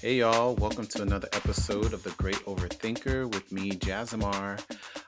Hey 0.00 0.14
y'all, 0.14 0.54
welcome 0.54 0.86
to 0.86 1.02
another 1.02 1.28
episode 1.34 1.92
of 1.92 2.02
The 2.02 2.12
Great 2.12 2.38
Overthinker 2.46 3.30
with 3.34 3.52
me, 3.52 3.72
Jazimar. 3.72 4.58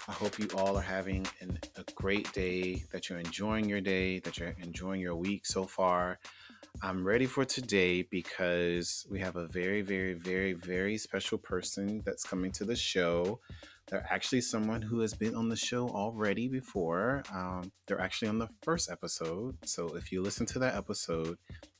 I 0.06 0.12
hope 0.12 0.38
you 0.38 0.46
all 0.54 0.76
are 0.76 0.82
having 0.82 1.26
an, 1.40 1.58
a 1.76 1.84
great 1.94 2.30
day, 2.34 2.84
that 2.92 3.08
you're 3.08 3.18
enjoying 3.18 3.70
your 3.70 3.80
day, 3.80 4.18
that 4.18 4.36
you're 4.36 4.54
enjoying 4.60 5.00
your 5.00 5.16
week 5.16 5.46
so 5.46 5.64
far. 5.64 6.18
I'm 6.82 7.06
ready 7.06 7.24
for 7.24 7.46
today 7.46 8.02
because 8.02 9.06
we 9.10 9.18
have 9.20 9.36
a 9.36 9.46
very, 9.46 9.80
very, 9.80 10.12
very, 10.12 10.52
very 10.52 10.98
special 10.98 11.38
person 11.38 12.02
that's 12.04 12.24
coming 12.24 12.52
to 12.52 12.66
the 12.66 12.76
show. 12.76 13.40
They're 13.88 14.06
actually 14.10 14.42
someone 14.42 14.82
who 14.82 15.00
has 15.00 15.14
been 15.14 15.34
on 15.34 15.48
the 15.48 15.56
show 15.56 15.88
already 15.88 16.48
before. 16.48 17.22
Um, 17.32 17.72
they're 17.86 17.98
actually 18.00 18.28
on 18.28 18.40
the 18.40 18.50
first 18.60 18.90
episode. 18.90 19.56
So 19.64 19.96
if 19.96 20.12
you 20.12 20.20
listen 20.20 20.44
to 20.48 20.58
that 20.58 20.74
episode, 20.74 21.38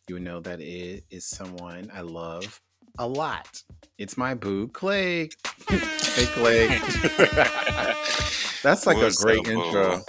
you 0.08 0.18
know 0.18 0.40
that 0.40 0.62
it 0.62 1.04
is 1.10 1.26
someone 1.26 1.90
I 1.92 2.00
love 2.00 2.62
a 2.98 3.06
lot. 3.06 3.62
It's 3.98 4.16
my 4.16 4.34
boo, 4.34 4.68
Clay. 4.68 5.28
hey, 5.68 6.26
Clay. 6.34 6.68
That's 8.62 8.86
like 8.86 8.96
What's 8.96 9.20
a 9.22 9.26
great 9.26 9.40
up, 9.40 9.46
intro. 9.48 9.96
boo? 9.98 10.02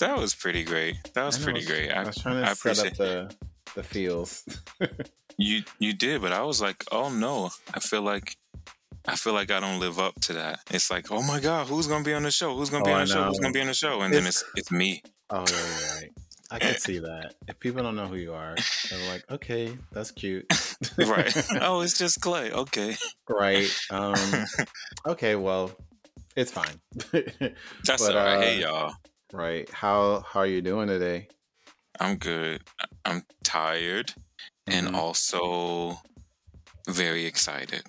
That 0.00 0.16
was 0.18 0.34
pretty 0.34 0.64
great. 0.64 0.96
That 1.14 1.24
was 1.24 1.38
know, 1.38 1.44
pretty 1.44 1.64
great. 1.66 1.90
I 1.90 2.02
I, 2.02 2.04
was 2.04 2.16
trying 2.16 2.42
to 2.42 2.50
I 2.50 2.54
set 2.54 2.86
up 2.86 2.94
the 2.96 3.34
the 3.74 3.82
feels. 3.82 4.44
you. 5.38 5.62
You 5.78 5.92
did, 5.92 6.20
but 6.22 6.32
I 6.32 6.42
was 6.42 6.60
like, 6.60 6.84
oh 6.92 7.10
no, 7.10 7.50
I 7.72 7.80
feel 7.80 8.02
like. 8.02 8.36
I 9.06 9.16
feel 9.16 9.34
like 9.34 9.50
I 9.50 9.60
don't 9.60 9.80
live 9.80 9.98
up 9.98 10.14
to 10.22 10.32
that. 10.32 10.60
It's 10.70 10.90
like, 10.90 11.12
oh 11.12 11.22
my 11.22 11.38
god, 11.38 11.66
who's 11.66 11.86
gonna 11.86 12.04
be 12.04 12.14
on 12.14 12.22
the 12.22 12.30
show? 12.30 12.56
Who's 12.56 12.70
gonna 12.70 12.84
be 12.86 12.90
Oh, 12.90 12.94
on 12.94 13.02
I 13.02 13.04
the 13.04 13.12
show? 13.12 13.24
Who's 13.24 13.38
gonna 13.38 13.52
be 13.52 13.60
on 13.60 13.66
the 13.66 13.74
show? 13.74 14.00
And 14.00 14.12
then 14.14 14.20
It's- 14.26 14.42
it's 14.56 14.60
it's 14.60 14.70
me. 14.72 15.02
oh, 15.28 15.44
yeah, 15.46 15.94
right. 16.00 16.10
I 16.54 16.58
can 16.60 16.78
see 16.78 17.00
that. 17.00 17.34
If 17.48 17.58
people 17.58 17.82
don't 17.82 17.96
know 17.96 18.06
who 18.06 18.14
you 18.14 18.32
are, 18.32 18.54
they're 18.88 18.98
like, 19.08 19.28
okay, 19.28 19.76
that's 19.92 20.12
cute. 20.12 20.46
Right. 20.98 21.34
oh, 21.60 21.80
it's 21.80 21.98
just 21.98 22.20
Clay. 22.20 22.52
Okay. 22.52 22.96
right. 23.28 23.68
Um, 23.90 24.32
okay, 25.06 25.34
well, 25.34 25.72
it's 26.36 26.52
fine. 26.52 26.80
That's 27.10 28.02
But, 28.02 28.16
all 28.16 28.24
right. 28.24 28.38
Hey 28.40 28.62
uh, 28.62 28.68
y'all. 28.68 28.94
right. 29.32 29.68
How 29.70 30.20
how 30.26 30.40
are 30.40 30.46
you 30.46 30.62
doing 30.62 30.86
today? 30.86 31.28
I'm 31.98 32.16
good. 32.16 32.62
I'm 33.04 33.24
tired 33.42 34.14
and 34.68 34.88
Mhm. 34.88 34.94
also 34.94 35.98
very 36.88 37.24
excited. 37.26 37.82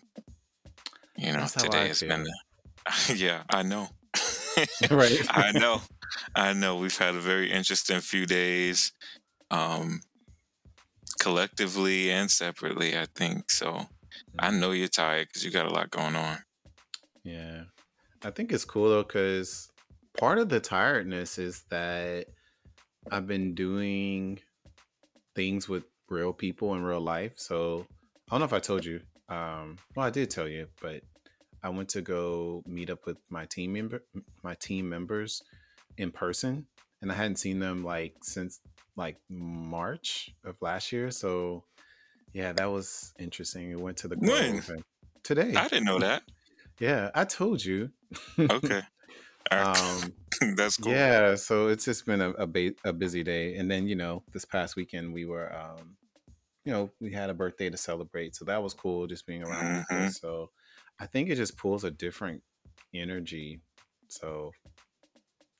You 1.17 1.34
know, 1.34 1.39
That's 1.42 1.54
how 1.54 1.61
I 1.61 1.66
today 1.66 1.88
has 1.89 2.00
feel. 2.00 2.09
been 2.09 2.26
Yeah, 3.16 3.44
I 3.50 3.61
know. 3.64 3.89
right. 4.92 5.20
I 5.30 5.52
know. 5.52 5.82
I 6.35 6.53
know. 6.53 6.75
We've 6.75 6.97
had 6.97 7.16
a 7.16 7.19
very 7.19 7.52
interesting 7.52 7.99
few 7.99 8.25
days, 8.25 8.91
um, 9.52 10.02
collectively 11.19 12.11
and 12.11 12.30
separately, 12.30 12.97
I 12.97 13.08
think. 13.16 13.52
So 13.52 13.88
I 14.38 14.52
know 14.52 14.71
you're 14.71 14.88
tired 14.88 15.27
because 15.27 15.43
you 15.43 15.52
got 15.52 15.67
a 15.67 15.73
lot 15.73 15.91
going 15.91 16.16
on. 16.16 16.39
Yeah. 17.23 17.63
I 18.23 18.31
think 18.31 18.52
it's 18.52 18.66
cool 18.66 18.89
though, 18.89 19.03
because 19.03 19.69
part 20.17 20.39
of 20.39 20.49
the 20.49 20.59
tiredness 20.59 21.38
is 21.38 21.63
that 21.69 22.27
I've 23.11 23.27
been 23.27 23.53
doing 23.53 24.39
things 25.36 25.69
with 25.69 25.83
real 26.09 26.33
people 26.33 26.73
in 26.75 26.83
real 26.83 27.02
life. 27.02 27.33
So 27.36 27.86
I 28.30 28.31
don't 28.31 28.39
know 28.39 28.45
if 28.45 28.53
I 28.53 28.59
told 28.59 28.86
you. 28.86 29.02
Um, 29.30 29.77
well, 29.95 30.05
I 30.05 30.09
did 30.09 30.30
tell 30.30 30.47
you, 30.47 30.67
but 30.81 31.02
I 31.63 31.69
went 31.69 31.89
to 31.89 32.02
go 32.02 32.63
meet 32.67 32.89
up 32.89 33.05
with 33.05 33.17
my 33.30 33.45
team 33.45 33.73
member, 33.73 34.03
my 34.43 34.55
team 34.55 34.88
members 34.88 35.41
in 35.98 36.12
person, 36.12 36.68
and 37.02 37.12
I 37.12 37.16
hadn't 37.16 37.38
seen 37.38 37.60
them 37.60 37.84
like 37.84 38.16
since 38.22 38.60
like 38.96 39.18
March 39.30 40.30
of 40.44 40.56
last 40.62 40.92
year. 40.92 41.12
So 41.12 41.64
yeah, 42.34 42.54
that 42.54 42.72
was 42.72 43.14
interesting. 43.20 43.70
We 43.70 43.76
went 43.76 43.98
to 43.98 44.08
the 44.08 44.17
When? 44.17 44.61
Today. 45.23 45.54
I 45.55 45.67
didn't 45.67 45.86
know 45.86 46.00
that. 46.00 46.23
Yeah, 46.78 47.10
I 47.16 47.23
told 47.23 47.64
you. 47.64 47.92
Okay. 48.39 48.82
Right. 49.52 49.78
Um, 49.78 50.14
That's 50.58 50.76
cool. 50.78 50.92
yeah, 50.92 51.36
so 51.36 51.67
it's 51.67 51.86
just 51.86 52.05
been 52.05 52.20
a 52.20 52.32
a, 52.32 52.48
ba- 52.48 52.73
a 52.84 52.92
busy 52.92 53.23
day, 53.23 53.55
and 53.55 53.70
then 53.70 53.88
you 53.88 53.95
know 53.95 54.23
this 54.34 54.44
past 54.44 54.76
weekend 54.76 55.14
we 55.14 55.23
were, 55.26 55.55
um, 55.55 55.95
you 56.66 56.73
know, 56.73 56.89
we 57.00 57.14
had 57.14 57.30
a 57.30 57.34
birthday 57.36 57.70
to 57.70 57.78
celebrate, 57.78 58.36
so 58.36 58.44
that 58.45 58.61
was 58.64 58.73
cool, 58.73 59.05
just 59.08 59.28
being 59.28 59.44
around. 59.44 59.86
Mhm. 59.92 60.11
So 60.11 60.50
I 61.00 61.05
think 61.05 61.30
it 61.30 61.36
just 61.36 61.58
pulls 61.58 61.84
a 61.84 61.92
different 61.92 62.42
energy. 62.94 63.61
So, 64.10 64.52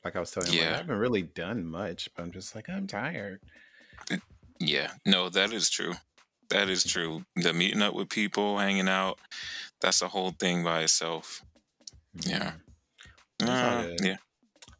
like 0.06 0.16
I 0.16 0.20
was 0.20 0.32
telling 0.32 0.54
you, 0.54 0.62
like, 0.62 0.70
I 0.70 0.78
haven't 0.78 1.00
really 1.00 1.24
done 1.24 1.66
much, 1.66 2.10
but 2.16 2.24
I'm 2.24 2.32
just 2.32 2.56
like 2.56 2.70
I'm 2.70 2.88
tired. 2.88 3.42
Yeah. 4.60 4.92
No, 5.06 5.30
that 5.30 5.52
is 5.52 5.70
true. 5.70 5.96
That 6.50 6.70
is 6.70 6.84
true. 6.84 7.26
The 7.36 7.52
meeting 7.52 7.82
up 7.82 7.96
with 7.96 8.10
people, 8.10 8.60
hanging 8.60 8.88
out, 8.88 9.18
that's 9.82 10.02
a 10.02 10.08
whole 10.08 10.32
thing 10.32 10.64
by 10.64 10.82
itself. 10.82 11.44
Yeah. 12.22 12.54
Uh, 13.44 13.88
yeah. 14.02 14.18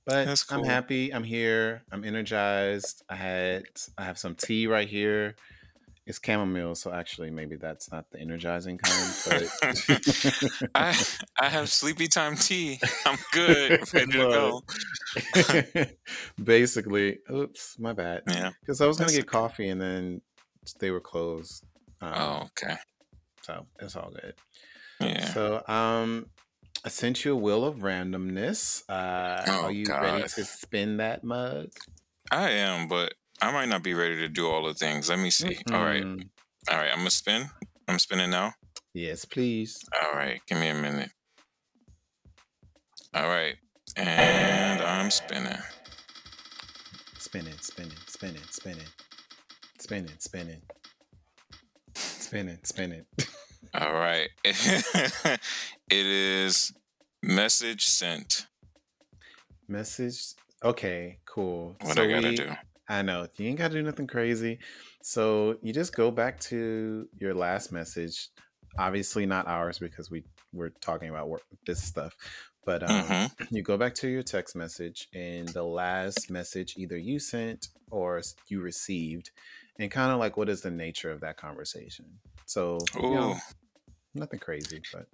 But 0.06 0.26
That's 0.26 0.50
I'm 0.52 0.64
happy. 0.64 1.12
I'm 1.12 1.24
here. 1.24 1.82
I'm 1.92 2.04
energized. 2.04 3.04
I 3.10 3.16
had 3.16 3.64
I 3.98 4.04
have 4.04 4.20
some 4.20 4.36
tea 4.36 4.68
right 4.68 4.88
here. 4.88 5.36
It's 6.08 6.20
chamomile, 6.24 6.76
so 6.76 6.92
actually 6.94 7.32
maybe 7.32 7.56
that's 7.56 7.92
not 7.92 8.12
the 8.12 8.20
energizing 8.20 8.78
kind, 8.78 9.14
but 9.26 10.70
I 10.76 10.96
I 11.40 11.50
have 11.50 11.68
sleepy 11.70 12.08
time 12.08 12.36
tea. 12.36 12.80
I'm 13.08 13.18
good. 13.32 13.92
Ready 13.92 14.12
to 14.12 14.18
go. 15.44 15.86
basically, 16.44 17.20
oops, 17.32 17.78
my 17.80 17.94
bad. 17.94 18.22
Yeah. 18.28 18.52
Because 18.62 18.82
I 18.82 18.88
was 18.88 18.98
gonna 18.98 19.08
That's 19.08 19.18
get 19.18 19.28
coffee 19.28 19.70
and 19.70 19.82
then 19.82 20.22
they 20.80 20.92
were 20.92 21.00
closed. 21.02 21.66
Um, 22.02 22.14
Oh, 22.16 22.44
okay. 22.52 22.76
so 23.42 23.66
it's 23.80 23.96
all 23.96 24.12
good. 24.12 24.36
Yeah. 25.00 25.34
So 25.34 25.64
um 25.68 26.28
I 26.84 26.90
sent 26.90 27.26
you 27.26 27.34
a 27.34 27.36
wheel 27.36 27.66
of 27.66 27.78
randomness. 27.78 28.84
Uh 28.88 29.44
Oh, 29.48 29.62
are 29.64 29.72
you 29.72 29.88
ready 29.88 30.22
to 30.22 30.46
spin 30.46 30.98
that 30.98 31.24
mug? 31.24 31.70
I 32.32 32.52
am, 32.52 32.88
but 32.88 33.16
I 33.46 33.52
might 33.52 33.70
not 33.70 33.84
be 33.84 33.94
ready 33.94 34.16
to 34.16 34.28
do 34.28 34.48
all 34.48 34.66
the 34.66 34.74
things. 34.74 35.08
Let 35.08 35.20
me 35.20 35.30
see. 35.30 35.60
All 35.72 35.84
right. 35.84 36.04
Mm-hmm. 36.04 36.74
All 36.74 36.80
right. 36.80 36.90
I'm 36.92 36.98
gonna 36.98 37.12
spin. 37.12 37.48
I'm 37.88 38.00
spinning 38.00 38.32
now. 38.32 38.54
Yes, 38.96 39.24
please. 39.24 39.78
All 40.02 40.14
right. 40.14 40.42
Give 40.48 40.60
me 40.60 40.70
a 40.70 40.74
minute. 40.74 41.12
All 43.14 43.28
right. 43.28 43.54
And 43.98 44.82
I'm 44.82 45.12
spinning. 45.12 45.60
Spinning, 47.20 47.54
spinning, 47.62 47.92
spinning, 48.08 48.42
spinning, 48.50 48.88
spinning, 49.78 50.16
spinning, 50.18 50.62
spinning, 51.94 52.60
spinning. 52.64 53.06
All 53.76 53.94
right. 53.94 54.30
it 54.44 55.40
is 55.92 56.74
message 57.22 57.86
sent. 57.86 58.48
Message. 59.68 60.34
Okay, 60.64 61.20
cool. 61.28 61.76
What 61.82 61.96
so 61.96 62.04
I 62.04 62.08
gotta 62.08 62.30
we, 62.30 62.36
do. 62.38 62.50
I 62.88 63.02
know 63.02 63.28
you 63.38 63.48
ain't 63.48 63.58
gotta 63.58 63.74
do 63.74 63.82
nothing 63.82 64.08
crazy. 64.08 64.60
So 65.02 65.58
you 65.62 65.74
just 65.74 65.96
go 65.96 66.12
back 66.12 66.40
to 66.42 67.08
your 67.20 67.34
last 67.34 67.72
message. 67.72 68.30
Obviously 68.78 69.26
not 69.26 69.48
ours 69.48 69.80
because 69.80 70.12
we 70.12 70.24
we're 70.54 70.70
talking 70.82 71.10
about 71.10 71.30
work, 71.30 71.44
this 71.66 71.82
stuff. 71.82 72.16
But 72.66 72.84
um, 72.84 73.08
Mhm. 73.08 73.32
you 73.52 73.62
go 73.64 73.78
back 73.78 73.94
to 73.96 74.08
your 74.08 74.24
text 74.24 74.56
message 74.56 75.08
and 75.14 75.48
the 75.50 75.64
last 75.64 76.30
message 76.30 76.76
either 76.78 76.98
you 76.98 77.20
sent 77.20 77.68
or 77.92 78.22
you 78.48 78.62
received, 78.62 79.32
and 79.80 79.92
kind 79.92 80.12
of 80.12 80.20
like 80.20 80.38
what 80.38 80.50
is 80.50 80.62
the 80.62 80.72
nature 80.72 81.12
of 81.12 81.22
that 81.22 81.38
conversation. 81.38 82.06
So 82.46 82.80
you 82.94 83.12
know, 83.12 83.36
nothing 84.14 84.40
crazy, 84.40 84.82
but 84.94 85.08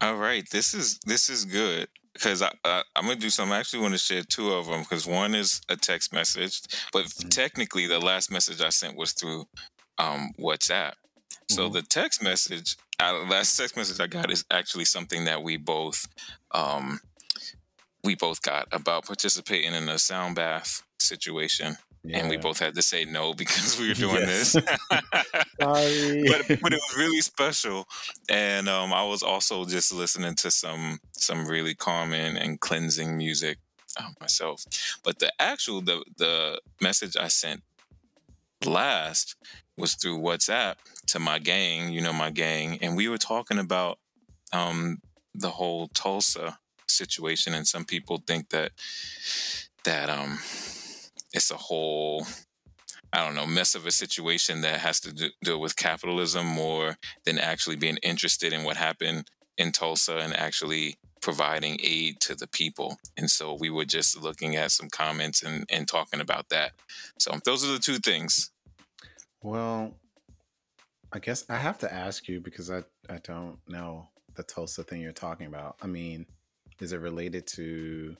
All 0.00 0.16
right, 0.16 0.48
this 0.50 0.74
is 0.74 0.98
this 1.06 1.28
is 1.28 1.44
good 1.44 1.88
because 2.14 2.42
I, 2.42 2.52
I 2.64 2.82
I'm 2.94 3.04
gonna 3.06 3.16
do 3.16 3.30
something. 3.30 3.54
I 3.54 3.58
actually 3.60 3.80
want 3.82 3.94
to 3.94 3.98
share 3.98 4.22
two 4.22 4.52
of 4.52 4.66
them 4.66 4.80
because 4.82 5.06
one 5.06 5.34
is 5.34 5.60
a 5.68 5.76
text 5.76 6.12
message, 6.12 6.60
but 6.92 7.06
Mhm. 7.06 7.30
technically 7.30 7.86
the 7.86 7.98
last 7.98 8.30
message 8.30 8.60
I 8.60 8.68
sent 8.70 8.96
was 8.96 9.12
through 9.12 9.48
um, 9.98 10.32
WhatsApp. 10.38 10.94
So 11.48 11.68
Mhm. 11.68 11.72
the 11.74 11.82
text 11.82 12.22
message, 12.22 12.76
uh, 13.00 13.24
last 13.24 13.56
text 13.56 13.76
message 13.76 13.98
I 14.00 14.06
got 14.06 14.30
is 14.30 14.44
actually 14.50 14.84
something 14.84 15.24
that 15.24 15.42
we 15.42 15.56
both 15.56 16.06
um, 16.52 17.00
we 18.04 18.14
both 18.14 18.42
got 18.42 18.68
about 18.72 19.06
participating 19.06 19.74
in 19.74 19.88
a 19.88 19.98
sound 19.98 20.36
bath 20.36 20.82
situation, 21.00 21.76
and 22.12 22.28
we 22.28 22.36
both 22.36 22.58
had 22.58 22.74
to 22.74 22.82
say 22.82 23.04
no 23.04 23.34
because 23.34 23.78
we 23.78 23.88
were 23.88 23.94
doing 24.06 24.24
Yes. 24.24 24.26
this. 24.26 24.58
But 26.26 26.42
but 26.60 26.72
it 26.72 26.80
was 26.88 26.96
really 26.96 27.20
special 27.20 27.86
and 28.28 28.68
um 28.68 28.92
i 28.92 29.04
was 29.04 29.22
also 29.22 29.64
just 29.64 29.92
listening 29.92 30.34
to 30.36 30.50
some 30.50 30.98
some 31.12 31.46
really 31.46 31.74
calming 31.74 32.36
and 32.36 32.60
cleansing 32.60 33.16
music 33.16 33.58
uh, 33.98 34.10
myself 34.20 34.64
but 35.04 35.18
the 35.18 35.32
actual 35.38 35.80
the 35.80 36.04
the 36.16 36.60
message 36.80 37.16
i 37.16 37.28
sent 37.28 37.62
last 38.64 39.36
was 39.76 39.94
through 39.94 40.18
whatsapp 40.18 40.76
to 41.06 41.18
my 41.18 41.38
gang 41.38 41.92
you 41.92 42.00
know 42.00 42.12
my 42.12 42.30
gang 42.30 42.78
and 42.80 42.96
we 42.96 43.08
were 43.08 43.18
talking 43.18 43.58
about 43.58 43.98
um 44.52 45.00
the 45.34 45.50
whole 45.50 45.88
tulsa 45.88 46.58
situation 46.88 47.54
and 47.54 47.66
some 47.66 47.84
people 47.84 48.22
think 48.26 48.48
that 48.50 48.72
that 49.84 50.08
um 50.10 50.38
it's 51.32 51.50
a 51.50 51.56
whole 51.56 52.26
I 53.12 53.24
don't 53.24 53.34
know, 53.34 53.46
mess 53.46 53.74
of 53.74 53.86
a 53.86 53.92
situation 53.92 54.60
that 54.62 54.80
has 54.80 55.00
to 55.00 55.12
do, 55.12 55.30
deal 55.42 55.60
with 55.60 55.76
capitalism 55.76 56.44
more 56.44 56.96
than 57.24 57.38
actually 57.38 57.76
being 57.76 57.98
interested 58.02 58.52
in 58.52 58.64
what 58.64 58.76
happened 58.76 59.30
in 59.56 59.72
Tulsa 59.72 60.18
and 60.18 60.36
actually 60.36 60.96
providing 61.22 61.78
aid 61.82 62.20
to 62.20 62.34
the 62.34 62.46
people. 62.46 62.98
And 63.16 63.30
so 63.30 63.56
we 63.58 63.70
were 63.70 63.84
just 63.84 64.20
looking 64.20 64.56
at 64.56 64.70
some 64.70 64.88
comments 64.90 65.42
and, 65.42 65.64
and 65.70 65.88
talking 65.88 66.20
about 66.20 66.50
that. 66.50 66.72
So 67.18 67.32
those 67.44 67.64
are 67.64 67.72
the 67.72 67.78
two 67.78 67.98
things. 67.98 68.50
Well, 69.42 69.94
I 71.12 71.18
guess 71.18 71.44
I 71.48 71.56
have 71.56 71.78
to 71.78 71.92
ask 71.92 72.28
you 72.28 72.40
because 72.40 72.70
I, 72.70 72.82
I 73.08 73.18
don't 73.22 73.58
know 73.66 74.08
the 74.34 74.42
Tulsa 74.42 74.82
thing 74.82 75.00
you're 75.00 75.12
talking 75.12 75.46
about. 75.46 75.76
I 75.80 75.86
mean, 75.86 76.26
is 76.80 76.92
it 76.92 77.00
related 77.00 77.46
to 77.48 78.16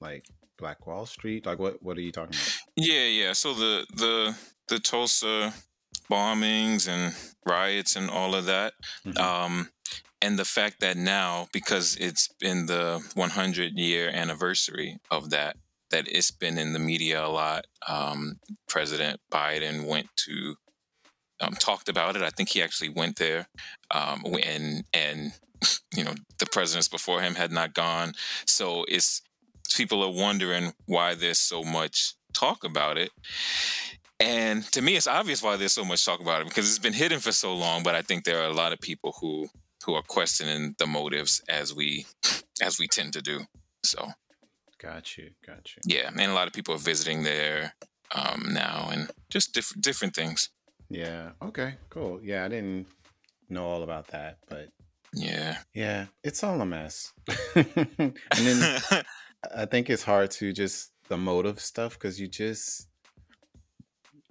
like 0.00 0.26
Black 0.58 0.86
Wall 0.86 1.06
Street? 1.06 1.46
Like 1.46 1.58
what 1.58 1.82
what 1.82 1.96
are 1.96 2.02
you 2.02 2.12
talking 2.12 2.34
about? 2.34 2.58
Yeah, 2.76 3.06
yeah. 3.06 3.32
So 3.32 3.54
the 3.54 3.86
the 3.94 4.36
the 4.68 4.78
Tulsa 4.78 5.52
bombings 6.10 6.88
and 6.88 7.14
riots 7.46 7.96
and 7.96 8.10
all 8.10 8.34
of 8.34 8.46
that. 8.46 8.74
Mm-hmm. 9.06 9.18
Um, 9.18 9.70
and 10.20 10.38
the 10.38 10.44
fact 10.44 10.80
that 10.80 10.96
now, 10.96 11.48
because 11.52 11.96
it's 11.96 12.28
been 12.38 12.66
the 12.66 13.02
100 13.14 13.78
year 13.78 14.08
anniversary 14.08 14.98
of 15.10 15.30
that, 15.30 15.56
that 15.90 16.06
it's 16.08 16.30
been 16.30 16.58
in 16.58 16.72
the 16.72 16.78
media 16.78 17.24
a 17.24 17.28
lot. 17.28 17.66
Um, 17.88 18.38
President 18.68 19.20
Biden 19.32 19.86
went 19.86 20.06
to 20.16 20.56
um, 21.40 21.54
talked 21.54 21.88
about 21.88 22.16
it. 22.16 22.22
I 22.22 22.30
think 22.30 22.50
he 22.50 22.62
actually 22.62 22.90
went 22.90 23.16
there, 23.16 23.48
um, 23.90 24.24
and 24.44 24.84
and 24.94 25.32
you 25.94 26.04
know 26.04 26.14
the 26.38 26.46
presidents 26.46 26.88
before 26.88 27.20
him 27.20 27.34
had 27.34 27.50
not 27.50 27.74
gone. 27.74 28.12
So 28.46 28.84
it's 28.88 29.22
people 29.76 30.02
are 30.02 30.10
wondering 30.10 30.72
why 30.86 31.14
there's 31.14 31.38
so 31.38 31.62
much 31.62 32.14
talk 32.32 32.64
about 32.64 32.98
it. 32.98 33.10
And 34.20 34.62
to 34.72 34.82
me, 34.82 34.96
it's 34.96 35.08
obvious 35.08 35.42
why 35.42 35.56
there's 35.56 35.72
so 35.72 35.84
much 35.84 36.04
talk 36.04 36.20
about 36.20 36.42
it 36.42 36.48
because 36.48 36.68
it's 36.68 36.78
been 36.78 36.92
hidden 36.92 37.18
for 37.18 37.32
so 37.32 37.54
long. 37.54 37.82
But 37.82 37.94
I 37.94 38.02
think 38.02 38.24
there 38.24 38.40
are 38.40 38.50
a 38.50 38.52
lot 38.52 38.72
of 38.72 38.80
people 38.80 39.14
who 39.20 39.48
who 39.84 39.94
are 39.94 40.02
questioning 40.02 40.74
the 40.78 40.86
motives 40.86 41.42
as 41.48 41.74
we 41.74 42.06
as 42.62 42.78
we 42.78 42.86
tend 42.86 43.12
to 43.14 43.22
do. 43.22 43.40
So, 43.84 44.12
got 44.78 45.16
you, 45.18 45.30
got 45.44 45.68
you. 45.74 45.82
Yeah, 45.84 46.08
and 46.08 46.20
a 46.20 46.34
lot 46.34 46.46
of 46.46 46.52
people 46.52 46.74
are 46.74 46.78
visiting 46.78 47.24
there 47.24 47.74
um, 48.14 48.46
now, 48.50 48.90
and 48.92 49.10
just 49.28 49.54
different 49.54 49.82
different 49.82 50.14
things. 50.14 50.50
Yeah. 50.88 51.30
Okay. 51.42 51.74
Cool. 51.90 52.20
Yeah, 52.22 52.44
I 52.44 52.48
didn't 52.48 52.86
know 53.48 53.64
all 53.64 53.82
about 53.82 54.08
that, 54.08 54.38
but 54.48 54.68
yeah, 55.14 55.58
yeah, 55.74 56.06
it's 56.22 56.42
all 56.42 56.60
a 56.60 56.66
mess. 56.66 57.12
and 57.54 58.14
then 58.30 58.80
I 59.54 59.66
think 59.66 59.90
it's 59.90 60.02
hard 60.04 60.30
to 60.32 60.52
just 60.52 60.92
the 61.08 61.16
motive 61.16 61.60
stuff 61.60 61.94
because 61.94 62.20
you 62.20 62.28
just 62.28 62.88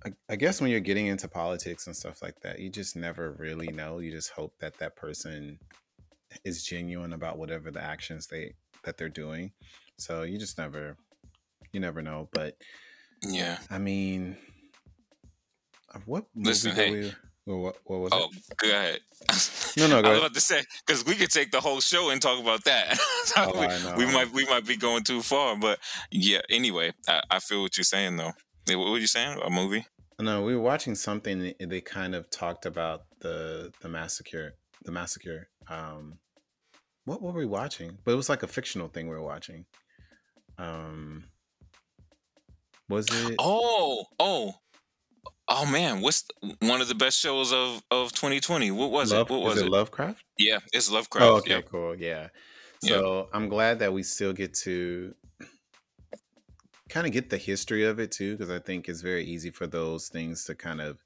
I, 0.05 0.11
I 0.29 0.35
guess 0.35 0.61
when 0.61 0.71
you're 0.71 0.79
getting 0.79 1.07
into 1.07 1.27
politics 1.27 1.85
and 1.87 1.95
stuff 1.95 2.21
like 2.21 2.39
that, 2.41 2.59
you 2.59 2.69
just 2.69 2.95
never 2.95 3.31
really 3.37 3.67
know. 3.67 3.99
You 3.99 4.11
just 4.11 4.31
hope 4.31 4.53
that 4.59 4.77
that 4.79 4.95
person 4.95 5.59
is 6.43 6.63
genuine 6.63 7.13
about 7.13 7.37
whatever 7.37 7.71
the 7.71 7.83
actions 7.83 8.27
they 8.27 8.53
that 8.83 8.97
they're 8.97 9.09
doing. 9.09 9.51
So 9.97 10.23
you 10.23 10.37
just 10.37 10.57
never 10.57 10.97
you 11.71 11.79
never 11.79 12.01
know. 12.01 12.29
But 12.33 12.57
yeah, 13.21 13.59
I 13.69 13.77
mean, 13.77 14.37
uh, 15.93 15.99
what 16.05 16.25
listen? 16.35 16.73
Hey, 16.73 16.91
we, 16.91 17.13
what, 17.57 17.77
what 17.85 17.99
was 17.99 18.11
oh, 18.13 18.29
it? 18.31 18.57
go 18.57 18.69
ahead. 18.69 18.99
No, 19.77 19.87
no, 19.87 20.01
go 20.01 20.09
I 20.09 20.11
was 20.11 20.19
about 20.19 20.33
to 20.33 20.41
say 20.41 20.63
because 20.85 21.05
we 21.05 21.15
could 21.15 21.31
take 21.31 21.51
the 21.51 21.61
whole 21.61 21.79
show 21.79 22.09
and 22.09 22.21
talk 22.21 22.41
about 22.41 22.65
that. 22.65 22.99
oh, 23.37 23.93
we, 23.97 24.05
we 24.05 24.11
might 24.11 24.33
we 24.33 24.45
might 24.45 24.67
be 24.67 24.75
going 24.75 25.03
too 25.03 25.21
far, 25.21 25.55
but 25.55 25.79
yeah. 26.11 26.41
Anyway, 26.49 26.91
I, 27.07 27.21
I 27.31 27.39
feel 27.39 27.61
what 27.61 27.77
you're 27.77 27.85
saying 27.85 28.17
though. 28.17 28.33
What 28.67 28.91
were 28.91 28.97
you 28.97 29.07
saying? 29.07 29.39
A 29.41 29.49
movie? 29.49 29.85
No, 30.19 30.41
we 30.43 30.55
were 30.55 30.61
watching 30.61 30.95
something. 30.95 31.53
They 31.57 31.81
kind 31.81 32.15
of 32.15 32.29
talked 32.29 32.65
about 32.65 33.03
the 33.21 33.71
the 33.81 33.87
massacre. 33.87 34.55
The 34.83 34.91
massacre. 34.91 35.47
Um, 35.69 36.17
what 37.05 37.21
were 37.21 37.31
we 37.31 37.45
watching? 37.45 37.97
But 38.03 38.11
it 38.11 38.15
was 38.15 38.29
like 38.29 38.43
a 38.43 38.47
fictional 38.47 38.89
thing 38.89 39.07
we 39.07 39.15
were 39.15 39.23
watching. 39.23 39.65
Um, 40.57 41.25
was 42.89 43.07
it? 43.09 43.35
Oh, 43.39 44.05
oh, 44.19 44.53
oh 45.51 45.65
man! 45.65 46.01
What's 46.01 46.25
one 46.59 46.81
of 46.81 46.87
the 46.87 46.95
best 46.95 47.19
shows 47.19 47.51
of 47.51 47.83
of 47.91 48.11
2020? 48.13 48.71
What 48.71 48.91
was 48.91 49.11
Love, 49.11 49.29
it? 49.29 49.33
What 49.33 49.41
was 49.41 49.57
it, 49.61 49.65
it? 49.65 49.69
Lovecraft. 49.69 50.23
Yeah, 50.37 50.59
it's 50.73 50.89
Lovecraft. 50.91 51.25
Oh, 51.25 51.37
okay, 51.37 51.61
cool. 51.61 51.95
Yeah. 51.95 52.29
So 52.83 53.17
yeah. 53.31 53.37
I'm 53.37 53.49
glad 53.49 53.79
that 53.79 53.93
we 53.93 54.01
still 54.01 54.33
get 54.33 54.53
to 54.65 55.13
kind 56.89 57.05
of 57.05 57.13
get 57.13 57.29
the 57.29 57.37
history 57.37 57.85
of 57.85 57.99
it 57.99 58.11
too, 58.11 58.35
because 58.35 58.49
I 58.49 58.59
think 58.59 58.89
it's 58.89 59.01
very 59.01 59.23
easy 59.23 59.51
for 59.51 59.67
those 59.67 60.09
things 60.09 60.45
to 60.45 60.55
kind 60.55 60.81
of 60.81 60.97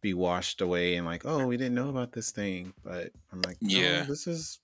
be 0.00 0.14
washed 0.14 0.60
away 0.60 0.96
and 0.96 1.06
like, 1.06 1.22
oh, 1.24 1.46
we 1.46 1.56
didn't 1.56 1.74
know 1.74 1.88
about 1.88 2.12
this 2.12 2.32
thing. 2.32 2.72
But 2.82 3.10
I'm 3.32 3.42
like, 3.42 3.58
no, 3.60 3.78
yeah, 3.78 4.02
this 4.02 4.26
is 4.26 4.58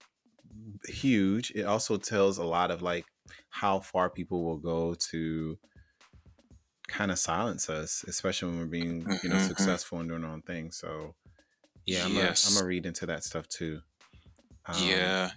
huge. 0.87 1.53
It 1.55 1.65
also 1.65 1.97
tells 1.97 2.39
a 2.39 2.45
lot 2.45 2.71
of 2.71 2.83
like 2.83 3.05
how 3.51 3.81
far 3.81 4.11
people 4.11 4.45
will 4.45 4.59
go 4.59 4.95
to 5.11 5.59
kind 6.89 7.11
of 7.11 7.19
silence 7.19 7.71
us, 7.71 8.05
especially 8.09 8.51
when 8.51 8.59
we're 8.59 8.67
being, 8.67 9.01
you 9.23 9.29
know, 9.29 9.37
mm-hmm. 9.37 9.47
successful 9.47 10.01
and 10.01 10.09
doing 10.09 10.25
our 10.25 10.33
own 10.33 10.43
thing. 10.43 10.71
So 10.71 11.15
yeah, 11.87 12.05
I'm 12.05 12.15
yes. 12.15 12.55
gonna 12.55 12.67
read 12.67 12.87
into 12.87 13.07
that 13.07 13.25
stuff 13.25 13.49
too. 13.49 13.81
Um, 14.67 14.77
yeah, 14.83 15.31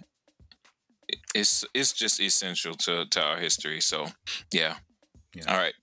it's 1.34 1.64
it's 1.74 1.92
just 1.92 2.20
essential 2.20 2.74
to 2.74 3.06
to 3.06 3.22
our 3.22 3.38
history. 3.38 3.80
So 3.80 4.06
yeah. 4.52 4.76
yeah. 5.34 5.44
All 5.48 5.56
right. 5.56 5.74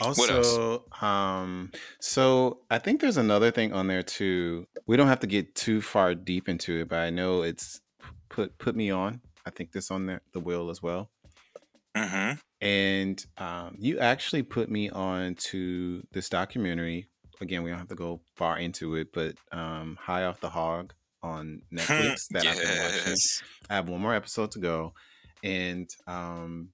Also, 0.00 0.84
um, 1.00 1.70
so 2.00 2.58
I 2.68 2.78
think 2.78 3.00
there's 3.00 3.16
another 3.16 3.52
thing 3.52 3.72
on 3.72 3.86
there 3.86 4.02
too. 4.02 4.66
We 4.86 4.96
don't 4.96 5.06
have 5.06 5.20
to 5.20 5.28
get 5.28 5.54
too 5.54 5.80
far 5.80 6.16
deep 6.16 6.48
into 6.48 6.80
it, 6.80 6.88
but 6.88 6.98
I 6.98 7.10
know 7.10 7.42
it's 7.42 7.80
put 8.28 8.58
put 8.58 8.74
me 8.74 8.90
on. 8.90 9.20
I 9.46 9.50
think 9.50 9.72
this 9.72 9.90
on 9.90 10.06
there, 10.06 10.22
the 10.32 10.40
will 10.40 10.70
as 10.70 10.82
well. 10.82 11.10
Mm-hmm. 11.96 12.38
And 12.60 13.24
um, 13.38 13.76
you 13.78 13.98
actually 13.98 14.42
put 14.42 14.70
me 14.70 14.90
on 14.90 15.34
to 15.50 16.02
this 16.12 16.28
documentary. 16.28 17.08
Again, 17.40 17.62
we 17.62 17.70
don't 17.70 17.78
have 17.78 17.88
to 17.88 17.94
go 17.94 18.20
far 18.36 18.58
into 18.58 18.96
it, 18.96 19.08
but 19.12 19.34
um, 19.52 19.98
High 20.00 20.24
Off 20.24 20.40
the 20.40 20.48
Hog 20.48 20.94
on 21.22 21.62
Netflix 21.72 22.26
that 22.30 22.44
yes. 22.44 22.58
I've 22.58 22.62
been 22.62 22.84
watching. 22.84 23.16
I 23.70 23.74
have 23.74 23.88
one 23.88 24.00
more 24.00 24.14
episode 24.14 24.52
to 24.52 24.60
go, 24.60 24.94
and 25.42 25.88
um, 26.06 26.68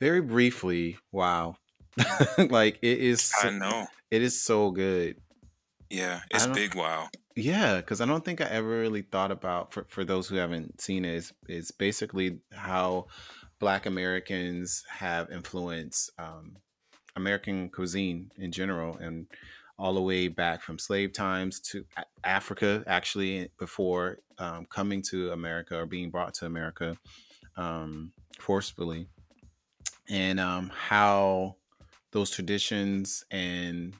very 0.00 0.20
briefly, 0.20 0.96
wow, 1.12 1.56
like 2.38 2.78
it 2.82 2.98
is. 2.98 3.22
So, 3.22 3.48
I 3.48 3.50
know 3.50 3.86
it 4.10 4.22
is 4.22 4.42
so 4.42 4.70
good. 4.70 5.16
Yeah, 5.90 6.20
it's 6.30 6.46
big. 6.46 6.74
Wow. 6.74 7.08
Yeah, 7.36 7.76
because 7.76 8.00
I 8.00 8.06
don't 8.06 8.24
think 8.24 8.40
I 8.40 8.44
ever 8.44 8.68
really 8.68 9.02
thought 9.02 9.30
about 9.30 9.72
for 9.72 9.84
for 9.88 10.04
those 10.04 10.28
who 10.28 10.36
haven't 10.36 10.80
seen 10.80 11.04
it, 11.04 11.14
is 11.14 11.32
is 11.48 11.70
basically 11.70 12.38
how 12.52 13.06
Black 13.60 13.86
Americans 13.86 14.84
have 14.88 15.30
influenced 15.30 16.10
um, 16.18 16.56
American 17.14 17.68
cuisine 17.68 18.32
in 18.38 18.50
general 18.50 18.96
and 18.96 19.26
all 19.78 19.94
the 19.94 20.02
way 20.02 20.28
back 20.28 20.62
from 20.62 20.78
slave 20.78 21.12
times 21.12 21.60
to 21.60 21.84
Africa, 22.24 22.82
actually, 22.86 23.50
before 23.58 24.18
um, 24.38 24.66
coming 24.66 25.02
to 25.02 25.30
America 25.32 25.76
or 25.78 25.86
being 25.86 26.10
brought 26.10 26.34
to 26.34 26.46
America 26.46 26.96
um, 27.56 28.12
forcefully, 28.38 29.06
and 30.08 30.40
um, 30.40 30.70
how 30.74 31.56
those 32.12 32.30
traditions 32.30 33.24
and 33.30 33.94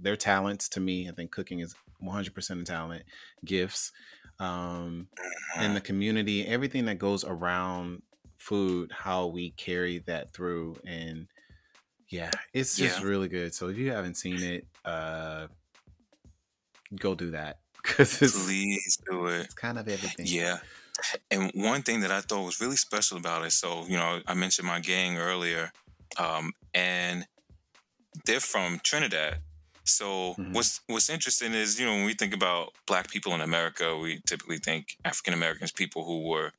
their 0.00 0.16
talents 0.16 0.68
to 0.68 0.80
me, 0.80 1.08
I 1.08 1.12
think 1.12 1.30
cooking 1.32 1.60
is 1.60 1.74
100% 2.02 2.60
a 2.60 2.64
talent, 2.64 3.02
gifts, 3.44 3.92
um, 4.38 5.08
and 5.56 5.74
the 5.74 5.80
community, 5.80 6.46
everything 6.46 6.84
that 6.86 6.98
goes 6.98 7.24
around 7.24 8.02
food, 8.42 8.90
how 8.92 9.26
we 9.26 9.50
carry 9.52 9.98
that 10.00 10.32
through 10.32 10.76
and 10.84 11.28
yeah, 12.08 12.30
it's 12.52 12.76
just 12.76 13.00
yeah. 13.00 13.06
really 13.06 13.28
good. 13.28 13.54
So 13.54 13.68
if 13.68 13.78
you 13.78 13.90
haven't 13.90 14.16
seen 14.16 14.42
it, 14.42 14.66
uh, 14.84 15.46
go 16.98 17.14
do 17.14 17.30
that 17.30 17.60
because 17.82 18.18
please 18.18 18.98
do 19.10 19.26
it. 19.26 19.46
It's 19.46 19.54
kind 19.54 19.78
of 19.78 19.88
everything. 19.88 20.26
Yeah. 20.28 20.58
And 21.30 21.50
one 21.54 21.82
thing 21.82 22.00
that 22.00 22.10
I 22.10 22.20
thought 22.20 22.44
was 22.44 22.60
really 22.60 22.76
special 22.76 23.16
about 23.16 23.46
it, 23.46 23.52
so 23.52 23.86
you 23.88 23.96
know, 23.96 24.20
I 24.26 24.34
mentioned 24.34 24.68
my 24.68 24.80
gang 24.80 25.16
earlier, 25.16 25.72
um, 26.18 26.52
and 26.74 27.26
they're 28.26 28.40
from 28.40 28.80
Trinidad. 28.84 29.38
So 29.84 30.34
mm-hmm. 30.34 30.52
what's 30.52 30.80
what's 30.86 31.08
interesting 31.08 31.54
is 31.54 31.80
you 31.80 31.86
know 31.86 31.92
when 31.92 32.04
we 32.04 32.12
think 32.12 32.34
about 32.34 32.72
Black 32.86 33.10
people 33.10 33.32
in 33.34 33.40
America, 33.40 33.96
we 33.96 34.20
typically 34.26 34.58
think 34.58 34.98
African 35.04 35.32
Americans, 35.32 35.72
people 35.72 36.04
who 36.04 36.28
were 36.28 36.52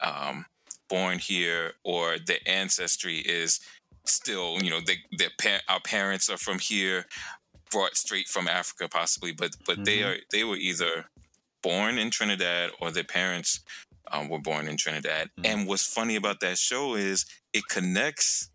um, 0.00 0.46
born 0.88 1.18
here 1.18 1.72
or 1.84 2.18
their 2.18 2.38
ancestry 2.46 3.18
is 3.18 3.60
still, 4.04 4.62
you 4.62 4.70
know, 4.70 4.80
they, 4.80 4.98
their 5.16 5.30
our 5.68 5.80
parents 5.80 6.28
are 6.28 6.36
from 6.36 6.58
here, 6.58 7.06
brought 7.70 7.96
straight 7.96 8.28
from 8.28 8.48
Africa, 8.48 8.88
possibly, 8.88 9.32
but 9.32 9.56
but 9.66 9.76
mm-hmm. 9.76 9.84
they 9.84 10.02
are 10.02 10.16
they 10.30 10.44
were 10.44 10.56
either 10.56 11.06
born 11.62 11.98
in 11.98 12.10
Trinidad 12.10 12.70
or 12.80 12.90
their 12.90 13.04
parents 13.04 13.60
um, 14.12 14.28
were 14.28 14.38
born 14.38 14.68
in 14.68 14.76
Trinidad. 14.76 15.30
Mm-hmm. 15.38 15.46
And 15.46 15.68
what's 15.68 15.86
funny 15.86 16.16
about 16.16 16.40
that 16.40 16.58
show 16.58 16.94
is 16.94 17.24
it 17.52 17.68
connects 17.68 18.50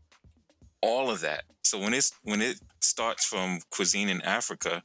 all 0.82 1.10
of 1.10 1.22
that. 1.22 1.44
So 1.64 1.80
when 1.80 1.94
it's 1.94 2.12
when 2.24 2.42
it 2.42 2.60
starts 2.80 3.26
from 3.26 3.60
cuisine 3.70 4.10
in 4.10 4.22
Africa, 4.22 4.84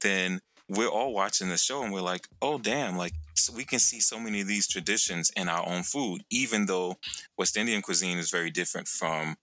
then 0.00 0.40
we're 0.68 0.88
all 0.88 1.12
watching 1.12 1.48
the 1.48 1.56
show 1.56 1.82
and 1.82 1.92
we're 1.92 2.00
like, 2.00 2.28
oh 2.42 2.58
damn, 2.58 2.96
like 2.96 3.14
so 3.34 3.52
we 3.52 3.64
can 3.64 3.78
see 3.78 4.00
so 4.00 4.18
many 4.18 4.40
of 4.40 4.46
these 4.48 4.66
traditions 4.66 5.30
in 5.36 5.48
our 5.48 5.66
own 5.66 5.82
food, 5.82 6.22
even 6.30 6.66
though 6.66 6.96
West 7.36 7.56
Indian 7.56 7.82
cuisine 7.82 8.18
is 8.18 8.30
very 8.30 8.50
different 8.50 8.88
from 8.88 9.36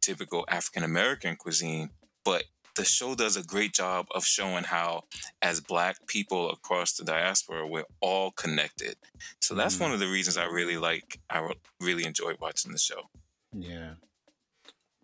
typical 0.00 0.44
African 0.48 0.82
American 0.84 1.36
cuisine. 1.36 1.90
But 2.24 2.44
the 2.74 2.84
show 2.84 3.14
does 3.14 3.36
a 3.36 3.42
great 3.42 3.74
job 3.74 4.06
of 4.14 4.24
showing 4.24 4.64
how, 4.64 5.02
as 5.42 5.60
Black 5.60 6.06
people 6.06 6.50
across 6.50 6.94
the 6.94 7.04
diaspora, 7.04 7.66
we're 7.66 7.84
all 8.00 8.30
connected. 8.30 8.96
So 9.40 9.54
that's 9.54 9.76
Mm. 9.76 9.80
one 9.80 9.92
of 9.92 10.00
the 10.00 10.08
reasons 10.08 10.36
I 10.36 10.44
really 10.44 10.78
like, 10.78 11.20
I 11.28 11.46
really 11.80 12.04
enjoyed 12.06 12.38
watching 12.40 12.72
the 12.72 12.78
show. 12.78 13.10
Yeah. 13.52 13.94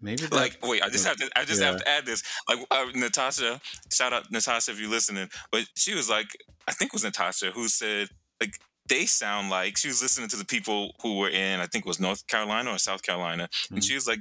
Maybe 0.01 0.23
that. 0.23 0.33
Like, 0.33 0.59
wait, 0.63 0.83
I 0.83 0.89
just 0.89 1.07
have 1.07 1.17
to, 1.17 1.29
I 1.37 1.45
just 1.45 1.61
Yeah. 1.61 1.73
have 1.73 1.81
to 1.81 1.89
add 1.89 2.07
this. 2.07 2.23
Like, 2.49 2.61
uh, 2.71 2.87
Natasha, 2.95 3.61
shout 3.93 4.13
out 4.13 4.31
Natasha 4.31 4.71
if 4.71 4.79
you're 4.81 4.89
listening, 4.89 5.29
but 5.51 5.67
she 5.77 5.95
was 5.95 6.09
like, 6.09 6.29
I 6.69 6.73
think 6.73 6.91
it 6.91 6.95
was 6.95 7.05
Natasha 7.05 7.51
who 7.51 7.69
said, 7.69 8.09
like, 8.41 8.61
they 8.89 9.05
sound 9.07 9.51
like 9.51 9.77
she 9.77 9.89
was 9.89 10.01
listening 10.03 10.29
to 10.31 10.37
the 10.37 10.45
people 10.45 10.95
who 11.03 11.19
were 11.19 11.29
in, 11.29 11.61
I 11.61 11.67
think 11.67 11.85
it 11.85 11.89
was 11.89 12.01
North 12.01 12.27
Carolina 12.27 12.71
or 12.73 12.79
South 12.79 13.03
Carolina, 13.03 13.49
and 13.71 13.81
Mhm. 13.81 13.87
she 13.87 13.95
was 13.95 14.07
like, 14.07 14.21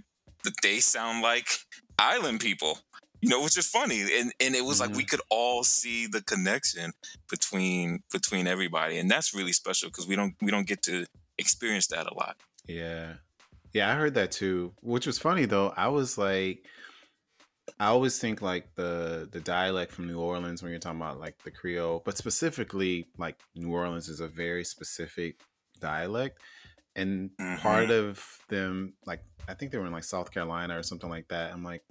they 0.61 0.79
sound 0.79 1.21
like 1.21 1.47
island 1.99 2.39
people. 2.39 2.79
You 3.19 3.29
know, 3.29 3.41
which 3.41 3.57
is 3.57 3.67
funny, 3.67 4.01
and 4.19 4.31
and 4.39 4.55
it 4.55 4.63
was 4.63 4.79
like 4.79 4.93
we 4.93 5.03
could 5.03 5.21
all 5.31 5.63
see 5.63 6.05
the 6.05 6.21
connection 6.21 6.93
between 7.31 8.03
between 8.11 8.45
everybody, 8.45 8.99
and 8.99 9.09
that's 9.09 9.33
really 9.33 9.53
special 9.53 9.89
because 9.89 10.05
we 10.07 10.15
don't 10.15 10.35
we 10.39 10.51
don't 10.51 10.67
get 10.67 10.83
to 10.83 11.07
experience 11.39 11.87
that 11.87 12.05
a 12.05 12.13
lot. 12.13 12.37
Yeah. 12.67 13.15
Yeah, 13.73 13.91
I 13.91 13.95
heard 13.95 14.13
that 14.13 14.31
too. 14.31 14.73
Which 14.81 15.07
was 15.07 15.17
funny 15.17 15.45
though. 15.45 15.73
I 15.75 15.87
was 15.87 16.17
like 16.19 16.65
I 17.79 17.87
always 17.87 18.17
think 18.19 18.41
like 18.41 18.73
the 18.75 19.27
the 19.31 19.39
dialect 19.39 19.91
from 19.91 20.07
New 20.07 20.19
Orleans 20.19 20.61
when 20.61 20.71
you're 20.71 20.79
talking 20.79 21.01
about 21.01 21.19
like 21.19 21.41
the 21.43 21.51
Creole, 21.51 22.01
but 22.05 22.17
specifically 22.17 23.07
like 23.17 23.37
New 23.55 23.71
Orleans 23.71 24.09
is 24.09 24.19
a 24.19 24.27
very 24.27 24.63
specific 24.63 25.41
dialect. 25.79 26.39
And 26.95 27.29
part 27.59 27.91
of 27.91 28.39
them 28.49 28.93
like 29.05 29.21
I 29.47 29.53
think 29.53 29.71
they 29.71 29.77
were 29.77 29.85
in 29.85 29.91
like 29.91 30.03
South 30.03 30.31
Carolina 30.31 30.77
or 30.77 30.83
something 30.83 31.09
like 31.09 31.27
that. 31.27 31.53
I'm 31.53 31.63
like 31.63 31.83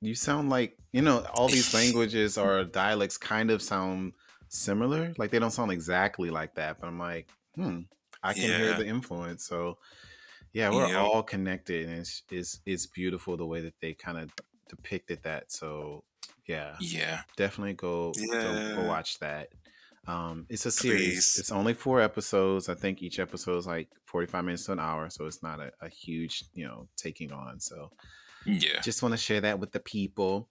you 0.00 0.14
sound 0.14 0.50
like, 0.50 0.76
you 0.92 1.02
know, 1.02 1.24
all 1.34 1.48
these 1.48 1.72
languages 1.80 2.38
or 2.38 2.64
dialects 2.64 3.16
kind 3.16 3.50
of 3.50 3.62
sound 3.62 4.12
similar. 4.48 5.14
Like 5.18 5.30
they 5.30 5.38
don't 5.38 5.50
sound 5.50 5.72
exactly 5.72 6.30
like 6.30 6.54
that, 6.54 6.80
but 6.80 6.86
I'm 6.86 6.98
like, 6.98 7.28
hmm, 7.54 7.80
I 8.22 8.32
can 8.34 8.42
hear 8.42 8.74
the 8.74 8.86
influence. 8.86 9.44
So 9.44 9.78
yeah, 10.56 10.70
we're 10.70 10.96
all 10.96 11.22
connected, 11.22 11.86
and 11.86 11.98
it's 11.98 12.22
it's 12.30 12.60
it's 12.64 12.86
beautiful 12.86 13.36
the 13.36 13.44
way 13.44 13.60
that 13.60 13.74
they 13.82 13.92
kind 13.92 14.16
of 14.16 14.30
depicted 14.70 15.22
that. 15.24 15.52
So 15.52 16.02
yeah, 16.46 16.76
Yeah, 16.80 17.20
definitely 17.36 17.74
go 17.74 18.14
go, 18.30 18.74
go 18.74 18.88
watch 18.88 19.18
that. 19.18 19.48
Um, 20.06 20.46
it's 20.48 20.64
a 20.64 20.70
series. 20.70 20.98
Please. 20.98 21.36
It's 21.38 21.52
only 21.52 21.74
four 21.74 22.00
episodes. 22.00 22.70
I 22.70 22.74
think 22.74 23.02
each 23.02 23.18
episode 23.18 23.58
is 23.58 23.66
like 23.66 23.88
forty 24.06 24.26
five 24.26 24.44
minutes 24.44 24.64
to 24.64 24.72
an 24.72 24.80
hour, 24.80 25.10
so 25.10 25.26
it's 25.26 25.42
not 25.42 25.60
a, 25.60 25.72
a 25.82 25.90
huge 25.90 26.44
you 26.54 26.66
know 26.66 26.88
taking 26.96 27.32
on. 27.32 27.60
So 27.60 27.90
yeah. 28.46 28.80
just 28.80 29.02
want 29.02 29.12
to 29.12 29.18
share 29.18 29.42
that 29.42 29.58
with 29.58 29.72
the 29.72 29.80
people. 29.80 30.48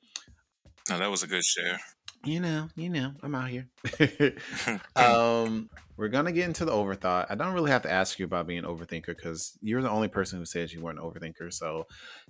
No, 0.88 1.00
that 1.00 1.09
was 1.09 1.24
a 1.24 1.27
good 1.27 1.43
share. 1.43 1.79
You 2.25 2.39
know, 2.39 2.70
you 2.75 2.89
know, 2.89 3.12
I'm 3.22 3.36
out 3.36 3.50
here. 3.50 3.67
um, 4.96 5.70
we're 5.96 6.08
gonna 6.10 6.32
get 6.32 6.46
into 6.46 6.65
the 6.65 6.72
overthought. 6.72 7.27
I 7.29 7.36
don't 7.36 7.53
really 7.53 7.70
have 7.70 7.84
to 7.84 7.91
ask 7.91 8.17
you 8.17 8.25
about 8.25 8.48
being 8.48 8.60
an 8.60 8.65
overthinker 8.65 9.08
because 9.08 9.58
you're 9.62 9.84
the 9.84 9.89
only 9.89 10.08
person 10.08 10.39
who 10.39 10.46
says 10.46 10.74
you 10.74 10.82
weren't 10.82 10.98
an 10.98 11.05
overthinker. 11.05 11.53
So, 11.53 11.86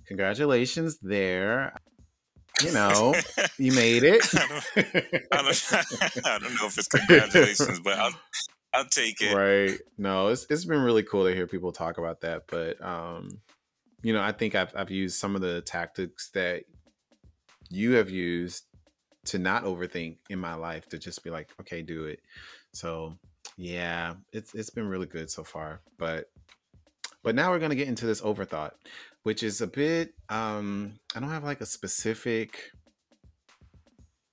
congratulations 0.06 0.98
there. 1.00 1.74
You 2.62 2.72
know, 2.72 3.14
you 3.58 3.72
made 3.72 4.02
it. 4.02 4.22
I 4.34 4.46
don't, 4.46 5.22
I 5.32 5.42
don't, 5.42 6.26
I 6.26 6.38
don't 6.38 6.54
know 6.54 6.66
if 6.66 6.78
it's 6.78 6.88
congratulations, 6.88 7.80
but 7.80 7.98
I'll, 7.98 8.14
I'll 8.74 8.84
take 8.86 9.20
it. 9.22 9.34
right? 9.34 9.78
No, 9.96 10.28
it's 10.28 10.46
it's 10.50 10.66
been 10.66 10.82
really 10.82 11.02
cool 11.02 11.24
to 11.24 11.34
hear 11.34 11.46
people 11.46 11.72
talk 11.72 11.96
about 11.96 12.20
that. 12.20 12.42
But 12.48 12.82
um, 12.84 13.40
you 14.02 14.12
know, 14.12 14.22
I 14.22 14.32
think 14.32 14.54
I've 14.54 14.72
I've 14.76 14.90
used 14.90 15.18
some 15.18 15.34
of 15.34 15.40
the 15.40 15.62
tactics 15.62 16.30
that 16.34 16.64
you 17.70 17.92
have 17.92 18.10
used 18.10 18.64
to 19.26 19.38
not 19.38 19.64
overthink 19.64 20.18
in 20.30 20.38
my 20.38 20.54
life 20.54 20.88
to 20.88 20.98
just 20.98 21.22
be 21.24 21.30
like, 21.30 21.50
okay, 21.60 21.82
do 21.82 22.04
it. 22.04 22.20
So 22.72 23.16
yeah, 23.56 24.14
it's 24.32 24.54
it's 24.54 24.70
been 24.70 24.88
really 24.88 25.06
good 25.06 25.30
so 25.30 25.44
far. 25.44 25.80
But 25.98 26.30
but 27.22 27.34
now 27.34 27.50
we're 27.50 27.58
gonna 27.58 27.74
get 27.74 27.88
into 27.88 28.06
this 28.06 28.20
overthought, 28.20 28.72
which 29.22 29.42
is 29.42 29.60
a 29.60 29.66
bit 29.66 30.14
um 30.28 30.94
I 31.14 31.20
don't 31.20 31.30
have 31.30 31.44
like 31.44 31.60
a 31.60 31.66
specific 31.66 32.70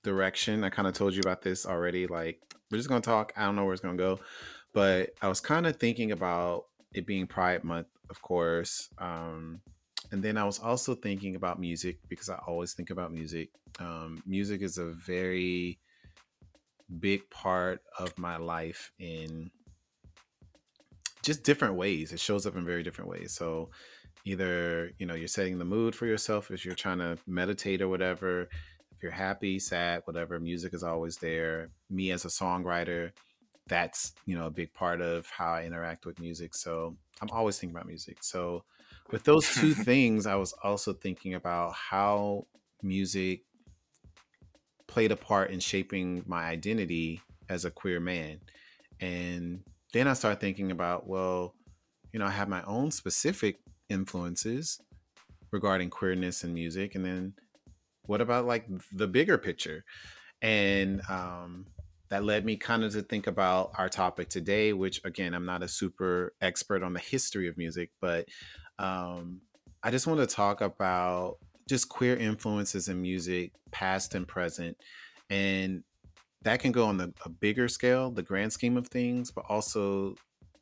direction. 0.02 0.64
I 0.64 0.70
kind 0.70 0.88
of 0.88 0.94
told 0.94 1.14
you 1.14 1.20
about 1.20 1.42
this 1.42 1.66
already. 1.66 2.06
Like 2.06 2.40
we're 2.70 2.78
just 2.78 2.88
gonna 2.88 3.00
talk. 3.00 3.32
I 3.36 3.44
don't 3.44 3.56
know 3.56 3.64
where 3.64 3.74
it's 3.74 3.82
gonna 3.82 3.96
go. 3.96 4.20
But 4.72 5.10
I 5.22 5.28
was 5.28 5.40
kind 5.40 5.66
of 5.66 5.76
thinking 5.76 6.12
about 6.12 6.66
it 6.92 7.06
being 7.06 7.26
Pride 7.26 7.64
Month, 7.64 7.88
of 8.10 8.20
course. 8.20 8.88
Um 8.98 9.60
and 10.14 10.22
then 10.22 10.36
I 10.36 10.44
was 10.44 10.60
also 10.60 10.94
thinking 10.94 11.34
about 11.34 11.58
music 11.58 11.98
because 12.08 12.28
I 12.28 12.38
always 12.46 12.72
think 12.72 12.90
about 12.90 13.12
music. 13.12 13.48
Um, 13.80 14.22
music 14.24 14.62
is 14.62 14.78
a 14.78 14.84
very 14.84 15.80
big 17.00 17.28
part 17.30 17.80
of 17.98 18.16
my 18.16 18.36
life 18.36 18.92
in 19.00 19.50
just 21.24 21.42
different 21.42 21.74
ways. 21.74 22.12
It 22.12 22.20
shows 22.20 22.46
up 22.46 22.54
in 22.54 22.64
very 22.64 22.84
different 22.84 23.10
ways. 23.10 23.34
So 23.34 23.70
either, 24.24 24.92
you 25.00 25.06
know, 25.06 25.14
you're 25.14 25.26
setting 25.26 25.58
the 25.58 25.64
mood 25.64 25.96
for 25.96 26.06
yourself 26.06 26.52
as 26.52 26.64
you're 26.64 26.76
trying 26.76 26.98
to 26.98 27.18
meditate 27.26 27.82
or 27.82 27.88
whatever. 27.88 28.42
If 28.92 29.02
you're 29.02 29.10
happy, 29.10 29.58
sad, 29.58 30.02
whatever, 30.04 30.38
music 30.38 30.74
is 30.74 30.84
always 30.84 31.16
there. 31.16 31.70
Me 31.90 32.12
as 32.12 32.24
a 32.24 32.28
songwriter, 32.28 33.10
that's, 33.66 34.12
you 34.26 34.38
know, 34.38 34.46
a 34.46 34.50
big 34.50 34.72
part 34.74 35.00
of 35.00 35.26
how 35.26 35.54
I 35.54 35.64
interact 35.64 36.06
with 36.06 36.20
music. 36.20 36.54
So 36.54 36.96
I'm 37.20 37.30
always 37.30 37.58
thinking 37.58 37.74
about 37.74 37.88
music. 37.88 38.18
So 38.22 38.62
with 39.10 39.24
those 39.24 39.52
two 39.54 39.74
things, 39.74 40.26
I 40.26 40.36
was 40.36 40.52
also 40.62 40.92
thinking 40.92 41.34
about 41.34 41.74
how 41.74 42.46
music 42.82 43.42
played 44.86 45.12
a 45.12 45.16
part 45.16 45.50
in 45.50 45.60
shaping 45.60 46.22
my 46.26 46.44
identity 46.44 47.20
as 47.48 47.64
a 47.64 47.70
queer 47.70 48.00
man. 48.00 48.40
And 49.00 49.62
then 49.92 50.08
I 50.08 50.12
started 50.12 50.40
thinking 50.40 50.70
about, 50.70 51.06
well, 51.06 51.54
you 52.12 52.18
know, 52.18 52.26
I 52.26 52.30
have 52.30 52.48
my 52.48 52.62
own 52.64 52.90
specific 52.90 53.58
influences 53.88 54.80
regarding 55.50 55.90
queerness 55.90 56.44
and 56.44 56.54
music. 56.54 56.94
And 56.94 57.04
then 57.04 57.34
what 58.02 58.20
about 58.20 58.46
like 58.46 58.66
the 58.92 59.08
bigger 59.08 59.38
picture? 59.38 59.84
And 60.42 61.00
um, 61.08 61.66
that 62.10 62.24
led 62.24 62.44
me 62.44 62.56
kind 62.56 62.84
of 62.84 62.92
to 62.92 63.02
think 63.02 63.26
about 63.26 63.72
our 63.78 63.88
topic 63.88 64.28
today, 64.28 64.72
which 64.72 65.00
again, 65.04 65.34
I'm 65.34 65.46
not 65.46 65.62
a 65.62 65.68
super 65.68 66.34
expert 66.40 66.82
on 66.82 66.92
the 66.92 67.00
history 67.00 67.48
of 67.48 67.56
music, 67.56 67.90
but 68.00 68.26
um, 68.78 69.40
I 69.82 69.90
just 69.90 70.06
want 70.06 70.20
to 70.20 70.26
talk 70.26 70.60
about 70.60 71.38
just 71.68 71.88
queer 71.88 72.16
influences 72.16 72.88
in 72.88 73.00
music, 73.00 73.52
past 73.70 74.14
and 74.14 74.26
present. 74.26 74.76
And 75.30 75.82
that 76.42 76.60
can 76.60 76.72
go 76.72 76.86
on 76.86 76.98
the, 76.98 77.12
a 77.24 77.28
bigger 77.28 77.68
scale, 77.68 78.10
the 78.10 78.22
grand 78.22 78.52
scheme 78.52 78.76
of 78.76 78.88
things, 78.88 79.30
but 79.30 79.44
also 79.48 80.14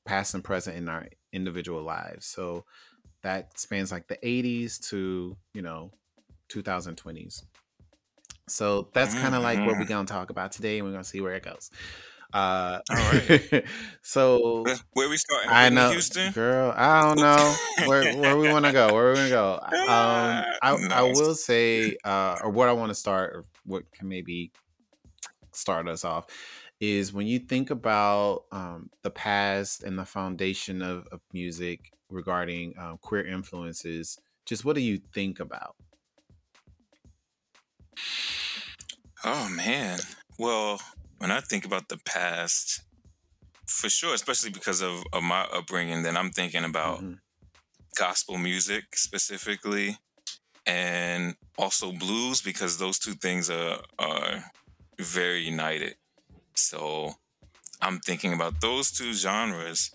past 0.05 0.35
and 0.35 0.45
present 0.45 0.77
in 0.77 0.89
our 0.89 1.07
individual 1.33 1.83
lives. 1.83 2.27
So 2.27 2.65
that 3.23 3.59
spans 3.59 3.93
like 3.93 4.09
the 4.09 4.19
80s 4.25 4.81
to, 4.91 5.37
you 5.55 5.63
know, 5.63 5.91
2020s. 6.49 7.43
So 8.49 8.91
that's 8.93 9.15
kind 9.15 9.35
of 9.35 9.43
like 9.43 9.59
what 9.61 9.79
we're 9.79 9.85
going 9.85 10.07
to 10.07 10.13
talk 10.13 10.31
about 10.31 10.53
today, 10.53 10.79
and 10.79 10.87
we're 10.87 10.93
going 10.93 11.05
to 11.05 11.09
see 11.09 11.21
where 11.21 11.35
it 11.35 11.45
goes. 11.45 11.71
Uh, 12.33 12.81
All 12.91 12.97
right. 12.97 13.65
so 14.03 14.65
Where- 14.95 15.09
we 15.09 15.17
starting? 15.19 15.51
I 15.51 15.69
know, 15.69 15.91
Houston. 15.91 16.33
girl. 16.33 16.73
I 16.75 17.03
don't 17.03 17.19
know 17.19 17.55
where 17.87 18.17
where 18.21 18.37
we 18.37 18.51
want 18.51 18.65
to 18.65 18.73
go. 18.73 18.93
Where 18.95 19.13
we 19.13 19.19
want 19.19 19.29
to 19.29 19.31
go. 19.31 19.61
Um, 19.83 20.45
I 20.63 20.77
I 20.91 21.03
will 21.03 21.35
say, 21.35 21.97
uh, 22.05 22.39
or 22.43 22.51
what 22.51 22.69
I 22.69 22.73
want 22.73 22.91
to 22.91 22.95
start, 22.95 23.35
or 23.35 23.45
what 23.67 23.91
can 23.93 24.09
maybe 24.09 24.53
start 25.53 25.87
us 25.89 26.05
off, 26.05 26.27
is 26.81 27.13
when 27.13 27.27
you 27.27 27.39
think 27.39 27.71
about 27.71 28.45
um, 28.53 28.89
the 29.03 29.11
past 29.11 29.83
and 29.83 29.99
the 29.99 30.05
foundation 30.07 30.81
of, 30.81 31.07
of 31.13 31.21
music 31.33 31.93
regarding 32.09 32.75
um, 32.79 32.99
queer 33.03 33.27
influences. 33.27 34.19
Just 34.47 34.65
what 34.65 34.75
do 34.77 34.81
you 34.83 35.01
think 35.13 35.39
about? 35.41 35.77
Oh 39.25 39.49
man. 39.51 39.99
Well, 40.39 40.81
when 41.23 41.31
I 41.31 41.41
think 41.41 41.65
about 41.65 41.89
the 41.89 41.99
past, 41.99 42.83
for 43.67 43.89
sure, 43.89 44.15
especially 44.15 44.51
because 44.51 44.81
of, 44.83 45.05
of 45.13 45.23
my 45.23 45.43
upbringing, 45.59 46.03
then 46.03 46.17
I'm 46.17 46.33
thinking 46.33 46.65
about 46.65 47.01
Mhm. 47.03 47.19
gospel 47.97 48.39
music 48.39 48.85
specifically, 48.97 49.99
and 50.67 51.37
also 51.59 51.93
blues 51.93 52.43
because 52.43 52.79
those 52.79 52.99
two 53.05 53.15
things 53.15 53.51
are 53.51 53.79
are 53.99 54.53
very 55.01 55.43
united. 55.57 55.95
So 56.55 57.17
I'm 57.81 58.01
thinking 58.01 58.33
about 58.35 58.61
those 58.61 58.91
two 58.99 59.13
genres. 59.15 59.91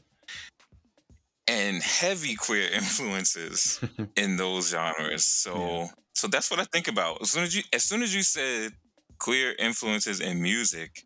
and 1.47 1.81
heavy 1.83 2.35
queer 2.35 2.69
influences 2.81 3.79
in 4.15 4.37
those 4.37 4.69
genres. 4.69 5.25
So 5.25 5.53
yeah. 5.57 5.87
so 6.13 6.27
that's 6.27 6.49
what 6.51 6.59
I 6.59 6.65
think 6.65 6.87
about. 6.87 7.21
As 7.21 7.31
soon 7.31 7.43
as 7.43 7.55
you 7.55 7.63
as 7.73 7.83
soon 7.83 8.01
as 8.03 8.13
you 8.15 8.23
said 8.23 8.73
queer 9.19 9.55
influences 9.57 10.19
in 10.19 10.41
music, 10.41 11.03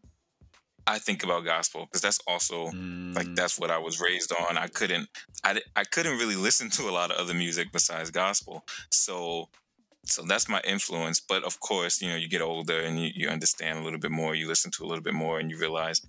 I 0.88 1.00
think 1.00 1.23
about 1.23 1.45
gospel 1.45 1.85
because 1.85 2.01
that's 2.01 2.19
also 2.27 2.67
mm. 2.67 3.15
like 3.15 3.33
that's 3.35 3.59
what 3.59 3.71
I 3.71 3.77
was 3.77 4.00
raised 4.00 4.33
on. 4.33 4.57
I 4.57 4.67
couldn't 4.67 5.09
I, 5.43 5.61
I 5.75 5.83
couldn't 5.83 6.17
really 6.17 6.35
listen 6.35 6.69
to 6.71 6.89
a 6.89 6.91
lot 6.91 7.11
of 7.11 7.17
other 7.17 7.33
music 7.33 7.71
besides 7.71 8.11
gospel. 8.11 8.65
So 8.91 9.50
so 10.05 10.23
that's 10.27 10.50
my 10.50 10.61
influence. 10.61 11.19
But 11.19 11.43
of 11.43 11.59
course, 11.59 12.01
you 12.01 12.09
know, 12.09 12.15
you 12.15 12.27
get 12.27 12.41
older 12.41 12.79
and 12.79 13.00
you, 13.00 13.11
you 13.13 13.29
understand 13.29 13.79
a 13.79 13.83
little 13.83 14.00
bit 14.00 14.11
more, 14.11 14.33
you 14.33 14.47
listen 14.47 14.71
to 14.71 14.83
a 14.83 14.88
little 14.88 15.03
bit 15.03 15.13
more 15.13 15.39
and 15.39 15.51
you 15.51 15.57
realize 15.57 16.01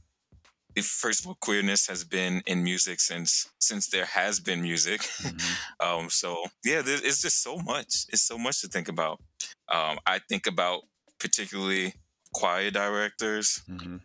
if 0.74 0.86
first 0.86 1.20
of 1.20 1.26
all 1.26 1.36
queerness 1.38 1.86
has 1.86 2.02
been 2.02 2.42
in 2.46 2.64
music 2.64 2.98
since 2.98 3.50
since 3.58 3.88
there 3.88 4.06
has 4.06 4.40
been 4.40 4.62
music. 4.62 5.00
Mm-hmm. 5.00 5.86
um 5.86 6.10
so 6.10 6.46
yeah, 6.64 6.82
it's 6.84 7.20
just 7.20 7.42
so 7.42 7.58
much. 7.58 8.06
It's 8.08 8.22
so 8.22 8.38
much 8.38 8.62
to 8.62 8.68
think 8.68 8.88
about. 8.88 9.20
Um 9.68 9.98
I 10.06 10.20
think 10.28 10.46
about 10.46 10.82
particularly 11.18 11.94
choir 12.32 12.70
directors. 12.70 13.62
Mm-hmm 13.68 13.96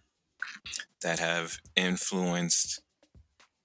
that 1.02 1.20
have 1.20 1.58
influenced 1.76 2.82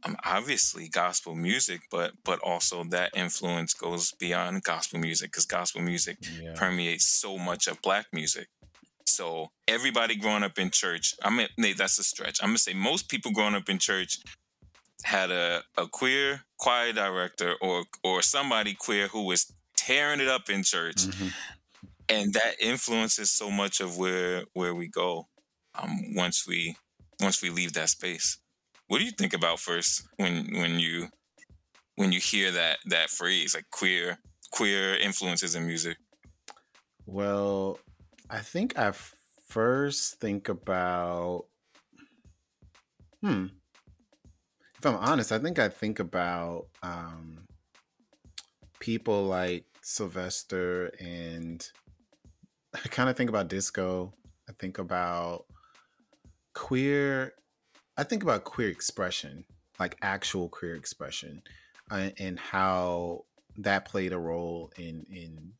um, 0.05 0.17
obviously 0.25 0.89
gospel 0.89 1.35
music, 1.35 1.83
but 1.91 2.13
but 2.25 2.41
also 2.41 2.85
that 2.85 3.17
influence 3.17 3.75
goes 3.75 4.13
beyond 4.13 4.65
gospel 4.65 4.99
music 4.99 5.31
because 5.31 5.47
gospel 5.47 5.81
music 5.81 6.19
yeah. 6.41 6.55
permeates 6.55 7.07
so 7.07 7.39
much 7.39 7.67
of 7.67 7.81
black 7.83 8.07
music. 8.13 8.49
So 9.07 9.51
everybody 9.69 10.17
growing 10.17 10.43
up 10.43 10.59
in 10.59 10.71
church, 10.71 11.15
I 11.23 11.31
mean, 11.31 11.49
that's 11.77 11.99
a 11.99 12.05
stretch. 12.05 12.39
I'm 12.43 12.51
gonna 12.51 12.59
say 12.59 12.75
most 12.75 13.09
people 13.09 13.33
growing 13.33 13.55
up 13.55 13.69
in 13.69 13.79
church 13.79 14.19
had 15.05 15.31
a, 15.31 15.63
a 15.77 15.87
queer 15.87 16.43
choir 16.59 16.93
director 16.93 17.55
or 17.61 17.85
or 18.03 18.23
somebody 18.23 18.75
queer 18.75 19.09
who 19.09 19.25
was 19.25 19.53
tearing 19.77 20.21
it 20.21 20.29
up 20.29 20.49
in 20.49 20.63
church, 20.63 21.07
mm-hmm. 21.07 21.29
and 22.09 22.33
that 22.35 22.55
influences 22.61 23.31
so 23.31 23.51
much 23.51 23.81
of 23.81 23.99
where 23.99 24.45
where 24.55 24.75
we 24.75 24.89
go 24.89 25.29
um, 25.75 26.15
once 26.15 26.47
we 26.47 26.77
once 27.23 27.43
we 27.43 27.51
leave 27.51 27.73
that 27.75 27.89
space. 27.89 28.39
What 28.89 28.99
do 28.99 29.05
you 29.05 29.13
think 29.13 29.33
about 29.33 29.61
first 29.61 30.03
when 30.17 30.49
when 30.55 30.79
you 30.79 31.09
when 31.97 32.13
you 32.13 32.21
hear 32.21 32.51
that 32.51 32.79
that 32.87 33.11
phrase 33.11 33.55
like 33.55 33.71
queer 33.71 34.19
queer 34.51 34.97
influences 34.97 35.55
in 35.55 35.67
music? 35.67 35.97
Well, 37.07 37.79
I 38.29 38.41
think 38.41 38.79
I 38.79 38.93
first 39.49 40.21
think 40.21 40.49
about 40.49 41.47
hmm. 43.23 43.47
If 44.79 44.87
I'm 44.87 44.97
honest, 44.97 45.31
I 45.31 45.39
think 45.39 45.61
I 45.61 45.69
think 45.69 46.01
about 46.01 46.67
um, 46.83 47.45
people 48.81 49.23
like 49.27 49.65
Sylvester 49.81 50.91
and 50.99 51.65
I 52.75 52.89
kind 52.89 53.09
of 53.09 53.17
think 53.17 53.31
about 53.31 53.47
disco. 53.47 54.13
I 54.49 54.53
think 54.59 54.79
about 54.79 55.45
queer 56.55 57.33
i 57.97 58.03
think 58.03 58.23
about 58.23 58.45
queer 58.45 58.69
expression 58.69 59.45
like 59.81 59.97
actual 60.03 60.49
queer 60.49 60.75
expression 60.75 61.43
uh, 61.91 62.11
and 62.19 62.39
how 62.39 63.25
that 63.57 63.85
played 63.85 64.13
a 64.13 64.19
role 64.19 64.71
in 64.79 65.05
in 65.11 65.53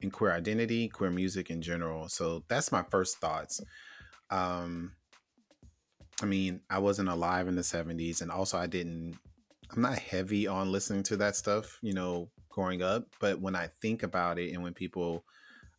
in 0.00 0.10
queer 0.10 0.32
identity 0.32 0.88
queer 0.88 1.10
music 1.10 1.50
in 1.50 1.60
general. 1.62 2.08
So 2.08 2.44
that's 2.48 2.72
my 2.72 2.82
first 2.90 3.18
thoughts. 3.18 3.60
Um 4.30 4.92
i 6.22 6.26
mean 6.26 6.60
i 6.68 6.78
wasn't 6.78 7.08
alive 7.08 7.48
in 7.48 7.56
the 7.56 7.62
70s 7.62 8.20
and 8.20 8.30
also 8.30 8.58
i 8.58 8.66
didn't 8.66 9.16
i'm 9.70 9.80
not 9.80 9.98
heavy 9.98 10.46
on 10.46 10.70
listening 10.70 11.02
to 11.02 11.16
that 11.16 11.34
stuff 11.34 11.78
you 11.80 11.94
know 11.94 12.28
growing 12.50 12.82
up 12.82 13.06
but 13.20 13.40
when 13.40 13.56
i 13.56 13.66
think 13.66 14.02
about 14.02 14.38
it 14.38 14.52
and 14.52 14.62
when 14.62 14.74
people 14.74 15.24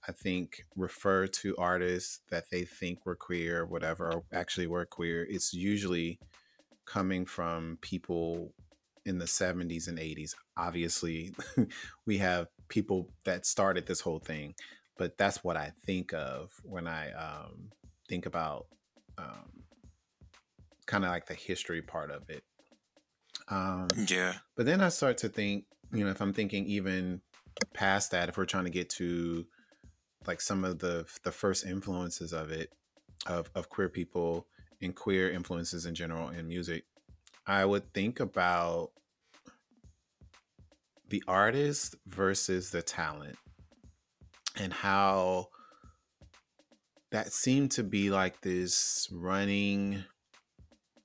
I 0.08 0.12
think, 0.12 0.66
refer 0.76 1.28
to 1.28 1.56
artists 1.58 2.22
that 2.30 2.46
they 2.52 2.64
think 2.64 3.06
were 3.06 3.16
queer, 3.16 3.62
or 3.62 3.66
whatever, 3.66 4.12
or 4.12 4.24
actually 4.34 4.68
were 4.68 4.86
queer, 4.86 5.26
it's 5.30 5.54
usually 5.54 6.20
coming 6.86 7.26
from 7.26 7.78
people 7.82 8.54
in 9.06 9.18
the 9.18 9.26
70s 9.26 9.88
and 9.88 9.98
80s. 9.98 10.36
Obviously, 10.58 11.34
we 12.06 12.18
have 12.18 12.48
people 12.68 13.10
that 13.26 13.46
started 13.46 13.86
this 13.86 14.02
whole 14.02 14.20
thing, 14.20 14.56
but 14.98 15.18
that's 15.18 15.44
what 15.44 15.58
I 15.58 15.72
think 15.86 16.14
of 16.14 16.52
when 16.64 16.88
I 16.88 17.12
um, 17.12 17.70
think 18.10 18.26
about 18.26 18.68
um, 19.18 19.64
kind 20.86 21.06
of 21.06 21.12
like 21.12 21.28
the 21.28 21.34
history 21.34 21.82
part 21.82 22.12
of 22.12 22.30
it. 22.30 22.44
Um, 23.48 23.88
yeah. 24.08 24.34
But 24.56 24.66
then 24.66 24.82
I 24.82 24.90
start 24.90 25.18
to 25.20 25.30
think, 25.30 25.66
you 25.94 26.04
know, 26.04 26.12
if 26.12 26.22
I'm 26.22 26.34
thinking 26.34 26.66
even 26.66 27.22
past 27.74 28.12
that, 28.12 28.30
if 28.30 28.38
we're 28.38 28.46
trying 28.46 28.66
to 28.66 28.70
get 28.70 28.90
to 28.92 29.46
like 30.28 30.42
some 30.42 30.64
of 30.64 30.80
the 30.80 31.06
the 31.24 31.32
first 31.32 31.66
influences 31.66 32.34
of 32.34 32.52
it 32.52 32.72
of 33.26 33.50
of 33.56 33.70
queer 33.70 33.90
people 33.90 34.48
and 34.82 34.96
queer 34.96 35.32
influences 35.32 35.86
in 35.86 35.96
general 35.96 36.30
in 36.30 36.48
music 36.48 36.84
i 37.48 37.64
would 37.64 37.94
think 37.94 38.20
about 38.20 38.92
the 41.10 41.24
artist 41.28 41.96
versus 42.08 42.72
the 42.72 42.82
talent 42.82 43.36
and 44.58 44.72
how 44.72 45.48
that 47.12 47.34
seemed 47.34 47.72
to 47.72 47.84
be 47.84 48.10
like 48.10 48.40
this 48.42 49.10
running 49.12 50.04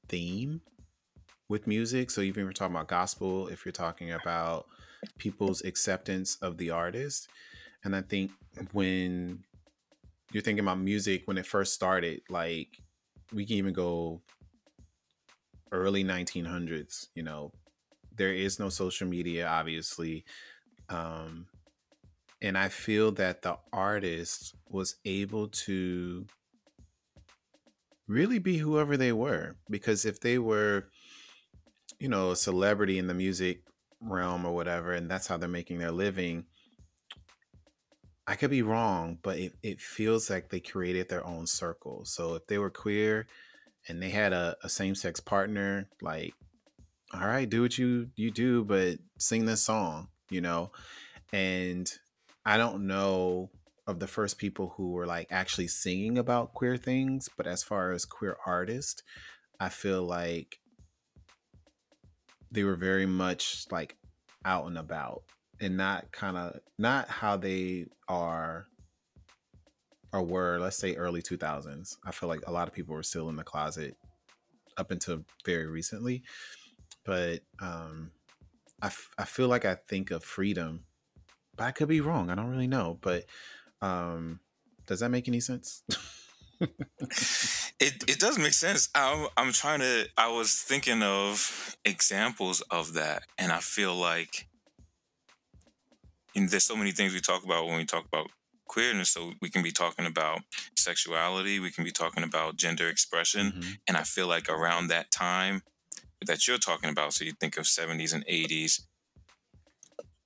theme 0.09 0.61
with 1.49 1.67
music. 1.67 2.11
So 2.11 2.21
even 2.21 2.43
if 2.43 2.45
you're 2.45 2.53
talking 2.53 2.77
about 2.77 2.89
gospel 2.89 3.49
if 3.49 3.65
you're 3.65 3.73
talking 3.73 4.13
about 4.13 4.67
people's 5.19 5.63
acceptance 5.63 6.37
of 6.37 6.57
the 6.57 6.71
artist 6.71 7.29
and 7.87 7.95
I 7.95 8.03
think 8.03 8.33
when 8.73 9.45
you're 10.33 10.43
thinking 10.43 10.65
about 10.65 10.81
music 10.81 11.23
when 11.27 11.39
it 11.39 11.47
first 11.47 11.73
started, 11.73 12.21
like 12.29 12.69
we 13.33 13.47
can 13.47 13.57
even 13.57 13.73
go 13.73 14.21
early 15.71 16.03
1900s, 16.03 17.07
you 17.15 17.23
know, 17.23 17.53
there 18.17 18.33
is 18.33 18.59
no 18.59 18.69
social 18.71 19.07
media, 19.07 19.47
obviously. 19.47 20.25
Um, 20.89 21.47
and 22.43 22.59
I 22.59 22.71
feel 22.71 23.13
that 23.13 23.43
the 23.43 23.57
artist 23.73 24.57
was 24.69 24.97
able 25.05 25.47
to 25.49 26.27
really 28.09 28.41
be 28.41 28.59
whoever 28.59 28.97
they 28.97 29.13
were 29.13 29.55
because 29.71 30.05
if 30.05 30.19
they 30.21 30.39
were, 30.39 30.89
you 32.01 32.09
know, 32.09 32.33
a 32.33 32.37
celebrity 32.37 32.99
in 32.99 33.07
the 33.07 33.15
music 33.15 33.63
realm 34.01 34.45
or 34.45 34.57
whatever, 34.57 34.93
and 34.93 35.09
that's 35.09 35.29
how 35.29 35.37
they're 35.37 35.49
making 35.49 35.79
their 35.79 35.93
living, 35.93 36.47
I 38.29 38.35
could 38.35 38.51
be 38.51 38.63
wrong, 38.63 39.19
but 39.23 39.39
it, 39.39 39.55
it 39.63 39.81
feels 39.81 40.29
like 40.29 40.49
they 40.49 40.61
created 40.61 41.09
their 41.09 41.25
own 41.25 41.47
circle. 41.47 42.05
So 42.05 42.35
if 42.35 42.47
they 42.47 42.59
were 42.59 42.71
queer 42.71 43.27
and 43.89 44.03
they 44.03 44.11
had 44.11 44.33
a, 44.33 44.57
a 44.65 44.69
same 44.69 44.97
sex 44.97 45.21
partner, 45.21 45.89
like, 46.03 46.35
all 47.15 47.27
right, 47.27 47.49
do 47.49 47.63
what 47.63 47.79
you 47.79 48.11
you 48.17 48.33
do, 48.33 48.65
but 48.65 48.99
sing 49.17 49.47
this 49.47 49.63
song, 49.63 50.09
you 50.29 50.41
know? 50.41 50.73
And 51.33 51.91
I 52.45 52.57
don't 52.57 52.89
know 52.89 53.51
of 53.87 54.01
the 54.01 54.09
first 54.09 54.39
people 54.39 54.75
who 54.77 54.91
were 54.91 55.07
like 55.07 55.29
actually 55.31 55.69
singing 55.69 56.19
about 56.19 56.53
queer 56.53 56.77
things, 56.77 57.29
but 57.37 57.47
as 57.47 57.63
far 57.63 57.93
as 57.93 58.05
queer 58.05 58.37
artists, 58.45 59.05
I 59.61 59.69
feel 59.69 60.03
like 60.03 60.59
they 62.51 62.65
were 62.65 62.77
very 62.77 63.07
much 63.07 63.67
like 63.71 63.97
out 64.45 64.67
and 64.67 64.79
about 64.79 65.23
and 65.61 65.77
not 65.77 66.11
kind 66.13 66.37
of 66.37 66.59
not 66.79 67.09
how 67.09 67.37
they 67.37 67.87
are 68.09 68.67
or 70.13 70.23
were 70.23 70.59
let's 70.59 70.77
say 70.77 70.95
early 70.95 71.23
2000s 71.23 71.97
i 72.05 72.11
feel 72.11 72.29
like 72.29 72.47
a 72.47 72.53
lot 72.53 72.69
of 72.69 72.75
people 72.75 72.95
were 72.95 73.03
still 73.03 73.29
in 73.29 73.37
the 73.37 73.45
closet 73.45 73.97
up 74.77 74.91
until 74.91 75.25
very 75.45 75.67
recently 75.67 76.23
but 77.05 77.41
um 77.61 78.11
I, 78.83 78.87
f- 78.87 79.11
I 79.19 79.25
feel 79.25 79.49
like 79.49 79.65
i 79.65 79.75
think 79.75 80.11
of 80.11 80.23
freedom 80.23 80.85
but 81.57 81.65
i 81.65 81.71
could 81.71 81.89
be 81.89 82.01
wrong 82.01 82.31
i 82.31 82.35
don't 82.35 82.51
really 82.51 82.67
know 82.67 82.99
but 83.01 83.25
um 83.81 84.41
does 84.87 85.01
that 85.01 85.11
make 85.11 85.29
any 85.29 85.41
sense 85.41 85.83
it 86.61 88.05
it 88.09 88.19
does 88.19 88.39
make 88.39 88.53
sense. 88.55 88.89
I'm 88.95 89.29
I'm 89.37 89.53
trying 89.53 89.81
to. 89.81 90.07
I 90.17 90.29
was 90.29 90.55
thinking 90.55 91.03
of 91.03 91.77
examples 91.85 92.63
of 92.71 92.95
that, 92.95 93.25
and 93.39 93.53
I 93.53 93.59
feel 93.59 93.95
like 93.95 94.49
and 96.37 96.51
there's 96.51 96.65
so 96.65 96.77
many 96.77 96.93
things 96.93 97.15
we 97.15 97.21
talk 97.21 97.45
about 97.45 97.67
when 97.67 97.77
we 97.77 97.85
talk 97.85 98.05
about 98.05 98.29
queerness. 98.67 99.11
So 99.11 99.33
we 99.41 99.49
can 99.49 99.63
be 99.63 99.73
talking 99.73 100.07
about 100.07 100.41
sexuality, 100.77 101.59
we 101.59 101.71
can 101.71 101.83
be 101.83 101.91
talking 101.91 102.23
about 102.23 102.57
gender 102.57 102.89
expression. 102.89 103.53
Mm-hmm. 103.53 103.71
And 103.89 103.97
I 103.97 104.03
feel 104.03 104.27
like 104.27 104.49
around 104.49 104.89
that 104.89 105.11
time 105.11 105.63
that 106.25 106.47
you're 106.47 106.59
talking 106.59 106.91
about, 106.91 107.15
so 107.15 107.25
you 107.25 107.33
think 107.33 107.57
of 107.57 107.65
70s 107.65 108.15
and 108.15 108.25
80s, 108.27 108.83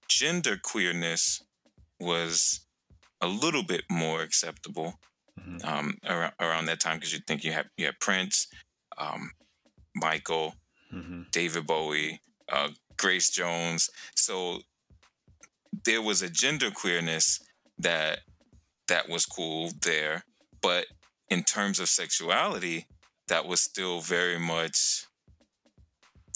gender 0.09 0.59
queerness 0.61 1.43
was 2.01 2.61
a 3.21 3.29
little 3.29 3.63
bit 3.63 3.85
more 3.91 4.23
acceptable 4.23 4.99
mm-hmm. 5.39 5.67
um, 5.67 5.99
around, 6.05 6.33
around, 6.41 6.67
that 6.67 6.81
time 6.81 6.97
because 6.97 7.13
you 7.13 7.21
think 7.27 7.45
you 7.45 7.53
have 7.53 7.67
you 7.77 7.87
have 7.87 8.01
Prince, 8.01 8.49
um, 8.99 9.31
Michael, 9.95 10.55
mm-hmm. 10.93 11.23
David 11.31 11.67
Bowie, 11.67 12.21
uh, 12.51 12.71
Grace 12.97 13.31
Jones. 13.31 13.91
So 14.17 14.61
there 15.85 16.03
was 16.03 16.23
a 16.23 16.31
gender 16.31 16.71
queerness 16.71 17.41
that 17.79 18.21
that 18.89 19.09
was 19.09 19.25
cool 19.25 19.71
there, 19.83 20.25
but 20.61 20.87
in 21.29 21.45
terms 21.45 21.79
of 21.79 21.89
sexuality, 21.89 22.87
that 23.29 23.47
was 23.47 23.61
still 23.61 24.01
very 24.01 24.39
much 24.39 25.07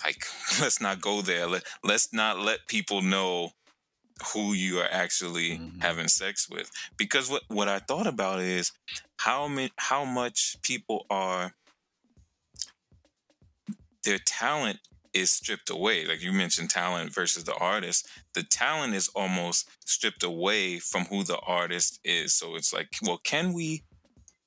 like 0.04 0.24
let's 0.60 0.80
not 0.80 1.00
go 1.00 1.22
there. 1.22 1.46
Let, 1.46 1.64
let's 1.82 2.12
not 2.12 2.38
let 2.38 2.66
people 2.68 3.02
know 3.02 3.50
who 4.32 4.52
you 4.52 4.78
are 4.78 4.88
actually 4.90 5.58
mm-hmm. 5.58 5.80
having 5.80 6.08
sex 6.08 6.48
with 6.48 6.70
because 6.96 7.28
what 7.28 7.42
what 7.48 7.68
I 7.68 7.80
thought 7.80 8.06
about 8.06 8.40
is 8.40 8.70
how 9.18 9.48
many 9.48 9.72
how 9.76 10.04
much 10.04 10.56
people 10.62 11.06
are 11.10 11.52
their 14.04 14.18
talent 14.18 14.78
is 15.14 15.30
stripped 15.30 15.70
away. 15.70 16.04
Like 16.04 16.22
you 16.22 16.32
mentioned, 16.32 16.70
talent 16.70 17.14
versus 17.14 17.44
the 17.44 17.54
artist. 17.54 18.08
The 18.34 18.42
talent 18.42 18.94
is 18.94 19.08
almost 19.14 19.70
stripped 19.86 20.22
away 20.22 20.78
from 20.78 21.04
who 21.04 21.22
the 21.22 21.38
artist 21.38 22.00
is. 22.04 22.34
So 22.34 22.56
it's 22.56 22.72
like, 22.72 22.88
well, 23.02 23.20
can 23.22 23.52
we 23.52 23.84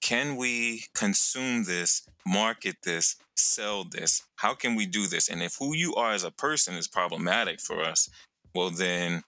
can 0.02 0.36
we 0.36 0.86
consume 0.94 1.64
this, 1.64 2.08
market 2.26 2.78
this, 2.84 3.16
sell 3.36 3.84
this? 3.84 4.24
How 4.36 4.54
can 4.54 4.76
we 4.76 4.86
do 4.86 5.08
this? 5.08 5.28
And 5.28 5.42
if 5.42 5.56
who 5.58 5.76
you 5.76 5.96
are 5.96 6.12
as 6.12 6.24
a 6.24 6.32
person 6.32 6.76
is 6.76 6.88
problematic 6.88 7.60
for 7.60 7.82
us, 7.84 8.10
well 8.54 8.70
then 8.70 9.24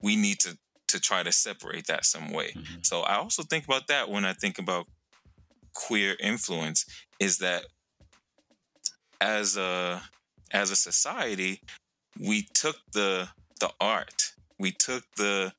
we 0.00 0.16
need 0.16 0.38
to 0.40 0.58
to 0.88 1.00
try 1.00 1.22
to 1.22 1.30
separate 1.30 1.86
that 1.86 2.04
some 2.04 2.32
way. 2.32 2.48
Mm-hmm. 2.48 2.80
So 2.82 3.00
I 3.02 3.16
also 3.16 3.42
think 3.44 3.64
about 3.64 3.86
that 3.88 4.10
when 4.10 4.24
I 4.24 4.32
think 4.32 4.58
about 4.58 4.86
queer 5.72 6.16
influence 6.20 6.84
is 7.20 7.38
that 7.38 7.64
as 9.20 9.56
a 9.56 10.02
as 10.50 10.70
a 10.70 10.76
society, 10.76 11.62
we 12.18 12.46
took 12.54 12.76
the 12.92 13.28
the 13.60 13.70
art, 13.80 14.32
we 14.58 14.72
took 14.72 15.04
the 15.16 15.52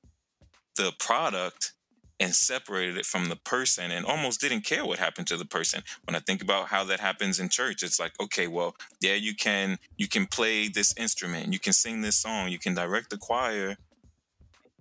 the 0.75 0.91
product 0.99 1.73
and 2.19 2.35
separated 2.35 2.97
it 2.97 3.05
from 3.05 3.29
the 3.29 3.35
person 3.35 3.89
and 3.89 4.05
almost 4.05 4.39
didn't 4.39 4.61
care 4.61 4.85
what 4.85 4.99
happened 4.99 5.25
to 5.27 5.37
the 5.37 5.45
person. 5.45 5.81
When 6.05 6.15
i 6.15 6.19
think 6.19 6.41
about 6.41 6.67
how 6.67 6.83
that 6.85 6.99
happens 6.99 7.39
in 7.39 7.49
church 7.49 7.83
it's 7.83 7.99
like 7.99 8.13
okay 8.21 8.47
well 8.47 8.75
yeah 9.01 9.15
you 9.15 9.35
can 9.35 9.77
you 9.97 10.07
can 10.07 10.27
play 10.27 10.67
this 10.67 10.95
instrument 10.97 11.51
you 11.51 11.59
can 11.59 11.73
sing 11.73 12.01
this 12.01 12.17
song 12.17 12.49
you 12.49 12.59
can 12.59 12.75
direct 12.75 13.09
the 13.09 13.17
choir. 13.17 13.77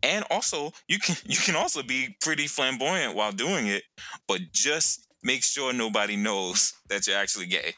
And 0.02 0.24
also 0.30 0.72
you 0.86 0.98
can 0.98 1.16
you 1.24 1.38
can 1.38 1.56
also 1.56 1.82
be 1.82 2.16
pretty 2.20 2.46
flamboyant 2.46 3.14
while 3.14 3.32
doing 3.32 3.66
it 3.66 3.84
but 4.28 4.40
just 4.52 5.06
make 5.22 5.42
sure 5.42 5.72
nobody 5.72 6.16
knows 6.16 6.72
that 6.88 7.06
you're 7.06 7.16
actually 7.16 7.46
gay. 7.46 7.74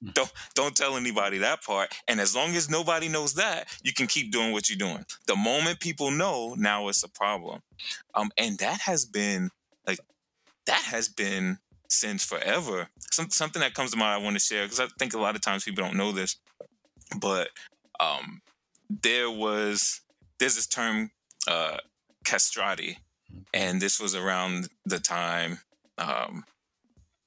Hmm. 0.00 0.10
don't 0.12 0.32
don't 0.54 0.76
tell 0.76 0.96
anybody 0.96 1.38
that 1.38 1.62
part. 1.62 1.94
And 2.08 2.20
as 2.20 2.34
long 2.34 2.54
as 2.54 2.70
nobody 2.70 3.08
knows 3.08 3.34
that, 3.34 3.68
you 3.82 3.92
can 3.92 4.06
keep 4.06 4.32
doing 4.32 4.52
what 4.52 4.68
you're 4.68 4.78
doing. 4.78 5.04
The 5.26 5.36
moment 5.36 5.80
people 5.80 6.10
know, 6.10 6.54
now 6.56 6.88
it's 6.88 7.02
a 7.02 7.08
problem. 7.08 7.60
Um, 8.14 8.30
and 8.38 8.58
that 8.58 8.80
has 8.82 9.04
been 9.04 9.50
like 9.86 9.98
that 10.66 10.82
has 10.84 11.08
been 11.08 11.58
since 11.88 12.24
forever. 12.24 12.88
Some, 13.10 13.30
something 13.30 13.60
that 13.60 13.74
comes 13.74 13.92
to 13.92 13.96
mind 13.96 14.20
I 14.20 14.24
want 14.24 14.36
to 14.36 14.40
share 14.40 14.64
because 14.64 14.80
I 14.80 14.86
think 14.98 15.14
a 15.14 15.20
lot 15.20 15.36
of 15.36 15.42
times 15.42 15.64
people 15.64 15.84
don't 15.84 15.96
know 15.96 16.12
this, 16.12 16.36
but 17.20 17.48
um, 18.00 18.40
there 18.88 19.30
was 19.30 20.00
there's 20.38 20.56
this 20.56 20.66
term 20.66 21.10
uh, 21.48 21.78
castrati, 22.24 22.98
hmm. 23.30 23.40
and 23.52 23.80
this 23.80 24.00
was 24.00 24.14
around 24.14 24.68
the 24.84 24.98
time 24.98 25.58
um, 25.98 26.44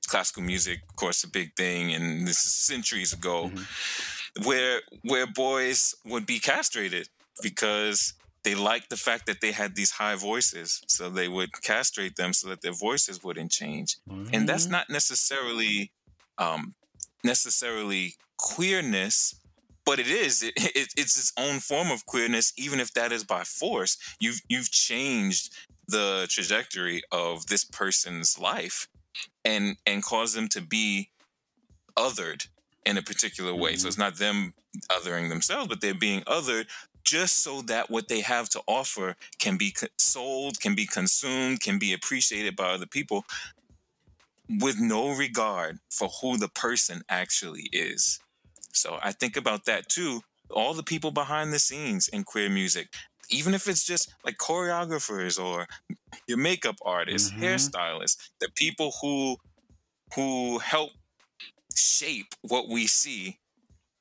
classical 0.08 0.44
music, 0.44 0.80
of 0.90 0.96
course, 0.96 1.24
a 1.24 1.30
big 1.30 1.56
thing, 1.56 1.94
and 1.94 2.28
this 2.28 2.46
is 2.46 2.54
centuries 2.54 3.14
ago, 3.14 3.52
mm-hmm. 3.54 4.48
where 4.48 4.82
where 5.04 5.28
boys 5.28 5.96
would 6.06 6.26
be 6.26 6.40
castrated 6.40 7.10
because 7.42 8.14
they 8.44 8.56
liked 8.56 8.90
the 8.90 8.98
fact 8.98 9.26
that 9.26 9.42
they 9.42 9.52
had 9.52 9.76
these 9.76 9.92
high 9.92 10.16
voices, 10.16 10.82
so 10.88 11.10
they 11.10 11.28
would 11.28 11.52
castrate 11.62 12.16
them 12.16 12.34
so 12.34 12.48
that 12.50 12.62
their 12.62 12.74
voices 12.74 13.24
wouldn't 13.24 13.52
change, 13.52 13.98
mm-hmm. 14.10 14.34
and 14.34 14.48
that's 14.50 14.64
mm-hmm. 14.64 14.74
not 14.74 14.90
necessarily 14.90 15.92
um, 16.38 16.74
necessarily 17.24 18.16
queerness. 18.38 19.36
But 19.86 20.00
it 20.00 20.08
is. 20.08 20.44
It, 20.44 20.54
it, 20.58 20.90
it's 20.98 21.18
its 21.18 21.32
own 21.38 21.60
form 21.60 21.92
of 21.92 22.06
queerness, 22.06 22.52
even 22.58 22.82
if 22.82 22.94
that 22.94 23.14
is 23.14 23.24
by 23.24 23.44
force. 23.44 23.98
You've 24.20 24.42
you've 24.50 24.70
changed 24.70 25.56
the 25.88 26.28
trajectory 26.30 27.02
of 27.10 27.48
this 27.48 27.64
person's 27.64 28.38
life 28.38 28.90
and 29.46 29.78
and 29.86 30.04
cause 30.04 30.34
them 30.34 30.48
to 30.50 30.62
be 30.62 31.10
othered 31.98 32.48
in 32.86 32.98
a 32.98 33.02
particular 33.02 33.54
way. 33.54 33.72
Mm-hmm. 33.72 33.80
So 33.80 33.88
it's 33.88 33.98
not 33.98 34.18
them 34.18 34.54
othering 34.90 35.30
themselves, 35.30 35.68
but 35.68 35.82
they're 35.82 35.94
being 35.94 36.22
othered 36.22 36.68
just 37.04 37.40
so 37.42 37.62
that 37.64 37.90
what 37.90 38.10
they 38.10 38.20
have 38.20 38.50
to 38.50 38.62
offer 38.68 39.16
can 39.40 39.58
be 39.58 39.74
sold, 39.98 40.60
can 40.60 40.76
be 40.76 40.86
consumed, 40.86 41.62
can 41.62 41.80
be 41.80 41.94
appreciated 41.94 42.56
by 42.56 42.66
other 42.66 42.86
people 42.86 43.24
with 44.50 44.80
no 44.80 45.16
regard 45.16 45.80
for 45.90 46.10
who 46.22 46.38
the 46.38 46.50
person 46.50 47.02
actually 47.10 47.70
is. 47.72 48.20
So 48.74 49.00
I 49.02 49.12
think 49.12 49.38
about 49.38 49.66
that 49.66 49.90
too. 49.90 50.22
All 50.50 50.74
the 50.74 50.84
people 50.84 51.12
behind 51.12 51.52
the 51.52 51.60
scenes 51.60 52.08
in 52.08 52.24
queer 52.24 52.50
music, 52.50 52.94
even 53.30 53.54
if 53.54 53.68
it's 53.68 53.86
just 53.86 54.14
like 54.24 54.38
choreographers 54.38 55.44
or 55.44 55.68
your 56.28 56.38
makeup 56.38 56.76
artists, 56.82 57.32
mm-hmm. 57.32 57.44
hairstylists, 57.44 58.18
the 58.40 58.50
people 58.56 58.94
who 59.02 59.38
who 60.16 60.60
help 60.60 60.92
shape 61.76 62.34
what 62.42 62.70
we 62.70 62.88
see, 62.88 63.38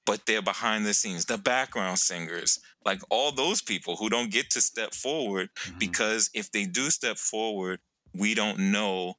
but 0.05 0.27
they're 0.27 0.43
behind 0.43 0.87
the 0.87 0.95
scenes, 0.95 1.25
the 1.25 1.39
background 1.39 1.99
singers, 1.99 2.61
like 2.85 3.01
all 3.11 3.33
those 3.33 3.61
people 3.61 3.97
who 3.97 4.09
don't 4.09 4.31
get 4.31 4.51
to 4.51 4.61
step 4.61 4.95
forward 4.95 5.49
mm-hmm. 5.57 5.79
because 5.79 6.31
if 6.33 6.51
they 6.53 6.65
do 6.65 6.91
step 6.91 7.19
forward, 7.19 7.81
we 8.15 8.35
don't 8.35 8.59
know 8.59 9.15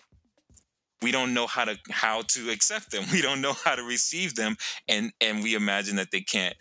we 1.01 1.11
don't 1.11 1.33
know 1.33 1.45
how 1.45 1.63
to 1.65 1.77
how 1.91 2.23
to 2.23 2.49
accept 2.49 2.91
them. 2.91 3.03
We 3.11 3.21
don't 3.21 3.41
know 3.41 3.53
how 3.53 3.75
to 3.75 3.83
receive 3.83 4.35
them 4.35 4.57
and 4.87 5.11
and 5.21 5.43
we 5.43 5.55
imagine 5.55 5.97
that 5.97 6.11
they 6.11 6.21
can't 6.21 6.55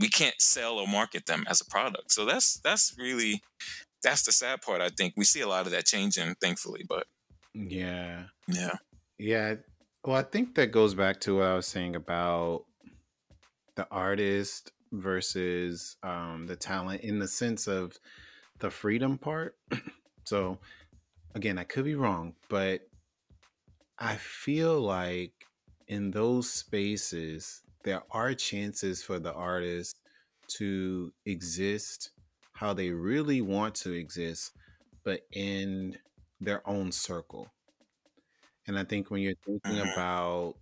we 0.00 0.08
can't 0.08 0.40
sell 0.40 0.78
or 0.78 0.88
market 0.88 1.26
them 1.26 1.44
as 1.46 1.60
a 1.60 1.66
product. 1.66 2.10
So 2.12 2.24
that's 2.24 2.58
that's 2.64 2.94
really 2.98 3.42
that's 4.02 4.24
the 4.24 4.32
sad 4.32 4.62
part. 4.62 4.80
I 4.80 4.88
think 4.88 5.14
we 5.16 5.24
see 5.24 5.40
a 5.40 5.48
lot 5.48 5.66
of 5.66 5.72
that 5.72 5.86
changing, 5.86 6.34
thankfully. 6.40 6.84
But 6.88 7.06
yeah, 7.54 8.24
yeah, 8.48 8.76
yeah. 9.18 9.54
Well, 10.04 10.16
I 10.16 10.22
think 10.22 10.54
that 10.54 10.72
goes 10.72 10.94
back 10.94 11.20
to 11.20 11.36
what 11.36 11.46
I 11.46 11.54
was 11.54 11.66
saying 11.66 11.94
about 11.94 12.64
the 13.76 13.86
artist 13.90 14.72
versus 14.92 15.96
um, 16.02 16.46
the 16.46 16.56
talent 16.56 17.02
in 17.02 17.18
the 17.18 17.28
sense 17.28 17.68
of 17.68 17.92
the 18.58 18.70
freedom 18.70 19.18
part. 19.18 19.56
so, 20.24 20.58
again, 21.34 21.58
I 21.58 21.64
could 21.64 21.84
be 21.84 21.94
wrong, 21.94 22.34
but 22.48 22.80
I 23.98 24.16
feel 24.16 24.80
like 24.80 25.32
in 25.88 26.10
those 26.10 26.50
spaces, 26.50 27.62
there 27.84 28.02
are 28.10 28.34
chances 28.34 29.02
for 29.02 29.18
the 29.18 29.32
artist 29.32 29.96
to 30.58 31.12
exist 31.26 32.10
how 32.52 32.74
they 32.74 32.90
really 32.90 33.40
want 33.40 33.74
to 33.74 33.92
exist, 33.92 34.52
but 35.04 35.20
in 35.32 35.96
their 36.40 36.66
own 36.68 36.92
circle. 36.92 37.48
And 38.66 38.78
I 38.78 38.84
think 38.84 39.10
when 39.10 39.22
you're 39.22 39.34
thinking 39.46 39.76
mm-hmm. 39.76 39.90
about 39.92 40.54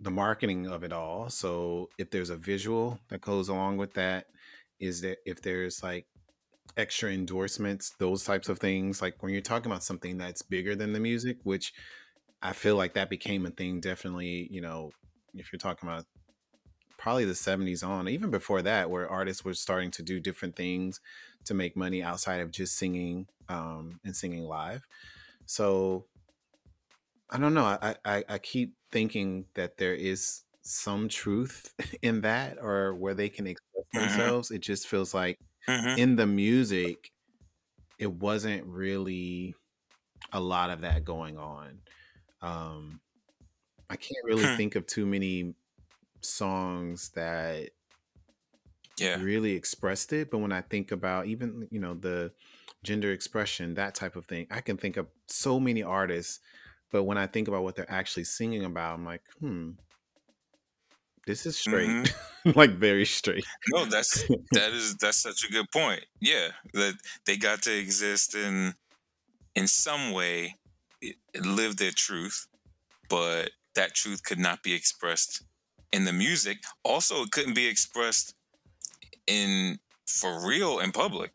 the 0.00 0.10
marketing 0.10 0.66
of 0.66 0.84
it 0.84 0.92
all, 0.92 1.30
so 1.30 1.88
if 1.98 2.10
there's 2.10 2.30
a 2.30 2.36
visual 2.36 3.00
that 3.08 3.20
goes 3.20 3.48
along 3.48 3.78
with 3.78 3.94
that, 3.94 4.26
is 4.78 5.00
that 5.00 5.18
if 5.24 5.42
there's 5.42 5.82
like 5.82 6.06
extra 6.76 7.10
endorsements, 7.10 7.94
those 7.98 8.22
types 8.24 8.48
of 8.48 8.58
things, 8.58 9.02
like 9.02 9.22
when 9.22 9.32
you're 9.32 9.40
talking 9.40 9.70
about 9.70 9.82
something 9.82 10.18
that's 10.18 10.42
bigger 10.42 10.76
than 10.76 10.92
the 10.92 11.00
music, 11.00 11.38
which 11.42 11.72
I 12.42 12.52
feel 12.52 12.76
like 12.76 12.94
that 12.94 13.10
became 13.10 13.46
a 13.46 13.50
thing 13.50 13.80
definitely, 13.80 14.46
you 14.50 14.60
know, 14.60 14.90
if 15.34 15.52
you're 15.52 15.58
talking 15.58 15.88
about 15.88 16.04
probably 16.98 17.24
the 17.24 17.32
70s 17.32 17.86
on, 17.86 18.08
even 18.08 18.30
before 18.30 18.60
that, 18.62 18.90
where 18.90 19.08
artists 19.08 19.44
were 19.44 19.54
starting 19.54 19.90
to 19.92 20.02
do 20.02 20.20
different 20.20 20.56
things 20.56 21.00
to 21.44 21.54
make 21.54 21.76
money 21.76 22.02
outside 22.02 22.40
of 22.40 22.50
just 22.50 22.76
singing 22.76 23.26
um, 23.48 24.00
and 24.04 24.14
singing 24.14 24.44
live. 24.44 24.86
So 25.46 26.04
I 27.30 27.38
don't 27.38 27.54
know. 27.54 27.64
I, 27.64 27.94
I, 28.04 28.24
I 28.28 28.38
keep 28.38 28.74
thinking 28.90 29.46
that 29.54 29.78
there 29.78 29.94
is 29.94 30.42
some 30.62 31.08
truth 31.08 31.72
in 32.02 32.20
that 32.22 32.58
or 32.60 32.94
where 32.94 33.14
they 33.14 33.28
can 33.28 33.46
express 33.46 33.84
mm-hmm. 33.94 33.98
themselves. 34.00 34.50
It 34.50 34.60
just 34.60 34.86
feels 34.86 35.14
like 35.14 35.38
mm-hmm. 35.68 35.98
in 35.98 36.16
the 36.16 36.26
music, 36.26 37.12
it 37.98 38.12
wasn't 38.12 38.66
really 38.66 39.54
a 40.32 40.40
lot 40.40 40.70
of 40.70 40.82
that 40.82 41.04
going 41.04 41.38
on. 41.38 41.78
Um, 42.42 43.00
I 43.90 43.96
can't 43.96 44.24
really 44.24 44.44
hmm. 44.44 44.56
think 44.56 44.76
of 44.76 44.86
too 44.86 45.06
many 45.06 45.54
songs 46.20 47.10
that 47.10 47.70
yeah 48.98 49.20
really 49.20 49.52
expressed 49.52 50.12
it 50.12 50.30
but 50.30 50.38
when 50.38 50.52
i 50.52 50.60
think 50.60 50.92
about 50.92 51.26
even 51.26 51.68
you 51.70 51.78
know 51.78 51.94
the 51.94 52.32
gender 52.82 53.12
expression 53.12 53.74
that 53.74 53.94
type 53.94 54.16
of 54.16 54.26
thing 54.26 54.46
i 54.50 54.60
can 54.60 54.76
think 54.76 54.96
of 54.96 55.06
so 55.26 55.58
many 55.60 55.82
artists 55.82 56.40
but 56.90 57.04
when 57.04 57.18
i 57.18 57.26
think 57.26 57.48
about 57.48 57.62
what 57.62 57.76
they're 57.76 57.90
actually 57.90 58.24
singing 58.24 58.64
about 58.64 58.94
i'm 58.94 59.04
like 59.04 59.22
hmm 59.40 59.70
this 61.28 61.44
is 61.44 61.58
straight, 61.58 61.90
mm-hmm. 61.90 62.50
like 62.58 62.70
very 62.70 63.04
straight. 63.04 63.44
No, 63.70 63.84
that's 63.84 64.26
that 64.52 64.72
is 64.72 64.96
that's 64.96 65.18
such 65.18 65.44
a 65.46 65.52
good 65.52 65.70
point. 65.70 66.06
Yeah, 66.20 66.48
that 66.72 66.94
they 67.26 67.36
got 67.36 67.60
to 67.64 67.78
exist 67.78 68.34
in 68.34 68.72
in 69.54 69.68
some 69.68 70.12
way, 70.12 70.54
live 71.38 71.76
their 71.76 71.90
truth, 71.90 72.46
but 73.10 73.50
that 73.74 73.94
truth 73.94 74.22
could 74.24 74.38
not 74.38 74.62
be 74.62 74.72
expressed 74.72 75.42
in 75.92 76.04
the 76.04 76.12
music. 76.12 76.58
Also, 76.84 77.22
it 77.22 77.30
couldn't 77.30 77.54
be 77.54 77.66
expressed 77.66 78.34
in 79.26 79.78
for 80.06 80.46
real 80.46 80.78
in 80.80 80.92
public. 80.92 81.32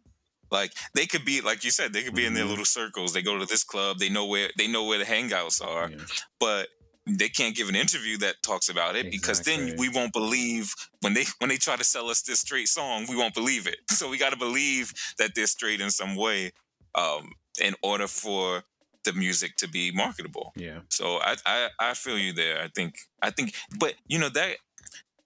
Like 0.51 0.73
they 0.93 1.07
could 1.07 1.25
be, 1.25 1.41
like 1.41 1.63
you 1.63 1.71
said, 1.71 1.93
they 1.93 2.03
could 2.03 2.13
be 2.13 2.21
mm-hmm. 2.21 2.27
in 2.27 2.33
their 2.35 2.43
mm-hmm. 2.43 2.51
little 2.51 2.65
circles. 2.65 3.13
They 3.13 3.23
go 3.23 3.39
to 3.39 3.45
this 3.45 3.63
club. 3.63 3.97
They 3.97 4.09
know 4.09 4.25
where 4.25 4.49
they 4.57 4.67
know 4.67 4.85
where 4.85 4.99
the 4.99 5.05
hangouts 5.05 5.65
are, 5.65 5.89
yeah. 5.89 5.97
but 6.39 6.67
they 7.05 7.27
can't 7.27 7.55
give 7.55 7.69
an 7.69 7.75
interview 7.75 8.17
that 8.19 8.35
talks 8.43 8.69
about 8.69 8.95
it 8.95 9.07
exactly. 9.07 9.19
because 9.19 9.41
then 9.41 9.75
we 9.77 9.89
won't 9.89 10.13
believe 10.13 10.73
when 11.01 11.13
they 11.13 11.25
when 11.39 11.49
they 11.49 11.57
try 11.57 11.75
to 11.75 11.83
sell 11.83 12.09
us 12.09 12.21
this 12.21 12.39
straight 12.39 12.67
song 12.67 13.05
we 13.09 13.15
won't 13.17 13.33
believe 13.33 13.67
it 13.67 13.77
so 13.89 14.09
we 14.09 14.17
got 14.17 14.31
to 14.31 14.37
believe 14.37 14.93
that 15.17 15.31
they're 15.35 15.45
straight 15.47 15.81
in 15.81 15.91
some 15.91 16.15
way 16.15 16.51
um, 16.95 17.31
in 17.61 17.73
order 17.83 18.07
for 18.07 18.63
the 19.03 19.13
music 19.13 19.55
to 19.57 19.67
be 19.67 19.91
marketable 19.91 20.53
yeah 20.55 20.79
so 20.89 21.17
I, 21.21 21.35
I 21.45 21.69
i 21.79 21.93
feel 21.93 22.17
you 22.17 22.33
there 22.33 22.61
i 22.61 22.67
think 22.67 22.95
i 23.21 23.29
think 23.29 23.55
but 23.79 23.95
you 24.07 24.19
know 24.19 24.29
that 24.29 24.57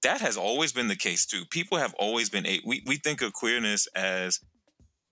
that 0.04 0.22
has 0.22 0.38
always 0.38 0.72
been 0.72 0.88
the 0.88 0.96
case 0.96 1.26
too 1.26 1.44
people 1.50 1.78
have 1.78 1.94
always 1.96 2.30
been 2.30 2.44
we, 2.66 2.84
we 2.86 2.96
think 2.98 3.22
of 3.22 3.34
queerness 3.34 3.88
as 3.96 4.40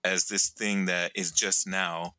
as 0.04 0.26
this 0.26 0.48
thing 0.48 0.86
that 0.86 1.12
is 1.14 1.32
just 1.32 1.66
now 1.66 2.14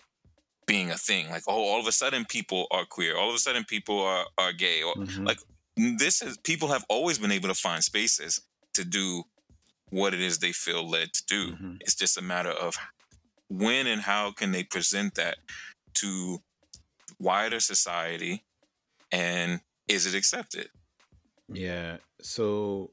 being 0.68 0.92
a 0.92 0.98
thing. 0.98 1.30
Like, 1.30 1.44
oh, 1.48 1.64
all 1.64 1.80
of 1.80 1.88
a 1.88 1.92
sudden 1.92 2.26
people 2.26 2.68
are 2.70 2.86
queer. 2.86 3.18
All 3.18 3.30
of 3.30 3.36
a 3.36 3.40
sudden 3.40 3.64
people 3.64 4.00
are, 4.02 4.26
are 4.38 4.54
gay. 4.54 4.84
Or 4.84 4.94
mm-hmm. 4.94 5.24
like 5.24 5.40
this 5.76 6.22
is 6.22 6.38
people 6.38 6.68
have 6.68 6.86
always 6.90 7.18
been 7.18 7.32
able 7.32 7.48
to 7.48 7.56
find 7.56 7.84
spaces 7.84 8.42
to 8.76 8.84
do 8.84 9.24
what 9.90 10.14
it 10.14 10.22
is 10.22 10.38
they 10.38 10.52
feel 10.52 10.88
led 10.88 11.14
to 11.14 11.24
do. 11.26 11.52
Mm-hmm. 11.54 11.76
It's 11.80 11.96
just 11.96 12.18
a 12.18 12.22
matter 12.22 12.52
of 12.52 12.76
when 13.50 13.88
and 13.88 14.02
how 14.02 14.32
can 14.32 14.52
they 14.52 14.64
present 14.64 15.16
that 15.16 15.38
to 16.02 16.40
wider 17.20 17.60
society 17.60 18.46
and 19.12 19.62
is 19.88 20.06
it 20.06 20.18
accepted? 20.18 20.70
Yeah. 21.50 21.98
So 22.22 22.92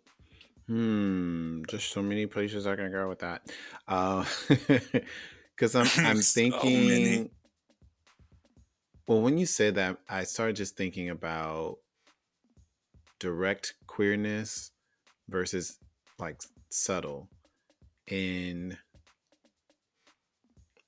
hmm, 0.66 1.62
just 1.68 1.90
so 1.90 2.02
many 2.02 2.26
places 2.26 2.66
I 2.66 2.76
can 2.76 2.90
go 2.90 3.08
with 3.08 3.20
that. 3.20 3.42
Uh 3.88 4.24
because 4.48 5.74
I'm 5.74 5.88
I'm 6.04 6.16
thinking 6.20 7.30
well, 9.06 9.20
when 9.20 9.36
you 9.36 9.44
said 9.44 9.74
that, 9.74 9.98
I 10.08 10.24
started 10.24 10.56
just 10.56 10.76
thinking 10.76 11.10
about 11.10 11.76
direct 13.20 13.74
queerness 13.86 14.70
versus 15.28 15.78
like 16.18 16.40
subtle 16.70 17.28
and 18.08 18.78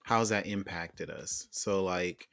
how's 0.06 0.28
that 0.28 0.46
impacted 0.46 1.10
us. 1.10 1.48
So 1.50 1.82
like 1.82 2.28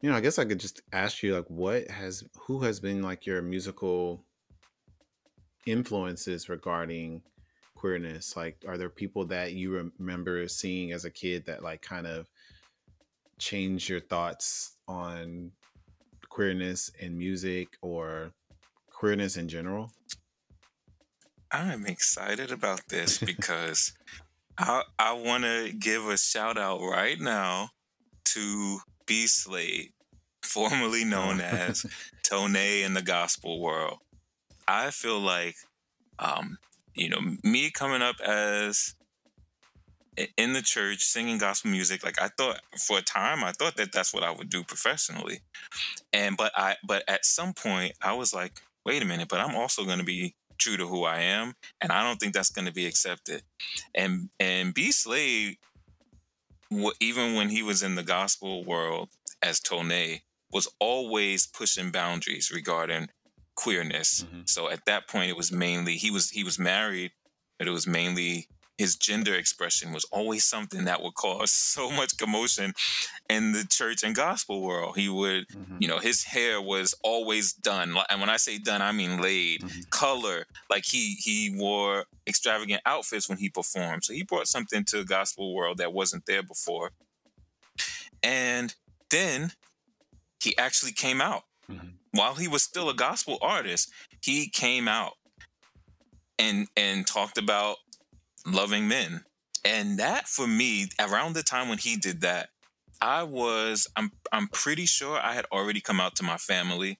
you 0.00 0.10
know, 0.10 0.16
I 0.16 0.20
guess 0.20 0.38
I 0.38 0.44
could 0.44 0.58
just 0.58 0.82
ask 0.92 1.22
you 1.22 1.36
like 1.36 1.48
what 1.48 1.88
has 1.88 2.24
who 2.40 2.60
has 2.62 2.80
been 2.80 3.02
like 3.02 3.24
your 3.24 3.40
musical 3.40 4.24
influences 5.64 6.48
regarding 6.48 7.22
queerness? 7.76 8.36
Like 8.36 8.64
are 8.66 8.76
there 8.76 8.88
people 8.88 9.26
that 9.26 9.52
you 9.52 9.92
remember 9.98 10.48
seeing 10.48 10.90
as 10.90 11.04
a 11.04 11.10
kid 11.10 11.46
that 11.46 11.62
like 11.62 11.82
kind 11.82 12.06
of 12.08 12.28
change 13.38 13.88
your 13.88 14.00
thoughts 14.00 14.76
on 14.88 15.52
queerness 16.30 16.90
in 16.98 17.16
music 17.16 17.68
or 17.80 18.32
queerness 18.92 19.36
in 19.36 19.48
general? 19.48 19.92
I'm 21.52 21.86
excited 21.86 22.50
about 22.50 22.88
this 22.88 23.18
because 23.18 23.92
I 24.60 24.82
I 24.98 25.12
want 25.14 25.44
to 25.44 25.72
give 25.72 26.06
a 26.06 26.18
shout 26.18 26.58
out 26.58 26.80
right 26.80 27.18
now 27.18 27.70
to 28.26 28.80
B 29.06 29.26
Slade, 29.26 29.92
formerly 30.42 31.04
known 31.04 31.40
as 31.40 31.86
Tonéx 32.30 32.84
in 32.84 32.92
the 32.94 33.02
gospel 33.02 33.60
world. 33.60 33.98
I 34.68 34.90
feel 34.90 35.18
like, 35.18 35.56
um, 36.18 36.58
you 36.94 37.08
know, 37.08 37.20
me 37.42 37.70
coming 37.70 38.02
up 38.02 38.20
as 38.20 38.94
in 40.36 40.52
the 40.52 40.60
church 40.60 41.02
singing 41.02 41.38
gospel 41.38 41.70
music 41.70 42.04
like 42.04 42.20
i 42.20 42.28
thought 42.36 42.60
for 42.76 42.98
a 42.98 43.02
time 43.02 43.42
i 43.42 43.52
thought 43.52 43.76
that 43.76 43.90
that's 43.90 44.12
what 44.12 44.24
i 44.24 44.30
would 44.30 44.50
do 44.50 44.62
professionally 44.62 45.40
and 46.12 46.36
but 46.36 46.52
i 46.56 46.76
but 46.86 47.02
at 47.08 47.24
some 47.24 47.54
point 47.54 47.92
i 48.02 48.12
was 48.12 48.34
like 48.34 48.60
wait 48.84 49.02
a 49.02 49.06
minute 49.06 49.28
but 49.28 49.40
i'm 49.40 49.54
also 49.54 49.84
going 49.84 49.98
to 50.00 50.04
be 50.04 50.34
true 50.60 50.76
to 50.76 50.86
who 50.86 51.04
i 51.04 51.20
am 51.20 51.54
and 51.80 51.90
i 51.90 52.04
don't 52.04 52.18
think 52.20 52.34
that's 52.34 52.50
going 52.50 52.66
to 52.66 52.72
be 52.72 52.86
accepted. 52.86 53.42
And 53.94 54.28
and 54.38 54.72
b. 54.74 54.92
Slade 54.92 55.56
even 57.00 57.34
when 57.34 57.48
he 57.48 57.62
was 57.62 57.82
in 57.82 57.96
the 57.96 58.04
gospel 58.04 58.64
world 58.64 59.08
as 59.42 59.58
Tonéx 59.58 60.20
was 60.52 60.68
always 60.78 61.46
pushing 61.46 61.90
boundaries 61.90 62.52
regarding 62.54 63.08
queerness. 63.56 64.22
Mm-hmm. 64.22 64.42
so 64.46 64.70
at 64.70 64.84
that 64.86 65.08
point 65.08 65.30
it 65.30 65.36
was 65.36 65.50
mainly 65.50 65.96
he 65.96 66.10
was 66.10 66.30
he 66.30 66.44
was 66.44 66.58
married 66.58 67.12
but 67.58 67.68
it 67.68 67.72
was 67.72 67.86
mainly 67.86 68.48
his 68.80 68.96
gender 68.96 69.34
expression 69.34 69.92
was 69.92 70.06
always 70.06 70.42
something 70.42 70.84
that 70.84 71.02
would 71.02 71.12
cause 71.12 71.50
so 71.76 71.90
much 71.90 72.16
commotion 72.16 72.72
in 73.28 73.52
the 73.52 73.66
church 73.68 74.02
and 74.02 74.14
gospel 74.14 74.62
world. 74.62 74.96
He 74.96 75.10
would, 75.10 75.46
mm-hmm. 75.48 75.76
you 75.80 75.86
know, 75.86 75.98
his 75.98 76.24
hair 76.24 76.62
was 76.62 76.94
always 77.04 77.52
done, 77.52 77.94
and 78.08 78.20
when 78.20 78.30
I 78.30 78.38
say 78.38 78.56
done, 78.56 78.80
I 78.80 78.92
mean 78.92 79.20
laid, 79.20 79.60
mm-hmm. 79.60 79.80
color. 79.90 80.46
Like 80.70 80.86
he 80.86 81.16
he 81.20 81.54
wore 81.54 82.06
extravagant 82.26 82.80
outfits 82.86 83.28
when 83.28 83.36
he 83.36 83.50
performed, 83.50 84.04
so 84.04 84.14
he 84.14 84.22
brought 84.22 84.48
something 84.48 84.84
to 84.86 84.96
the 84.96 85.04
gospel 85.04 85.54
world 85.54 85.76
that 85.76 85.92
wasn't 85.92 86.24
there 86.24 86.42
before. 86.42 86.92
And 88.22 88.74
then 89.10 89.52
he 90.42 90.56
actually 90.56 90.92
came 90.92 91.20
out 91.20 91.42
mm-hmm. 91.70 91.88
while 92.12 92.34
he 92.34 92.48
was 92.48 92.62
still 92.62 92.88
a 92.88 92.94
gospel 92.94 93.36
artist. 93.42 93.92
He 94.22 94.48
came 94.48 94.88
out 94.88 95.12
and 96.38 96.66
and 96.78 97.06
talked 97.06 97.36
about 97.36 97.76
loving 98.46 98.88
men. 98.88 99.24
And 99.64 99.98
that 99.98 100.26
for 100.26 100.46
me, 100.46 100.88
around 100.98 101.34
the 101.34 101.42
time 101.42 101.68
when 101.68 101.78
he 101.78 101.96
did 101.96 102.20
that, 102.22 102.48
I 103.00 103.22
was 103.22 103.86
I'm 103.96 104.12
I'm 104.32 104.48
pretty 104.48 104.86
sure 104.86 105.18
I 105.18 105.34
had 105.34 105.46
already 105.52 105.80
come 105.80 106.00
out 106.00 106.16
to 106.16 106.22
my 106.22 106.36
family, 106.36 106.98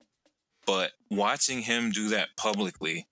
but 0.67 0.93
watching 1.11 1.63
him 1.63 1.91
do 1.91 2.09
that 2.09 2.29
publicly 2.37 3.07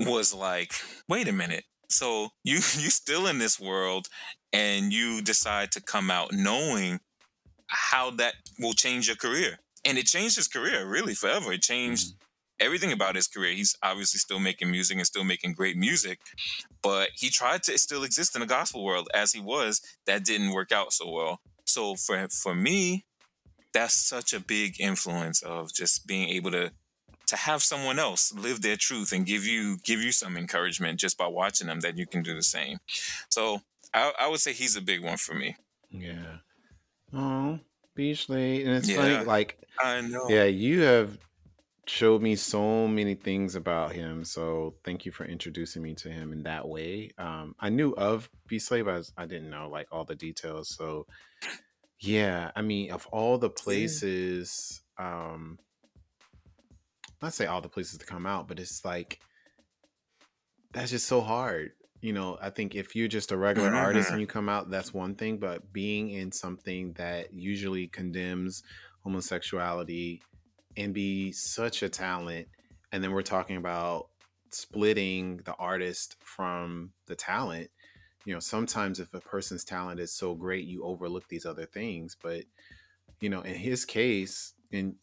was 0.00 0.32
like, 0.32 0.72
wait 1.08 1.28
a 1.28 1.32
minute. 1.32 1.64
So 1.88 2.30
you 2.44 2.54
you 2.76 2.90
still 2.90 3.26
in 3.26 3.38
this 3.38 3.58
world 3.58 4.08
and 4.52 4.92
you 4.92 5.22
decide 5.22 5.72
to 5.72 5.82
come 5.82 6.10
out 6.10 6.32
knowing 6.32 7.00
how 7.68 8.10
that 8.12 8.34
will 8.58 8.72
change 8.72 9.06
your 9.08 9.16
career. 9.16 9.58
And 9.84 9.98
it 9.98 10.06
changed 10.06 10.36
his 10.36 10.48
career 10.48 10.86
really 10.86 11.14
forever. 11.14 11.52
It 11.52 11.62
changed 11.62 12.08
mm-hmm 12.08 12.24
everything 12.60 12.92
about 12.92 13.14
his 13.16 13.26
career. 13.26 13.54
He's 13.54 13.76
obviously 13.82 14.18
still 14.18 14.40
making 14.40 14.70
music 14.70 14.96
and 14.96 15.06
still 15.06 15.24
making 15.24 15.54
great 15.54 15.76
music, 15.76 16.20
but 16.82 17.10
he 17.14 17.30
tried 17.30 17.62
to 17.64 17.78
still 17.78 18.04
exist 18.04 18.34
in 18.34 18.40
the 18.40 18.46
gospel 18.46 18.84
world 18.84 19.08
as 19.14 19.32
he 19.32 19.40
was. 19.40 19.80
That 20.06 20.24
didn't 20.24 20.52
work 20.52 20.72
out 20.72 20.92
so 20.92 21.10
well. 21.10 21.40
So 21.64 21.96
for 21.96 22.28
for 22.28 22.54
me, 22.54 23.04
that's 23.72 23.94
such 23.94 24.32
a 24.32 24.40
big 24.40 24.80
influence 24.80 25.42
of 25.42 25.72
just 25.72 26.06
being 26.06 26.28
able 26.30 26.50
to 26.52 26.72
to 27.26 27.36
have 27.36 27.62
someone 27.62 27.98
else 27.98 28.32
live 28.32 28.62
their 28.62 28.76
truth 28.76 29.12
and 29.12 29.26
give 29.26 29.44
you 29.44 29.78
give 29.78 30.00
you 30.00 30.12
some 30.12 30.36
encouragement 30.36 30.98
just 30.98 31.18
by 31.18 31.26
watching 31.26 31.66
them 31.66 31.80
that 31.80 31.98
you 31.98 32.06
can 32.06 32.22
do 32.22 32.34
the 32.34 32.42
same. 32.42 32.78
So 33.28 33.60
I, 33.92 34.12
I 34.18 34.28
would 34.28 34.40
say 34.40 34.52
he's 34.52 34.76
a 34.76 34.82
big 34.82 35.04
one 35.04 35.18
for 35.18 35.34
me. 35.34 35.56
Yeah. 35.90 36.38
Oh, 37.12 37.58
B 37.94 38.14
Slade, 38.14 38.66
and 38.66 38.76
it's 38.76 38.88
yeah, 38.88 38.96
funny, 38.96 39.24
like 39.24 39.58
I 39.78 40.00
know. 40.02 40.28
Yeah, 40.28 40.44
you 40.44 40.80
have 40.82 41.18
showed 41.88 42.22
me 42.22 42.36
so 42.36 42.86
many 42.86 43.14
things 43.14 43.54
about 43.54 43.92
him. 43.92 44.24
So 44.24 44.74
thank 44.84 45.06
you 45.06 45.12
for 45.12 45.24
introducing 45.24 45.82
me 45.82 45.94
to 45.94 46.10
him 46.10 46.32
in 46.32 46.42
that 46.42 46.68
way. 46.68 47.10
Um, 47.18 47.54
I 47.58 47.70
knew 47.70 47.92
of 47.92 48.28
B 48.46 48.58
Slade, 48.58 48.84
but 48.84 49.10
I 49.16 49.26
didn't 49.26 49.50
know 49.50 49.68
like 49.70 49.88
all 49.90 50.04
the 50.04 50.14
details. 50.14 50.68
So 50.68 51.06
yeah, 52.00 52.50
I 52.54 52.62
mean, 52.62 52.90
of 52.90 53.06
all 53.06 53.38
the 53.38 53.50
places, 53.50 54.82
um, 54.98 55.58
not 57.22 57.34
say 57.34 57.46
all 57.46 57.60
the 57.60 57.68
places 57.68 57.98
to 57.98 58.06
come 58.06 58.26
out, 58.26 58.48
but 58.48 58.60
it's 58.60 58.84
like 58.84 59.18
that's 60.72 60.90
just 60.90 61.06
so 61.06 61.20
hard. 61.20 61.72
You 62.00 62.12
know, 62.12 62.38
I 62.40 62.50
think 62.50 62.76
if 62.76 62.94
you're 62.94 63.08
just 63.08 63.32
a 63.32 63.36
regular 63.36 63.74
artist 63.74 64.08
and 64.08 64.14
mm-hmm. 64.14 64.20
you 64.20 64.26
come 64.28 64.48
out, 64.48 64.70
that's 64.70 64.94
one 64.94 65.16
thing. 65.16 65.38
But 65.38 65.72
being 65.72 66.10
in 66.10 66.30
something 66.30 66.92
that 66.92 67.32
usually 67.32 67.88
condemns 67.88 68.62
homosexuality 69.02 70.22
and 70.76 70.94
be 70.94 71.32
such 71.32 71.82
a 71.82 71.88
talent 71.88 72.46
and 72.92 73.02
then 73.02 73.12
we're 73.12 73.22
talking 73.22 73.56
about 73.56 74.08
splitting 74.50 75.38
the 75.44 75.54
artist 75.54 76.16
from 76.20 76.90
the 77.06 77.14
talent 77.14 77.68
you 78.24 78.32
know 78.32 78.40
sometimes 78.40 78.98
if 79.00 79.12
a 79.14 79.20
person's 79.20 79.64
talent 79.64 80.00
is 80.00 80.12
so 80.12 80.34
great 80.34 80.66
you 80.66 80.82
overlook 80.84 81.28
these 81.28 81.46
other 81.46 81.66
things 81.66 82.16
but 82.22 82.44
you 83.20 83.28
know, 83.28 83.40
in 83.40 83.54
his 83.54 83.84
case, 83.84 84.54
and 84.72 84.94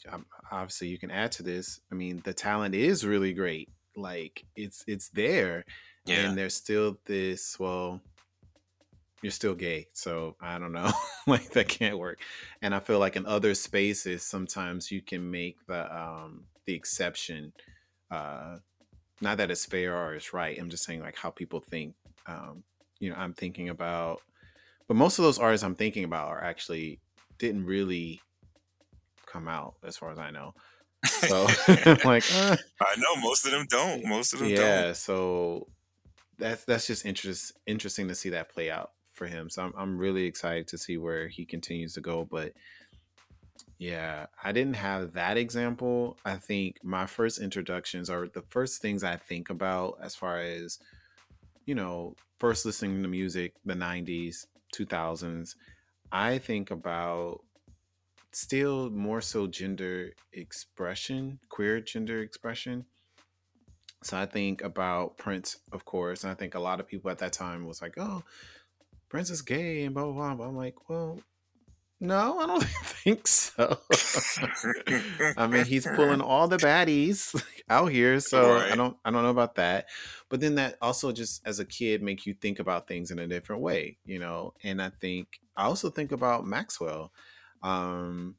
obviously 0.51 0.87
you 0.87 0.97
can 0.97 1.11
add 1.11 1.31
to 1.33 1.43
this. 1.43 1.81
I 1.91 1.95
mean, 1.95 2.21
the 2.23 2.33
talent 2.33 2.75
is 2.75 3.05
really 3.05 3.33
great. 3.33 3.69
Like 3.95 4.45
it's 4.55 4.83
it's 4.87 5.09
there, 5.09 5.65
Yeah. 6.05 6.29
and 6.29 6.37
there's 6.37 6.55
still 6.55 6.97
this. 7.05 7.59
Well, 7.59 8.01
you're 9.25 9.31
still 9.31 9.55
gay, 9.55 9.87
so 9.91 10.35
I 10.39 10.59
don't 10.59 10.71
know. 10.71 10.91
like 11.25 11.49
that 11.53 11.67
can't 11.67 11.97
work. 11.97 12.19
And 12.61 12.75
I 12.75 12.79
feel 12.79 12.99
like 12.99 13.15
in 13.15 13.25
other 13.25 13.55
spaces, 13.55 14.21
sometimes 14.21 14.91
you 14.91 15.01
can 15.01 15.31
make 15.31 15.57
the 15.65 15.91
um 15.91 16.43
the 16.65 16.75
exception. 16.75 17.51
Uh, 18.11 18.57
not 19.21 19.37
that 19.37 19.49
it's 19.49 19.65
fair 19.65 19.97
or 19.97 20.13
it's 20.13 20.31
right. 20.31 20.55
I'm 20.59 20.69
just 20.69 20.83
saying 20.83 20.99
like 20.99 21.15
how 21.15 21.31
people 21.31 21.59
think. 21.59 21.95
Um, 22.27 22.61
you 22.99 23.09
know, 23.09 23.15
I'm 23.15 23.33
thinking 23.33 23.69
about, 23.69 24.21
but 24.87 24.93
most 24.93 25.17
of 25.17 25.25
those 25.25 25.39
artists 25.39 25.63
I'm 25.63 25.73
thinking 25.73 26.03
about 26.03 26.27
are 26.27 26.43
actually 26.43 26.99
didn't 27.39 27.65
really 27.65 28.21
come 29.25 29.47
out 29.47 29.73
as 29.83 29.97
far 29.97 30.11
as 30.11 30.19
I 30.19 30.29
know. 30.29 30.53
So 31.03 31.47
like, 32.05 32.31
uh, 32.31 32.57
I 32.79 32.95
know 32.99 33.15
most 33.23 33.43
of 33.43 33.53
them 33.53 33.65
don't. 33.71 34.05
Most 34.05 34.33
of 34.33 34.39
them 34.39 34.49
yeah. 34.49 34.93
So 34.93 35.67
that's 36.37 36.63
that's 36.65 36.85
just 36.85 37.07
interest 37.07 37.53
interesting 37.65 38.07
to 38.09 38.13
see 38.13 38.29
that 38.29 38.49
play 38.49 38.69
out 38.69 38.91
for 39.15 39.27
him. 39.27 39.49
So 39.49 39.63
I'm 39.63 39.73
I'm 39.77 39.97
really 39.97 40.25
excited 40.25 40.67
to 40.69 40.77
see 40.77 40.97
where 40.97 41.27
he 41.27 41.45
continues 41.45 41.93
to 41.93 42.01
go. 42.01 42.25
But 42.29 42.53
yeah, 43.77 44.27
I 44.43 44.51
didn't 44.51 44.75
have 44.75 45.13
that 45.13 45.37
example. 45.37 46.17
I 46.25 46.35
think 46.35 46.77
my 46.83 47.05
first 47.05 47.39
introductions 47.39 48.09
are 48.09 48.27
the 48.27 48.43
first 48.49 48.81
things 48.81 49.03
I 49.03 49.17
think 49.17 49.49
about 49.49 49.97
as 50.01 50.15
far 50.15 50.39
as 50.39 50.79
you 51.65 51.75
know, 51.75 52.15
first 52.39 52.65
listening 52.65 53.01
to 53.01 53.09
music, 53.09 53.53
the 53.65 53.73
90s, 53.73 54.45
2000s. 54.73 55.55
I 56.11 56.37
think 56.37 56.71
about 56.71 57.41
still 58.31 58.89
more 58.89 59.21
so 59.21 59.47
gender 59.47 60.11
expression, 60.33 61.39
queer 61.49 61.81
gender 61.81 62.21
expression. 62.21 62.85
So 64.03 64.17
I 64.17 64.27
think 64.27 64.61
about 64.61 65.17
Prince, 65.17 65.57
of 65.71 65.85
course, 65.85 66.23
and 66.23 66.31
I 66.31 66.35
think 66.35 66.53
a 66.53 66.59
lot 66.59 66.79
of 66.79 66.87
people 66.87 67.09
at 67.09 67.17
that 67.19 67.33
time 67.33 67.65
was 67.65 67.81
like, 67.81 67.97
"Oh, 67.97 68.23
Prince 69.09 69.29
is 69.29 69.41
gay," 69.41 69.83
and 69.85 69.93
blah 69.93 70.05
blah 70.05 70.13
blah. 70.13 70.35
But 70.35 70.43
I'm 70.49 70.57
like, 70.57 70.89
well, 70.89 71.19
no, 71.99 72.39
I 72.39 72.45
don't 72.47 72.63
think 72.83 73.27
so. 73.27 73.79
I 75.37 75.47
mean, 75.47 75.65
he's 75.65 75.87
pulling 75.87 76.21
all 76.21 76.47
the 76.47 76.57
baddies 76.57 77.41
out 77.69 77.91
here, 77.91 78.19
so 78.19 78.57
I 78.57 78.75
don't 78.75 78.97
I 79.05 79.11
don't 79.11 79.23
know 79.23 79.29
about 79.29 79.55
that. 79.55 79.87
But 80.29 80.41
then 80.41 80.55
that 80.55 80.77
also 80.81 81.11
just 81.11 81.45
as 81.45 81.59
a 81.59 81.65
kid 81.65 82.01
make 82.01 82.25
you 82.25 82.33
think 82.33 82.59
about 82.59 82.87
things 82.87 83.11
in 83.11 83.19
a 83.19 83.27
different 83.27 83.61
way, 83.61 83.97
you 84.05 84.19
know. 84.19 84.53
And 84.63 84.81
I 84.81 84.91
think 85.01 85.39
I 85.55 85.65
also 85.65 85.89
think 85.89 86.11
about 86.11 86.45
Maxwell. 86.45 87.11
Um 87.63 88.35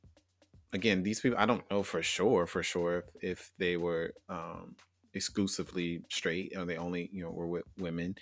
again, 0.72 1.02
these 1.02 1.20
people 1.20 1.38
I 1.38 1.46
don't 1.46 1.68
know 1.70 1.83
for 1.83 2.02
sure 2.02 2.46
for 2.46 2.62
sure 2.62 2.98
if, 2.98 3.05
if 3.22 3.52
they 3.59 3.76
were 3.76 4.14
um 4.29 4.76
exclusively 5.16 6.05
straight 6.11 6.57
or 6.57 6.64
they 6.66 6.76
only, 6.79 7.11
you 7.12 7.22
know, 7.24 7.31
were 7.33 7.48
with 7.48 7.64
women, 7.76 8.16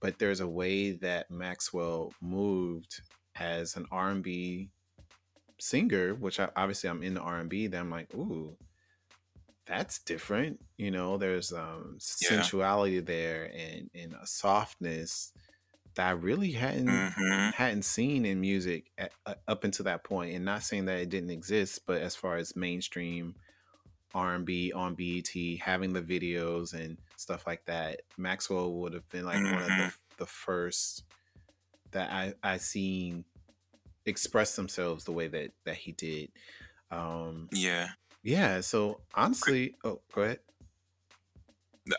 but 0.00 0.18
there's 0.18 0.40
a 0.40 0.48
way 0.48 0.92
that 0.92 1.30
Maxwell 1.30 2.16
moved 2.20 3.02
as 3.36 3.76
an 3.76 3.86
R&B 3.90 4.70
singer, 5.60 6.14
which 6.14 6.40
I, 6.40 6.50
obviously 6.56 6.90
I'm 6.90 7.02
in 7.02 7.14
the 7.14 7.20
R&B, 7.22 7.68
then 7.68 7.82
I'm 7.82 7.90
like, 7.90 8.12
ooh, 8.14 8.58
that's 9.66 10.02
different. 10.02 10.60
You 10.76 10.90
know, 10.90 11.18
there's 11.18 11.52
um 11.52 11.98
Yeah. 12.20 12.50
sensuality 12.50 13.00
there 13.00 13.50
and 13.54 13.90
and 13.94 14.14
a 14.14 14.26
softness 14.26 15.32
that 15.96 16.08
I 16.08 16.12
really 16.12 16.52
hadn't 16.52 17.06
hmm 17.16 17.50
hadn't 17.50 17.84
seen 17.84 18.26
in 18.26 18.40
music 18.40 18.92
at, 18.98 19.14
uh, 19.26 19.36
up 19.48 19.64
until 19.64 19.84
that 19.86 20.04
point. 20.04 20.34
And 20.34 20.44
not 20.44 20.64
saying 20.64 20.86
that 20.86 21.00
it 21.00 21.10
didn't 21.10 21.30
exist, 21.30 21.86
but 21.86 22.02
as 22.02 22.16
far 22.16 22.36
as 22.36 22.56
mainstream 22.56 23.36
R&B 24.14 24.72
on 24.72 24.94
BET, 24.94 25.28
having 25.60 25.92
the 25.92 26.02
videos 26.02 26.72
and 26.72 26.98
stuff 27.16 27.46
like 27.46 27.64
that, 27.66 28.00
Maxwell 28.16 28.72
would 28.74 28.94
have 28.94 29.08
been 29.10 29.24
like 29.24 29.42
one 29.42 29.62
of 29.62 29.66
the 29.66 29.92
the 30.18 30.26
first 30.26 31.04
that 31.92 32.10
I 32.10 32.34
I 32.42 32.56
seen 32.58 33.24
express 34.06 34.56
themselves 34.56 35.04
the 35.04 35.12
way 35.12 35.28
that 35.28 35.50
that 35.64 35.76
he 35.76 35.92
did. 35.92 36.30
Um 36.90 37.48
Yeah. 37.52 37.88
yeah, 38.22 38.60
so 38.60 39.00
honestly, 39.14 39.74
oh, 39.84 40.00
go 40.12 40.22
ahead. 40.22 40.40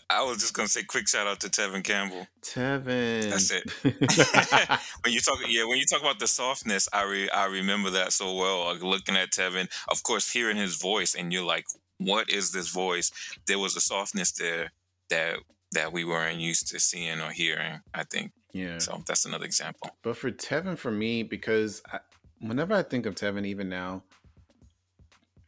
I 0.10 0.24
was 0.24 0.38
just 0.38 0.54
gonna 0.54 0.68
say 0.68 0.84
quick 0.84 1.08
shout 1.08 1.28
out 1.28 1.40
to 1.42 1.50
Tevin 1.50 1.84
Campbell. 1.84 2.28
Tevin. 2.42 3.30
That's 3.30 3.52
it. 3.52 3.72
when 5.04 5.14
you 5.14 5.20
talk, 5.20 5.40
yeah, 5.48 5.66
when 5.66 5.78
you 5.78 5.86
talk 5.86 6.02
about 6.02 6.20
the 6.20 6.28
softness, 6.28 6.88
I 6.94 7.04
re, 7.04 7.30
I 7.30 7.46
remember 7.46 7.90
that 7.92 8.14
so 8.14 8.36
well. 8.36 8.66
Like 8.66 8.84
looking 8.84 9.16
at 9.16 9.32
Tevin, 9.32 9.68
of 9.88 10.04
course, 10.04 10.32
hearing 10.32 10.58
his 10.58 10.76
voice, 10.76 11.16
and 11.16 11.34
you're 11.34 11.44
like, 11.44 11.66
"What 12.00 12.30
is 12.30 12.52
this 12.52 12.70
voice?" 12.70 13.12
There 13.46 13.60
was 13.60 13.76
a 13.76 13.82
softness 13.82 14.32
there 14.32 14.72
that 15.10 15.38
that 15.72 15.94
we 15.94 16.04
weren't 16.04 16.40
used 16.40 16.68
to 16.70 16.80
seeing 16.80 17.22
or 17.22 17.32
hearing. 17.32 17.82
I 17.94 18.04
think 18.04 18.32
yeah. 18.54 18.80
so. 18.80 19.04
That's 19.06 19.26
another 19.26 19.46
example. 19.46 19.92
But 20.02 20.18
for 20.18 20.32
Tevin, 20.32 20.78
for 20.78 20.92
me, 20.92 21.24
because 21.24 21.82
I, 21.92 22.00
whenever 22.40 22.74
I 22.74 22.84
think 22.84 23.06
of 23.06 23.16
Tevin, 23.16 23.46
even 23.46 23.70
now, 23.70 24.04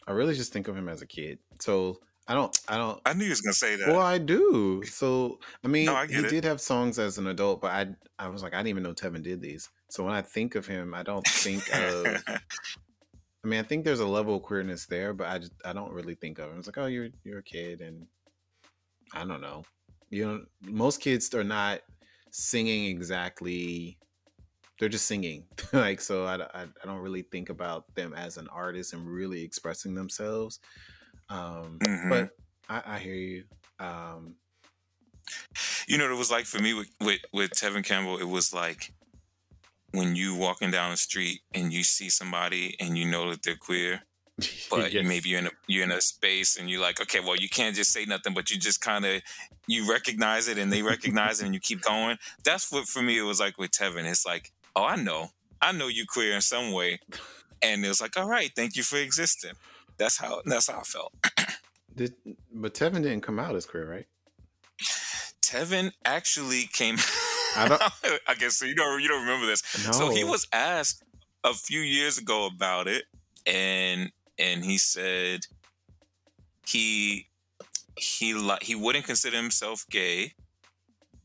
I 0.07 0.11
really 0.11 0.35
just 0.35 0.53
think 0.53 0.67
of 0.67 0.75
him 0.75 0.87
as 0.89 1.01
a 1.01 1.07
kid. 1.07 1.39
So 1.59 1.99
I 2.27 2.33
don't, 2.33 2.57
I 2.67 2.77
don't. 2.77 2.99
I 3.05 3.13
knew 3.13 3.23
you 3.25 3.29
was 3.31 3.41
gonna 3.41 3.53
say 3.53 3.75
that. 3.77 3.87
Well, 3.87 4.01
I 4.01 4.17
do. 4.17 4.83
So 4.85 5.39
I 5.63 5.67
mean, 5.67 5.85
No, 5.85 5.95
I 5.95 6.07
he 6.07 6.15
it. 6.15 6.29
did 6.29 6.43
have 6.43 6.61
songs 6.61 6.99
as 6.99 7.17
an 7.17 7.27
adult, 7.27 7.61
but 7.61 7.71
I, 7.71 7.87
I 8.19 8.27
was 8.27 8.43
like, 8.43 8.53
I 8.53 8.57
didn't 8.57 8.69
even 8.69 8.83
know 8.83 8.93
Tevin 8.93 9.23
did 9.23 9.41
these. 9.41 9.69
So 9.89 10.03
when 10.03 10.13
I 10.13 10.21
think 10.21 10.55
of 10.55 10.67
him, 10.67 10.93
I 10.93 11.03
don't 11.03 11.25
think 11.27 11.63
of. 11.73 12.23
I 13.43 13.47
mean, 13.47 13.59
I 13.59 13.63
think 13.63 13.85
there's 13.85 13.99
a 13.99 14.07
level 14.07 14.35
of 14.35 14.43
queerness 14.43 14.85
there, 14.85 15.13
but 15.13 15.27
I 15.27 15.39
just, 15.39 15.53
I 15.65 15.73
don't 15.73 15.93
really 15.93 16.15
think 16.15 16.37
of 16.39 16.51
him. 16.51 16.59
It's 16.59 16.67
like, 16.67 16.77
oh, 16.77 16.85
you're 16.85 17.09
you're 17.23 17.39
a 17.39 17.43
kid, 17.43 17.81
and 17.81 18.07
I 19.13 19.25
don't 19.25 19.41
know. 19.41 19.63
You 20.09 20.25
know, 20.27 20.45
most 20.61 21.01
kids 21.01 21.33
are 21.33 21.43
not 21.43 21.81
singing 22.31 22.85
exactly. 22.85 23.97
They're 24.79 24.89
just 24.89 25.07
singing, 25.07 25.47
like 25.73 26.01
so. 26.01 26.25
I, 26.25 26.35
I 26.35 26.63
I 26.63 26.85
don't 26.85 26.99
really 27.01 27.23
think 27.23 27.49
about 27.49 27.93
them 27.95 28.13
as 28.13 28.37
an 28.37 28.47
artist 28.49 28.93
and 28.93 29.07
really 29.07 29.43
expressing 29.43 29.95
themselves. 29.95 30.59
Um, 31.29 31.79
Mhm. 31.79 32.09
But 32.09 32.29
I, 32.69 32.95
I 32.95 32.99
hear 32.99 33.15
you. 33.15 33.43
Um, 33.79 34.35
You 35.87 35.97
know 35.97 36.05
what 36.05 36.13
it 36.13 36.17
was 36.17 36.31
like 36.31 36.45
for 36.45 36.59
me 36.59 36.73
with, 36.73 36.89
with 36.99 37.21
with 37.33 37.51
Tevin 37.51 37.83
Campbell. 37.83 38.17
It 38.17 38.27
was 38.27 38.53
like 38.53 38.93
when 39.91 40.15
you 40.15 40.35
walking 40.35 40.71
down 40.71 40.91
the 40.91 40.97
street 40.97 41.41
and 41.53 41.73
you 41.73 41.83
see 41.83 42.09
somebody 42.09 42.75
and 42.79 42.97
you 42.97 43.05
know 43.05 43.29
that 43.29 43.43
they're 43.43 43.55
queer, 43.55 44.03
but 44.69 44.93
yes. 44.93 45.05
maybe 45.05 45.29
you're 45.29 45.39
in 45.39 45.47
a 45.47 45.51
you're 45.67 45.83
in 45.83 45.91
a 45.91 46.01
space 46.01 46.57
and 46.57 46.69
you're 46.69 46.81
like, 46.81 47.01
okay, 47.01 47.19
well, 47.19 47.35
you 47.35 47.49
can't 47.49 47.75
just 47.75 47.91
say 47.91 48.05
nothing, 48.05 48.33
but 48.33 48.49
you 48.49 48.57
just 48.57 48.81
kind 48.81 49.05
of 49.05 49.21
you 49.67 49.89
recognize 49.89 50.47
it 50.47 50.57
and 50.57 50.71
they 50.71 50.81
recognize 50.81 51.41
it 51.41 51.45
and 51.45 51.53
you 51.53 51.59
keep 51.59 51.81
going. 51.81 52.17
That's 52.43 52.71
what 52.71 52.85
for 52.85 53.01
me 53.01 53.17
it 53.17 53.23
was 53.23 53.39
like 53.39 53.57
with 53.57 53.71
Tevin. 53.71 54.09
It's 54.09 54.25
like, 54.25 54.51
oh, 54.75 54.83
I 54.83 54.95
know, 54.95 55.29
I 55.61 55.71
know 55.71 55.87
you 55.87 56.05
queer 56.07 56.33
in 56.33 56.41
some 56.41 56.71
way, 56.71 56.99
and 57.61 57.83
it 57.85 57.87
was 57.87 58.01
like, 58.01 58.17
all 58.17 58.27
right, 58.27 58.51
thank 58.55 58.75
you 58.75 58.83
for 58.83 58.97
existing. 58.97 59.53
That's 59.97 60.17
how 60.17 60.41
that's 60.45 60.69
how 60.69 60.79
I 60.79 60.83
felt. 60.83 61.13
Did, 61.95 62.13
but 62.53 62.73
Tevin 62.73 63.03
didn't 63.03 63.21
come 63.21 63.37
out 63.37 63.55
as 63.55 63.65
queer, 63.65 63.89
right? 63.89 64.05
Tevin 65.41 65.91
actually 66.05 66.69
came. 66.71 66.97
I 67.55 67.67
don't- 67.67 67.81
I 68.27 68.35
guess 68.35 68.55
so. 68.57 68.65
You 68.65 68.75
don't 68.75 69.01
you 69.01 69.07
don't 69.07 69.21
remember 69.21 69.45
this. 69.47 69.61
So 69.91 70.09
he 70.09 70.23
was 70.23 70.47
asked 70.53 71.03
a 71.43 71.53
few 71.53 71.81
years 71.81 72.17
ago 72.17 72.45
about 72.45 72.87
it, 72.87 73.05
and 73.45 74.11
and 74.37 74.63
he 74.65 74.77
said 74.77 75.41
he 76.67 77.27
he 77.97 78.33
li- 78.33 78.57
he 78.61 78.75
wouldn't 78.75 79.05
consider 79.05 79.37
himself 79.37 79.85
gay 79.89 80.33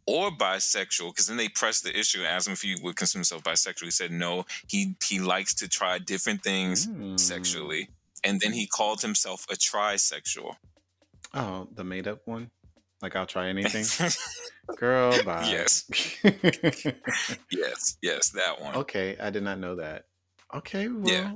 or 0.06 0.30
bisexual 0.30 1.10
because 1.10 1.26
then 1.26 1.36
they 1.36 1.48
pressed 1.48 1.82
the 1.84 1.96
issue 1.98 2.18
and 2.18 2.28
asked 2.28 2.46
him 2.46 2.52
if 2.52 2.62
he 2.62 2.76
would 2.82 2.96
consider 2.96 3.18
himself 3.20 3.42
bisexual. 3.42 3.84
He 3.84 3.90
said 3.90 4.10
no. 4.12 4.44
He 4.68 4.96
he 5.04 5.18
likes 5.20 5.54
to 5.54 5.68
try 5.68 5.98
different 5.98 6.42
things 6.42 6.86
Mm. 6.86 7.18
sexually, 7.18 7.88
and 8.24 8.40
then 8.40 8.52
he 8.52 8.66
called 8.66 9.02
himself 9.02 9.46
a 9.50 9.54
trisexual. 9.54 10.56
Oh, 11.34 11.68
the 11.74 11.84
made 11.84 12.08
up 12.08 12.20
one. 12.26 12.50
Like 13.02 13.14
I'll 13.16 13.26
try 13.26 13.48
anything, 13.48 13.84
girl. 14.78 15.22
Bye. 15.24 15.48
Yes. 15.50 15.84
yes, 17.50 17.98
yes, 18.02 18.30
that 18.30 18.60
one. 18.60 18.74
okay, 18.76 19.16
I 19.20 19.30
did 19.30 19.42
not 19.42 19.58
know 19.58 19.76
that. 19.76 20.04
Okay, 20.54 20.88
well, 20.88 21.12
Yeah. 21.12 21.32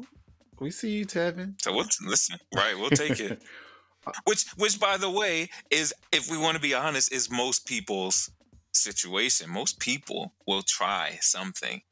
we 0.59 0.71
see 0.71 0.91
you, 0.91 1.05
Tevin. 1.07 1.61
So 1.61 1.73
we'll 1.75 1.87
listen. 2.07 2.39
Right, 2.55 2.79
we'll 2.79 2.91
take 2.91 3.21
it. 3.21 3.43
Which, 4.25 4.47
which, 4.57 4.81
by 4.81 4.97
the 4.97 5.11
way, 5.11 5.51
is 5.71 5.93
if 6.11 6.31
we 6.31 6.39
want 6.39 6.55
to 6.57 6.61
be 6.61 6.73
honest, 6.73 7.13
is 7.13 7.31
most 7.31 7.67
people's 7.67 8.31
situation. 8.73 9.51
Most 9.51 9.79
people 9.79 10.33
will 10.47 10.63
try 10.67 11.19
something, 11.21 11.83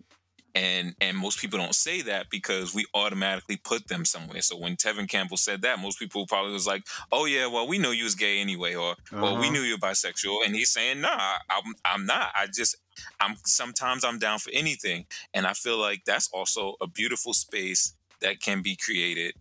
and 0.54 0.94
and 1.00 1.16
most 1.16 1.38
people 1.40 1.58
don't 1.58 1.74
say 1.74 2.02
that 2.02 2.30
because 2.30 2.74
we 2.74 2.86
automatically 2.94 3.56
put 3.56 3.88
them 3.88 4.04
somewhere. 4.04 4.42
So 4.42 4.56
when 4.56 4.76
Tevin 4.76 5.08
Campbell 5.08 5.36
said 5.36 5.62
that, 5.62 5.78
most 5.78 5.98
people 5.98 6.26
probably 6.26 6.52
was 6.52 6.66
like, 6.66 6.86
"Oh 7.12 7.26
yeah, 7.26 7.46
well 7.46 7.66
we 7.68 7.78
know 7.78 7.90
you 7.90 8.04
was 8.04 8.14
gay 8.14 8.40
anyway," 8.40 8.74
or 8.74 8.96
"Well 9.20 9.36
we 9.38 9.50
Uh-huh. 9.50 9.50
knew 9.50 9.60
you 9.62 9.74
were 9.74 9.78
bisexual," 9.88 10.44
and 10.44 10.54
he's 10.54 10.70
saying, 10.70 11.00
"Nah, 11.00 11.38
I'm 11.50 11.74
I'm 11.84 12.06
not. 12.06 12.32
I 12.34 12.46
just 12.46 12.76
I'm 13.20 13.36
sometimes 13.44 14.04
I'm 14.04 14.18
down 14.18 14.38
for 14.38 14.50
anything," 14.52 15.06
and 15.34 15.46
I 15.46 15.52
feel 15.52 15.78
like 15.78 16.04
that's 16.04 16.28
also 16.32 16.76
a 16.80 16.86
beautiful 16.88 17.34
space 17.34 17.94
that 18.20 18.40
can 18.40 18.62
be 18.62 18.76
created 18.76 19.34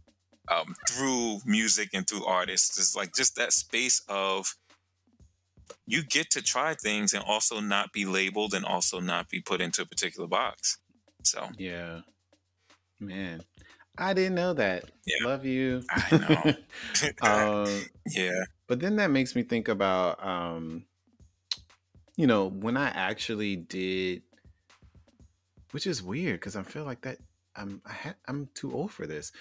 um, 0.50 0.76
through 0.90 1.40
music 1.46 1.90
and 1.94 2.08
through 2.08 2.26
artists. 2.26 2.78
It's 2.78 2.96
like 2.96 3.14
just 3.16 3.36
that 3.36 3.54
space 3.54 4.02
of 4.08 4.56
you 5.86 6.04
get 6.04 6.30
to 6.32 6.42
try 6.42 6.74
things 6.76 7.14
and 7.14 7.24
also 7.24 7.60
not 7.60 7.92
be 7.92 8.06
labeled 8.06 8.54
and 8.54 8.66
also 8.66 9.00
not 9.00 9.30
be 9.30 9.42
put 9.42 9.62
into 9.62 9.82
a 9.82 9.86
particular 9.86 10.28
box. 10.28 10.78
So 11.24 11.48
yeah, 11.58 12.02
man, 13.00 13.42
I 13.98 14.14
didn't 14.14 14.36
know 14.36 14.54
that. 14.54 14.86
Yeah. 15.06 15.28
Love 15.28 15.46
you. 15.46 15.84
I 15.90 16.18
know. 16.18 17.66
um, 17.66 17.86
yeah. 18.08 18.44
but 18.68 18.80
then 18.80 18.98
that 18.98 19.12
makes 19.12 19.36
me 19.36 19.44
think 19.44 19.68
about, 19.68 20.26
um, 20.26 20.86
you 22.16 22.28
know, 22.28 22.48
when 22.48 22.78
I 22.78 22.90
actually 22.90 23.56
did, 23.56 24.22
which 25.72 25.88
is 25.88 26.02
weird 26.02 26.40
because 26.40 26.56
I 26.56 26.64
feel 26.64 26.84
like 26.84 27.02
that 27.02 27.18
I'm 27.58 27.82
I 27.86 27.94
ha- 27.94 28.16
I'm 28.28 28.50
too 28.54 28.72
old 28.74 28.92
for 28.92 29.08
this. 29.08 29.32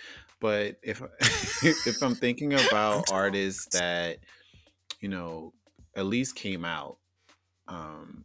But 0.41 0.77
if 0.83 1.03
if 1.63 2.03
I'm 2.03 2.15
thinking 2.15 2.55
about 2.55 3.11
artists 3.13 3.79
that 3.79 4.19
you 5.01 5.09
know 5.09 5.53
at 5.95 6.07
least 6.07 6.35
came 6.35 6.65
out 6.65 6.99
um, 7.69 8.25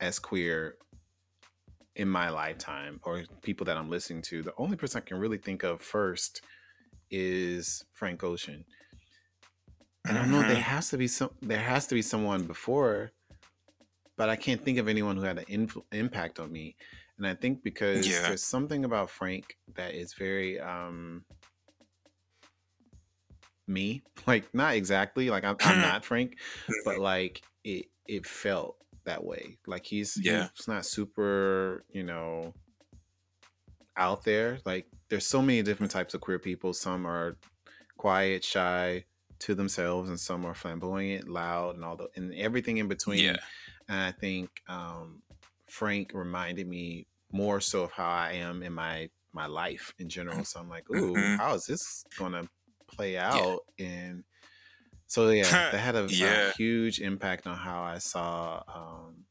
as 0.00 0.18
queer 0.18 0.76
in 1.96 2.08
my 2.08 2.30
lifetime 2.30 3.00
or 3.04 3.24
people 3.42 3.66
that 3.66 3.76
I'm 3.76 3.90
listening 3.90 4.22
to, 4.22 4.42
the 4.42 4.54
only 4.56 4.76
person 4.76 5.02
I 5.02 5.06
can 5.06 5.18
really 5.18 5.38
think 5.38 5.62
of 5.62 5.82
first 5.82 6.42
is 7.10 7.84
Frank 7.92 8.24
Ocean. 8.24 8.66
And 10.06 10.18
I 10.18 10.22
don't 10.22 10.30
know 10.30 10.42
there 10.42 10.56
Mhm. 10.56 10.62
has 10.62 10.90
to 10.90 10.98
be 10.98 11.08
some 11.08 11.30
there 11.40 11.58
has 11.60 11.86
to 11.88 11.94
be 11.94 12.02
someone 12.02 12.46
before, 12.46 13.12
but 14.16 14.28
I 14.28 14.36
can't 14.36 14.62
think 14.64 14.78
of 14.78 14.88
anyone 14.88 15.16
who 15.16 15.22
had 15.22 15.38
an 15.38 15.80
impact 15.92 16.38
on 16.38 16.52
me. 16.52 16.76
And 17.18 17.26
I 17.26 17.34
think 17.34 17.62
because 17.62 18.04
Yeah. 18.04 18.26
there's 18.26 18.42
something 18.44 18.84
about 18.84 19.10
Frank 19.10 19.56
that 19.74 19.94
is 19.94 20.14
very 20.14 20.58
um 20.60 21.24
me, 23.66 24.02
like 24.26 24.52
not 24.54 24.74
exactly 24.74 25.30
like 25.30 25.44
I'm, 25.44 25.56
I'm 25.62 25.80
not 25.80 26.04
Frank, 26.04 26.38
but 26.84 26.98
like 26.98 27.42
it 27.64 27.86
it 28.06 28.26
felt 28.26 28.76
that 29.04 29.24
way. 29.24 29.58
Like 29.66 29.86
he's 29.86 30.16
Yeah. 30.20 30.48
he's 30.56 30.68
not 30.68 30.86
super, 30.86 31.84
you 31.90 32.02
know, 32.02 32.54
out 33.96 34.24
there. 34.24 34.58
Like 34.64 34.86
there's 35.08 35.26
so 35.26 35.42
many 35.42 35.62
different 35.62 35.92
types 35.92 36.14
of 36.14 36.20
queer 36.20 36.38
people. 36.38 36.72
Some 36.72 37.06
are 37.06 37.36
quiet, 37.96 38.44
shy 38.44 39.04
to 39.40 39.54
themselves, 39.54 40.08
and 40.08 40.18
some 40.20 40.44
are 40.44 40.54
flamboyant, 40.54 41.28
loud, 41.28 41.74
and 41.76 41.84
all 41.84 41.96
the 41.96 42.08
and 42.16 42.34
everything 42.34 42.78
in 42.78 42.88
between. 42.88 43.24
Yeah. 43.24 43.36
And 43.88 43.98
I 44.00 44.12
think 44.12 44.50
um, 44.68 45.22
Frank 45.68 46.12
reminded 46.14 46.68
me 46.68 47.06
more 47.32 47.60
so 47.60 47.84
of 47.84 47.92
how 47.92 48.08
I 48.08 48.32
am 48.32 48.62
in 48.62 48.72
my 48.72 49.08
my 49.32 49.46
life 49.46 49.94
in 49.98 50.08
general. 50.08 50.44
So 50.44 50.60
I'm 50.60 50.68
like, 50.68 50.88
ooh, 50.90 51.14
Mhm. 51.14 51.38
how 51.38 51.54
is 51.54 51.64
this 51.66 52.04
gonna 52.18 52.48
play 52.88 53.16
out? 53.16 53.60
And 53.78 54.24
so 55.10 55.28
yeah, 55.30 55.56
that 55.70 55.78
had 55.80 55.96
a, 55.96 56.14
a 56.20 56.38
huge 56.38 57.00
impact 57.00 57.46
on 57.46 57.56
how 57.58 57.82
I 57.82 57.98
saw 57.98 58.62
um, 58.68 59.26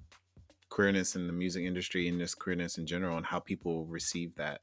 queerness 0.69 1.15
in 1.15 1.27
the 1.27 1.33
music 1.33 1.63
industry 1.65 2.07
and 2.07 2.19
just 2.19 2.39
queerness 2.39 2.77
in 2.77 2.87
general, 2.87 3.17
and 3.17 3.25
how 3.27 3.39
people 3.39 3.85
receive 3.87 4.35
that. 4.35 4.61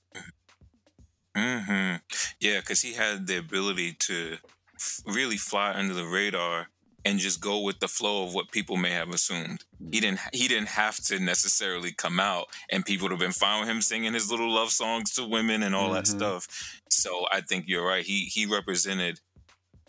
hmm 1.37 1.97
Yeah, 2.41 2.61
because 2.61 2.81
he 2.83 2.95
had 2.95 3.27
the 3.27 3.39
ability 3.39 3.95
to 4.01 4.39
f- 4.79 5.01
really 5.07 5.37
fly 5.37 5.73
under 5.75 5.95
the 5.95 6.07
radar 6.07 6.69
and 7.05 7.19
just 7.19 7.41
go 7.41 7.61
with 7.61 7.79
the 7.79 7.89
flow 7.89 8.25
of 8.25 8.35
what 8.35 8.51
people 8.51 8.77
may 8.77 8.91
have 8.91 9.11
assumed. 9.11 9.65
He 9.93 10.01
didn't. 10.01 10.19
He 10.33 10.49
didn't 10.49 10.69
have 10.71 10.97
to 11.05 11.21
necessarily 11.21 11.93
come 11.93 12.19
out, 12.19 12.47
and 12.71 12.85
people 12.85 13.05
would 13.05 13.13
have 13.13 13.21
been 13.21 13.33
fine 13.33 13.61
with 13.61 13.69
him 13.69 13.81
singing 13.81 14.15
his 14.15 14.31
little 14.31 14.51
love 14.53 14.71
songs 14.71 15.13
to 15.15 15.25
women 15.27 15.63
and 15.63 15.75
all 15.75 15.93
that 15.93 16.07
Mhm. 16.07 16.09
stuff. 16.09 16.49
So 16.91 17.27
I 17.33 17.41
think 17.41 17.67
you're 17.69 17.87
right. 17.87 18.05
He 18.05 18.25
he 18.27 18.47
represented 18.47 19.21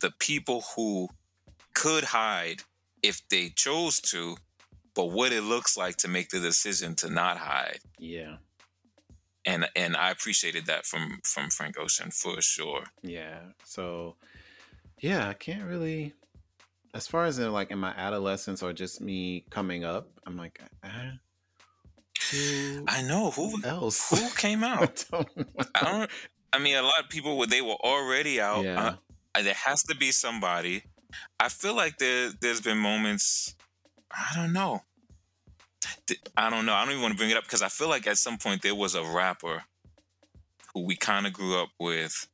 the 0.02 0.12
people 0.20 0.64
who 0.76 1.10
could 1.82 2.06
hide 2.06 2.60
if 3.04 3.18
they 3.30 3.46
chose 3.66 3.96
to, 4.12 4.38
but 4.96 5.08
what 5.18 5.32
it 5.32 5.44
looks 5.54 5.78
like 5.78 5.96
to 5.98 6.08
make 6.08 6.30
the 6.30 6.40
decision 6.40 6.96
to 6.96 7.08
not 7.10 7.38
hide 7.38 7.80
Yeah, 8.00 8.38
and 9.46 9.62
and 9.76 9.96
I 9.96 10.10
appreciated 10.16 10.66
that 10.66 10.86
from 10.90 11.20
from 11.24 11.50
Frank 11.58 11.76
Ocean 11.78 12.10
for 12.12 12.42
sure. 12.42 12.84
yeah. 13.04 13.40
So 13.64 14.16
yeah, 15.00 15.30
I 15.30 15.34
can't 15.46 15.66
really. 15.72 16.14
As 16.94 17.06
far 17.08 17.26
as 17.26 17.38
in 17.38 17.52
like 17.60 17.70
in 17.72 17.80
my 17.80 17.94
adolescence 18.08 18.64
or 18.64 18.74
just 18.74 19.02
me 19.02 19.46
coming 19.52 19.84
up, 19.86 20.06
I'm 20.26 20.36
like, 20.44 20.56
uh, 20.84 21.12
who 22.32 22.84
I 22.88 23.02
know 23.04 23.30
who 23.32 23.62
else? 23.64 24.10
who 24.10 24.28
came 24.36 24.64
I 24.72 24.74
out. 24.82 25.06
don't. 25.12 25.30
I 25.76 25.80
don't. 25.92 26.10
I 26.54 26.58
mean, 26.60 26.76
a 26.76 26.82
lot 26.82 27.00
of 27.04 27.10
people 27.10 27.38
were 27.38 27.46
they 27.46 27.62
were 27.62 27.80
already 27.94 28.42
out. 28.42 28.64
Yeah. 28.66 28.96
Uh, 29.36 29.42
there 29.44 29.54
has 29.68 29.84
to 29.84 29.96
be 29.96 30.12
somebody. 30.12 30.84
I 31.40 31.50
feel 31.50 31.76
like 31.76 31.98
there 31.98 32.32
there's 32.42 32.62
been 32.62 32.78
moments. 32.78 33.56
I 34.12 34.34
don't 34.36 34.54
know. 34.54 34.84
I 36.36 36.50
don't 36.50 36.66
know. 36.66 36.74
I 36.74 36.84
don't 36.84 36.92
even 36.92 37.02
want 37.02 37.14
to 37.14 37.18
bring 37.18 37.30
it 37.30 37.38
up 37.38 37.44
because 37.44 37.62
I 37.62 37.70
feel 37.70 37.90
like 37.90 38.08
at 38.08 38.18
some 38.18 38.38
point 38.38 38.62
there 38.62 38.76
was 38.76 38.96
a 38.96 39.04
rapper 39.04 39.64
who 40.74 40.86
we 40.86 40.96
kind 40.96 41.28
of 41.28 41.34
grew 41.34 41.62
up 41.62 41.70
with 41.80 42.28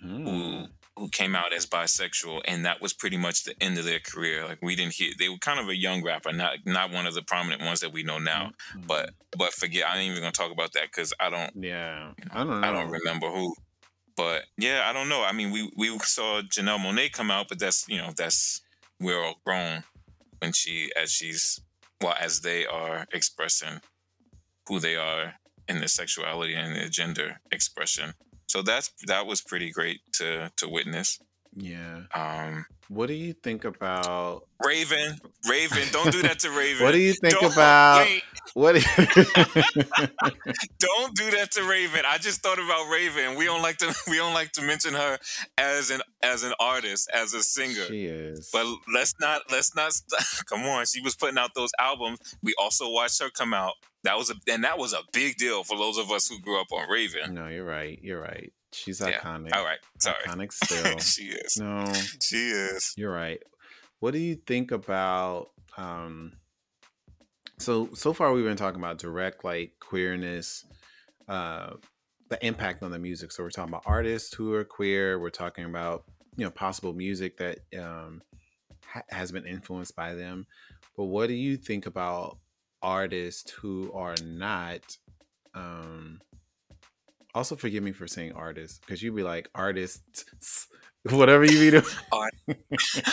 Hmm. 0.00 0.24
who 0.26 0.66
who 0.96 1.08
came 1.10 1.34
out 1.36 1.52
as 1.52 1.66
bisexual 1.66 2.40
and 2.46 2.64
that 2.64 2.80
was 2.80 2.92
pretty 2.94 3.16
much 3.18 3.44
the 3.44 3.54
end 3.62 3.76
of 3.78 3.84
their 3.84 3.98
career 4.00 4.46
like 4.46 4.58
we 4.62 4.74
didn't 4.74 4.94
hear 4.94 5.12
they 5.18 5.28
were 5.28 5.36
kind 5.38 5.60
of 5.60 5.68
a 5.68 5.76
young 5.76 6.02
rapper 6.02 6.32
not 6.32 6.56
not 6.64 6.90
one 6.90 7.06
of 7.06 7.12
the 7.14 7.22
prominent 7.22 7.60
ones 7.62 7.80
that 7.80 7.92
we 7.92 8.02
know 8.02 8.18
now 8.18 8.52
Mhm. 8.74 8.86
but 8.86 9.10
but 9.36 9.52
forget 9.52 9.86
i 9.86 9.98
ain't 9.98 10.10
even 10.10 10.22
gonna 10.22 10.32
talk 10.32 10.52
about 10.52 10.72
that 10.72 10.84
because 10.84 11.12
i 11.20 11.28
don't 11.28 11.52
yeah, 11.62 12.12
you 12.18 12.24
know, 12.24 12.30
I 12.32 12.44
don't 12.44 12.60
know. 12.60 12.66
i 12.68 12.72
don't 12.72 12.90
remember 12.90 13.28
who 13.30 13.54
but 14.20 14.44
yeah 14.58 14.78
i 14.88 14.92
don't 14.92 15.08
know. 15.08 15.22
I 15.30 15.32
mean 15.32 15.50
we 15.50 15.70
we 15.76 15.88
saw 16.00 16.42
Janelle 16.42 16.78
Monáe 16.84 17.10
come 17.12 17.30
out 17.30 17.48
but 17.48 17.58
that's 17.58 17.88
you 17.88 17.98
know 17.98 18.12
that's 18.16 18.60
we're 18.98 19.22
all 19.24 19.40
grown 19.46 19.84
when 20.40 20.52
she 20.52 20.90
as 21.02 21.10
she's 21.10 21.60
well 22.02 22.16
as 22.20 22.40
they 22.40 22.66
are 22.66 23.06
expressing 23.12 23.80
who 24.68 24.80
they 24.80 24.96
are 24.96 25.34
in 25.68 25.78
their 25.78 25.88
sexuality 25.88 26.54
and 26.54 26.74
their 26.74 26.88
gender 26.88 27.40
expression. 27.52 28.14
So 28.46 28.62
that's 28.62 28.90
that 29.06 29.26
was 29.26 29.40
pretty 29.40 29.70
great 29.70 30.00
to 30.18 30.50
to 30.56 30.68
witness. 30.68 31.18
Yeah. 31.56 32.02
um 32.14 32.66
What 32.90 33.06
do 33.06 33.14
you 33.14 33.32
think 33.34 33.64
about? 33.64 34.42
raven 34.62 35.16
raven 35.48 35.82
don't 35.90 36.12
do 36.12 36.20
that 36.22 36.38
to 36.40 36.50
raven 36.50 36.84
What 36.84 36.92
do 36.92 36.98
you 36.98 37.12
think 37.20 37.32
Don't- 37.40 37.52
about? 37.52 38.04
wait, 38.04 38.22
What? 38.52 38.74
Do 38.74 38.80
don't 40.78 41.14
do 41.16 41.30
that 41.30 41.48
to 41.52 41.62
raven 41.64 42.02
i 42.06 42.18
just 42.18 42.42
thought 42.42 42.58
about 42.58 42.90
raven 42.90 43.36
we 43.36 43.44
don't 43.46 43.62
like 43.62 43.78
to 43.78 43.94
we 44.10 44.16
don't 44.18 44.34
like 44.34 44.52
to 44.52 44.62
mention 44.62 44.92
her 44.94 45.18
as 45.56 45.90
an 45.90 46.00
as 46.22 46.42
an 46.42 46.52
artist 46.60 47.08
as 47.14 47.32
a 47.32 47.42
singer 47.42 47.86
she 47.86 48.04
is. 48.06 48.50
But 48.52 48.66
let's 48.92 49.14
not 49.20 49.42
let's 49.50 49.74
not 49.74 49.92
come 50.46 50.62
on. 50.66 50.84
She 50.84 51.00
was 51.00 51.14
putting 51.16 51.38
out 51.38 51.54
those 51.54 51.70
albums. 51.78 52.18
We 52.42 52.52
also 52.60 52.90
watched 52.90 53.22
her 53.22 53.30
come 53.30 53.54
out. 53.54 53.72
That 54.04 54.16
was 54.16 54.30
a 54.30 54.34
and 54.50 54.64
that 54.64 54.78
was 54.78 54.92
a 54.92 55.00
big 55.12 55.36
deal 55.36 55.62
for 55.64 55.76
those 55.76 55.98
of 55.98 56.10
us 56.10 56.28
who 56.28 56.40
grew 56.40 56.60
up 56.60 56.72
on 56.72 56.88
Raven. 56.88 57.34
no, 57.34 57.48
you're 57.48 57.64
right. 57.64 57.98
You're 58.02 58.20
right. 58.20 58.52
She's 58.72 59.00
Yeah. 59.00 59.18
iconic. 59.18 59.54
All 59.54 59.64
right, 59.64 59.78
sorry. 59.98 60.16
Iconic 60.26 60.52
still. 60.64 60.98
she 60.98 61.24
is. 61.24 61.56
no, 61.58 61.92
She 62.22 62.50
is. 62.50 62.94
you're 62.96 63.12
right. 63.12 63.42
What 63.98 64.12
do 64.12 64.18
you 64.18 64.36
think 64.36 64.70
about? 64.72 65.50
um 65.76 66.32
So 67.58 67.90
so 67.94 68.12
far 68.12 68.32
we've 68.32 68.44
been 68.44 68.56
talking 68.56 68.80
about 68.80 68.98
direct 68.98 69.44
like 69.44 69.74
queerness, 69.80 70.64
uh, 71.28 71.74
the 72.28 72.44
impact 72.46 72.82
on 72.82 72.90
the 72.90 72.98
music. 72.98 73.32
So 73.32 73.42
we're 73.42 73.50
talking 73.50 73.70
about 73.72 73.82
artists 73.86 74.32
who 74.34 74.54
are 74.54 74.64
queer. 74.64 75.18
We're 75.18 75.30
talking 75.30 75.64
about 75.64 76.04
you 76.36 76.44
know 76.44 76.50
possible 76.50 76.92
music 76.94 77.36
that 77.38 77.58
um 77.78 78.22
ha- 78.86 79.02
has 79.10 79.30
been 79.30 79.44
influenced 79.46 79.94
by 79.94 80.14
them. 80.14 80.46
But 80.96 81.04
what 81.04 81.26
do 81.28 81.34
you 81.34 81.56
think 81.56 81.86
about 81.86 82.38
artists 82.82 83.50
who 83.50 83.92
are 83.92 84.14
not? 84.24 84.96
um 85.54 86.20
Also, 87.34 87.56
forgive 87.56 87.82
me 87.82 87.92
for 87.92 88.06
saying 88.08 88.32
artists 88.32 88.78
because 88.78 89.02
you'd 89.02 89.16
be 89.16 89.22
like 89.22 89.48
artists, 89.54 90.66
whatever 91.10 91.44
you 91.44 91.58
be 91.58 91.70
doing. 91.70 91.84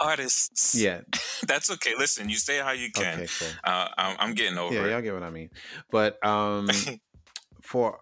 Artists. 0.00 0.74
yeah. 0.74 1.00
That's 1.46 1.70
okay. 1.70 1.92
Listen, 1.98 2.28
you 2.28 2.36
say 2.36 2.58
how 2.58 2.72
you 2.72 2.90
can. 2.92 3.20
Okay. 3.20 3.28
Cool. 3.38 3.48
Uh, 3.64 3.88
I'm, 3.96 4.16
I'm 4.18 4.34
getting 4.34 4.58
over 4.58 4.74
Yeah, 4.74 4.86
it. 4.86 4.90
y'all 4.90 5.00
get 5.02 5.14
what 5.14 5.22
I 5.22 5.30
mean. 5.30 5.50
But 5.90 6.24
um 6.26 6.68
for 7.62 8.00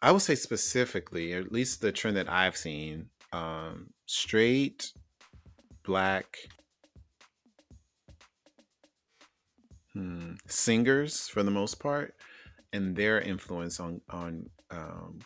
I 0.00 0.12
would 0.12 0.22
say 0.22 0.34
specifically, 0.36 1.32
at 1.34 1.50
least 1.52 1.80
the 1.80 1.90
trend 1.92 2.16
that 2.16 2.30
I've 2.30 2.56
seen, 2.56 3.10
um, 3.32 3.88
straight, 4.06 4.92
black, 5.84 6.36
hmm, 9.98 10.34
singers 10.46 11.28
for 11.28 11.42
the 11.42 11.50
most 11.50 11.80
part, 11.80 12.14
and 12.72 12.94
their 12.94 13.20
influence 13.20 13.80
on 13.80 14.00
on 14.10 14.48
um, 14.70 15.18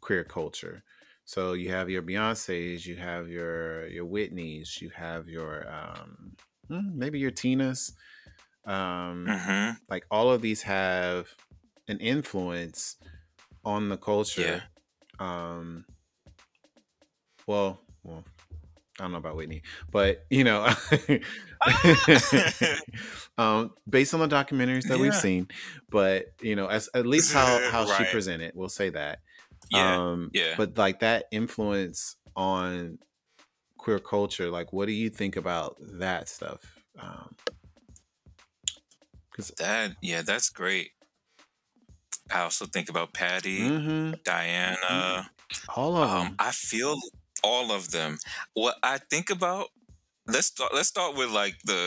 queer 0.00 0.24
culture. 0.24 0.82
So 1.24 1.52
you 1.54 1.70
have 1.70 1.90
your 1.90 2.02
Beyonces, 2.02 2.86
you 2.86 2.96
have 2.96 3.28
your 3.28 3.86
your 3.88 4.06
Whitneys, 4.06 4.80
you 4.80 4.90
have 4.90 5.28
your 5.28 5.66
um, 5.70 6.36
hmm, 6.68 6.98
maybe 6.98 7.18
your 7.18 7.32
Tinas. 7.32 7.92
Um, 8.64 9.26
hmm 9.28 9.70
like 9.88 10.06
all 10.10 10.30
of 10.30 10.42
these 10.42 10.62
have 10.62 11.28
an 11.88 11.98
influence 11.98 12.96
on 13.64 13.88
the 13.88 13.96
culture 13.96 14.62
um, 15.18 15.84
well, 17.46 17.80
well, 18.02 18.24
I 18.98 19.02
don't 19.04 19.12
know 19.12 19.18
about 19.18 19.36
Whitney, 19.36 19.62
but 19.90 20.24
you 20.30 20.44
know, 20.44 20.66
um, 23.38 23.72
based 23.88 24.14
on 24.14 24.20
the 24.20 24.28
documentaries 24.28 24.86
that 24.88 24.98
we've 24.98 25.12
Yeah. 25.12 25.20
seen, 25.20 25.48
but 25.90 26.26
you 26.40 26.56
know, 26.56 26.66
as 26.66 26.88
at 26.94 27.06
least 27.06 27.32
how 27.32 27.58
how 27.70 27.84
she 27.84 28.04
Right. 28.04 28.10
presented, 28.10 28.52
we'll 28.54 28.68
say 28.68 28.90
that. 28.90 29.20
Yeah. 29.70 29.96
Um, 30.10 30.30
yeah. 30.32 30.54
but 30.56 30.78
like 30.78 31.00
that 31.00 31.26
influence 31.30 32.16
on 32.36 32.98
queer 33.78 33.98
culture, 33.98 34.50
like, 34.50 34.72
what 34.72 34.86
do 34.86 34.92
you 34.92 35.10
think 35.10 35.36
about 35.36 35.76
that 35.98 36.28
stuff? 36.28 36.60
Um, 36.98 37.34
because 39.30 39.50
That 39.58 39.96
yeah, 40.02 40.22
that's 40.22 40.48
great. 40.50 40.92
I 42.32 42.40
also 42.40 42.66
think 42.66 42.88
about 42.88 43.12
Patti, 43.12 43.60
mm-hmm, 43.60 44.14
Diana. 44.24 45.30
all 45.76 45.96
of 45.96 46.10
Um, 46.10 46.26
them. 46.26 46.36
I 46.38 46.50
feel 46.50 46.96
all 47.46 47.70
of 47.72 47.90
them. 47.90 48.18
What 48.54 48.76
I 48.82 48.98
think 48.98 49.30
about 49.30 49.68
let's 50.26 50.48
start 50.48 50.74
let's 50.74 50.88
start 50.88 51.16
with 51.16 51.30
like 51.30 51.56
the 51.64 51.84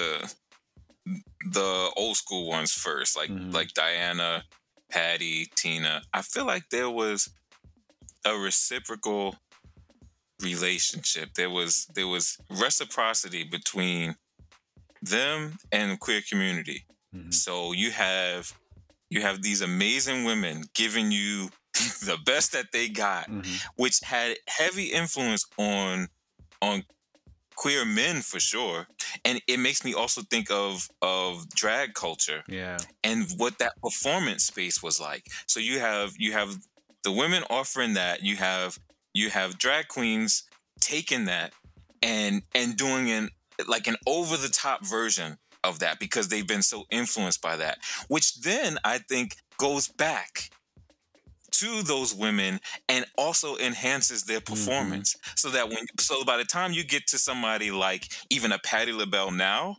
the 1.51 1.91
old 1.95 2.15
school 2.17 2.47
ones 2.47 2.71
first, 2.71 3.17
like 3.17 3.29
Mhm. 3.29 3.53
like 3.53 3.73
Diana, 3.73 4.45
Patti, 4.91 5.47
Tina. 5.55 6.03
I 6.13 6.21
feel 6.21 6.45
like 6.45 6.69
there 6.69 6.89
was 6.89 7.29
a 8.25 8.37
reciprocal 8.37 9.37
relationship. 10.41 11.33
There 11.35 11.49
was 11.49 11.85
there 11.95 12.07
was 12.07 12.37
reciprocity 12.49 13.43
between 13.43 14.15
them 15.01 15.57
and 15.71 15.91
the 15.91 15.97
queer 15.97 16.21
community. 16.21 16.85
Mhm. 17.15 17.33
So 17.33 17.71
you 17.73 17.91
have 17.91 18.53
you 19.09 19.21
have 19.21 19.41
these 19.41 19.61
amazing 19.61 20.23
women 20.25 20.69
giving 20.73 21.11
you 21.11 21.51
the 21.73 22.17
best 22.25 22.51
that 22.51 22.71
they 22.71 22.89
got, 22.89 23.29
Mhm. 23.29 23.61
which 23.75 23.99
had 24.03 24.37
heavy 24.47 24.85
influence 24.91 25.45
on 25.57 26.09
on 26.61 26.83
queer 27.55 27.85
men 27.85 28.21
for 28.21 28.39
sure. 28.39 28.87
And 29.25 29.41
it 29.47 29.59
makes 29.59 29.83
me 29.83 29.93
also 29.93 30.21
think 30.23 30.49
of 30.51 30.89
of 31.01 31.49
drag 31.49 31.93
culture 31.93 32.43
Yeah. 32.47 32.77
and 33.03 33.29
what 33.37 33.59
that 33.59 33.73
performance 33.81 34.45
space 34.45 34.81
was 34.81 34.99
like. 34.99 35.27
So 35.47 35.59
you 35.59 35.79
have 35.79 36.13
you 36.17 36.33
have 36.33 36.57
the 37.03 37.11
women 37.11 37.43
offering 37.49 37.93
that, 37.93 38.23
you 38.23 38.37
have 38.37 38.77
you 39.13 39.29
have 39.29 39.57
drag 39.57 39.87
queens 39.89 40.43
taking 40.81 41.25
that 41.25 41.53
and 42.01 42.43
and 42.55 42.77
doing 42.77 43.09
an 43.11 43.29
like 43.67 43.87
an 43.87 43.97
over 44.07 44.37
the 44.37 44.49
top 44.49 44.85
version 44.85 45.37
of 45.63 45.79
that 45.79 45.99
because 45.99 46.29
they've 46.29 46.47
been 46.47 46.63
so 46.63 46.85
influenced 46.89 47.41
by 47.41 47.57
that, 47.57 47.79
which 48.07 48.35
then 48.41 48.79
I 48.85 48.99
think 48.99 49.35
goes 49.57 49.89
back 49.89 50.49
to 51.51 51.83
those 51.83 52.13
women 52.13 52.59
and 52.87 53.05
also 53.17 53.57
enhances 53.57 54.23
their 54.23 54.41
performance 54.41 55.15
so 55.35 55.49
that 55.49 55.69
when 55.69 55.85
so 55.99 56.23
by 56.23 56.37
the 56.37 56.43
time 56.45 56.73
you 56.73 56.83
get 56.83 57.07
to 57.07 57.17
somebody 57.17 57.71
like 57.71 58.11
even 58.29 58.51
a 58.51 58.59
Patti 58.59 58.91
LaBelle 58.91 59.31
now 59.31 59.77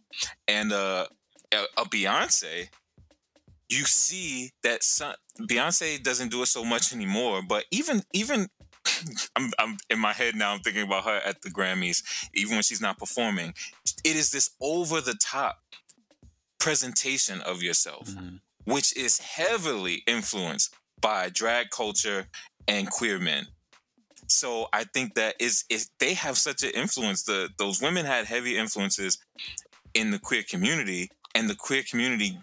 and 0.48 0.72
uh, 0.72 1.06
a, 1.52 1.64
a 1.78 1.84
Beyonce 1.84 2.68
you 3.68 3.84
see 3.84 4.50
that 4.64 4.82
some, 4.82 5.14
Beyonce 5.40 6.02
doesn't 6.02 6.30
do 6.30 6.42
it 6.42 6.46
so 6.46 6.64
much 6.64 6.92
anymore 6.92 7.42
but 7.46 7.64
even 7.70 8.02
even 8.12 8.48
I'm, 9.36 9.50
I'm 9.58 9.76
in 9.90 9.98
my 9.98 10.12
head 10.12 10.34
now 10.34 10.52
I'm 10.52 10.60
thinking 10.60 10.82
about 10.82 11.04
her 11.04 11.20
at 11.24 11.42
the 11.42 11.50
Grammys 11.50 12.02
even 12.34 12.54
when 12.54 12.62
she's 12.62 12.80
not 12.80 12.98
performing 12.98 13.54
it 14.04 14.16
is 14.16 14.30
this 14.30 14.50
over 14.60 15.00
the 15.00 15.14
top 15.14 15.58
presentation 16.58 17.40
of 17.40 17.62
yourself 17.62 18.08
Mhm. 18.08 18.40
which 18.64 18.96
is 18.96 19.18
heavily 19.18 20.02
influenced 20.06 20.74
by 21.00 21.28
drag 21.30 21.70
culture 21.70 22.26
and 22.68 22.90
queer 22.90 23.18
men. 23.18 23.46
So 24.26 24.68
I 24.72 24.84
think 24.84 25.14
that 25.14 25.34
is 25.40 25.64
they 25.98 26.14
have 26.14 26.38
such 26.38 26.62
an 26.62 26.70
influence. 26.70 27.24
The 27.24 27.48
those 27.58 27.82
women 27.82 28.06
had 28.06 28.26
heavy 28.26 28.56
influences 28.56 29.18
in 29.94 30.10
the 30.10 30.18
queer 30.18 30.44
community, 30.48 31.10
and 31.34 31.50
the 31.50 31.56
queer 31.56 31.82
community 31.82 32.38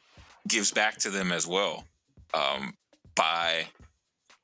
gives 0.48 0.72
back 0.72 0.98
to 0.98 1.10
them 1.10 1.32
as 1.32 1.48
well 1.48 1.86
um, 2.34 2.74
by 3.16 3.68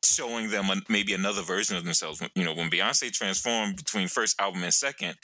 showing 0.03 0.49
them 0.49 0.65
maybe 0.89 1.13
another 1.13 1.41
version 1.41 1.75
of 1.75 1.83
themselves. 1.83 2.21
You 2.35 2.45
know, 2.45 2.53
when 2.53 2.69
Beyonce 2.69 3.11
transformed 3.11 3.77
between 3.77 4.07
first 4.07 4.39
album 4.39 4.63
and 4.63 4.73
second, 4.73 5.15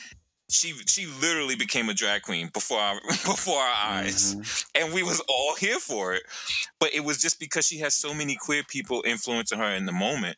she 0.49 0.73
she 0.87 1.05
literally 1.21 1.55
became 1.55 1.89
a 1.89 1.93
drag 1.93 2.23
queen 2.23 2.49
before 2.53 2.79
our 2.79 2.99
before 3.25 3.59
our 3.59 3.75
eyes 3.99 4.35
Mhm. 4.35 4.65
and 4.75 4.93
we 4.93 5.03
was 5.03 5.19
all 5.27 5.55
here 5.55 5.79
for 5.79 6.13
it 6.13 6.23
but 6.79 6.93
it 6.93 7.01
was 7.01 7.19
just 7.21 7.39
because 7.39 7.67
she 7.67 7.77
has 7.79 7.93
so 7.95 8.13
many 8.13 8.35
queer 8.35 8.63
people 8.63 9.03
influencing 9.05 9.59
her 9.59 9.71
in 9.75 9.85
the 9.85 9.91
moment 9.91 10.37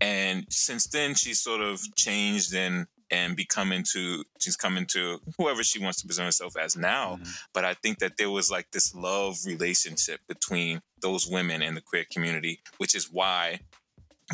and 0.00 0.46
since 0.50 0.86
then 0.86 1.14
she's 1.14 1.40
sort 1.40 1.60
of 1.60 1.82
changed 1.94 2.54
and 2.54 2.86
and 3.12 3.36
become 3.36 3.72
into 3.72 4.24
she's 4.38 4.56
come 4.56 4.76
into 4.78 5.20
whoever 5.36 5.62
she 5.64 5.78
wants 5.78 6.00
to 6.00 6.06
present 6.06 6.26
herself 6.26 6.56
as 6.56 6.74
now 6.76 7.16
Mhm. 7.20 7.28
but 7.52 7.64
i 7.64 7.74
think 7.74 7.98
that 7.98 8.16
there 8.16 8.30
was 8.30 8.50
like 8.50 8.70
this 8.70 8.94
love 8.94 9.36
relationship 9.44 10.20
between 10.26 10.80
those 11.02 11.26
women 11.26 11.60
and 11.62 11.76
the 11.76 11.82
queer 11.82 12.06
community 12.10 12.60
which 12.78 12.94
is 12.94 13.10
why 13.10 13.60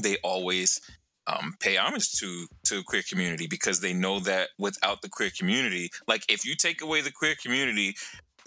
they 0.03 0.17
always 0.19 0.81
um, 1.27 1.55
pay 1.61 1.77
homage 1.77 2.13
to 2.13 2.47
to 2.67 2.83
queer 2.85 3.03
community 3.09 3.47
because 3.47 3.81
they 3.81 3.93
know 3.93 4.21
that 4.21 4.51
without 4.59 5.03
the 5.03 5.09
queer 5.09 5.31
community 5.37 5.91
like 6.07 6.25
if 6.31 6.45
you 6.45 6.55
take 6.55 6.81
away 6.81 7.01
the 7.01 7.11
queer 7.13 7.35
community 7.43 7.95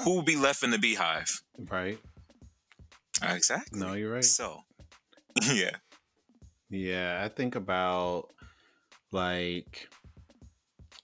who 0.01 0.15
will 0.15 0.21
be 0.23 0.37
left 0.37 0.63
in 0.63 0.71
the 0.71 0.77
beehive 0.77 1.41
Right. 1.57 1.99
exactly 3.21 3.79
No, 3.79 3.93
you're 3.93 4.13
right. 4.13 4.23
so 4.23 4.61
yeah 5.53 5.75
Yeah, 6.69 7.21
I 7.23 7.29
think 7.29 7.55
about 7.55 8.29
like 9.11 9.89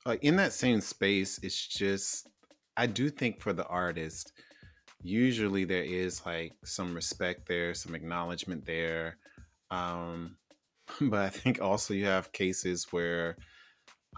like 0.05 0.23
in 0.23 0.36
that 0.38 0.53
same 0.53 0.82
space, 0.82 1.39
it's 1.41 1.67
just 1.67 2.28
I 2.78 2.86
do 2.88 3.09
think 3.09 3.41
for 3.41 3.53
the 3.53 3.65
artist, 3.65 4.32
usually 5.01 5.65
there 5.65 5.84
is 5.84 6.26
like 6.26 6.53
some 6.63 6.93
respect 6.93 7.47
there, 7.47 7.73
some 7.73 7.95
acknowledgement 7.95 8.65
there. 8.65 9.17
Um 9.71 10.38
but 11.01 11.19
I 11.19 11.29
think 11.29 11.61
also 11.61 11.93
you 11.93 12.05
have 12.05 12.31
cases 12.31 12.88
where 12.91 13.38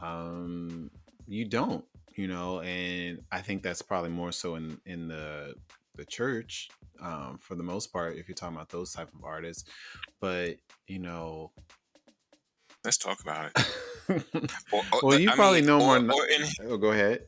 um 0.02 0.90
you 1.28 1.46
don't, 1.46 1.84
you 2.16 2.28
know, 2.28 2.62
and 2.62 3.22
I 3.32 3.42
think 3.42 3.64
that's 3.64 3.82
probably 3.82 4.10
more 4.12 4.32
so 4.32 4.56
in 4.56 4.80
in 4.86 5.08
the 5.08 5.56
the 5.96 6.06
church 6.06 6.70
um 7.02 7.38
for 7.42 7.56
the 7.56 7.64
most 7.64 7.92
part 7.92 8.16
if 8.18 8.28
you're 8.28 8.36
talking 8.36 8.56
about 8.56 8.70
those 8.70 8.94
type 8.94 9.10
of 9.14 9.24
artists. 9.24 9.66
But, 10.20 10.58
you 10.88 11.00
know, 11.00 11.52
let's 12.84 12.98
talk 12.98 13.20
about 13.22 13.52
it 13.56 13.66
Or- 14.72 14.82
or- 14.94 15.00
well, 15.04 15.20
you 15.20 15.30
I 15.32 15.36
probably 15.36 15.60
mean, 15.62 15.68
know 15.68 15.80
more. 15.80 15.98
or- 15.98 16.00
than- 16.00 16.12
or 16.12 16.26
in 16.28 16.44
oh, 16.72 16.78
go 16.78 16.92
ahead. 16.92 17.28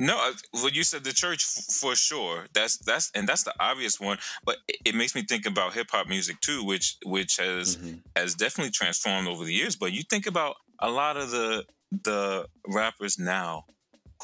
No, 0.00 0.16
uh, 0.16 0.32
well, 0.54 0.70
you 0.70 0.84
said 0.84 1.02
the 1.04 1.12
church 1.12 1.44
f- 1.44 1.74
for 1.74 1.96
sure. 1.96 2.46
That's 2.54 2.78
that's 2.78 3.10
and 3.14 3.28
that's 3.28 3.42
the 3.42 3.54
obvious 3.60 3.98
one. 4.00 4.18
But 4.44 4.58
it, 4.68 4.76
it 4.86 4.94
makes 4.94 5.14
me 5.14 5.22
think 5.22 5.44
about 5.44 5.74
hip 5.74 5.88
hop 5.90 6.06
music 6.08 6.40
too, 6.40 6.64
which 6.64 6.96
which 7.04 7.36
has 7.36 7.76
Mhm. 7.76 8.02
has 8.16 8.34
definitely 8.36 8.70
transformed 8.70 9.28
over 9.28 9.44
the 9.44 9.52
years. 9.54 9.76
But 9.76 9.92
you 9.92 10.02
think 10.08 10.26
about 10.26 10.56
a 10.78 10.90
lot 10.90 11.16
of 11.16 11.30
the 11.32 11.66
the 11.90 12.46
rappers 12.66 13.18
now 13.18 13.66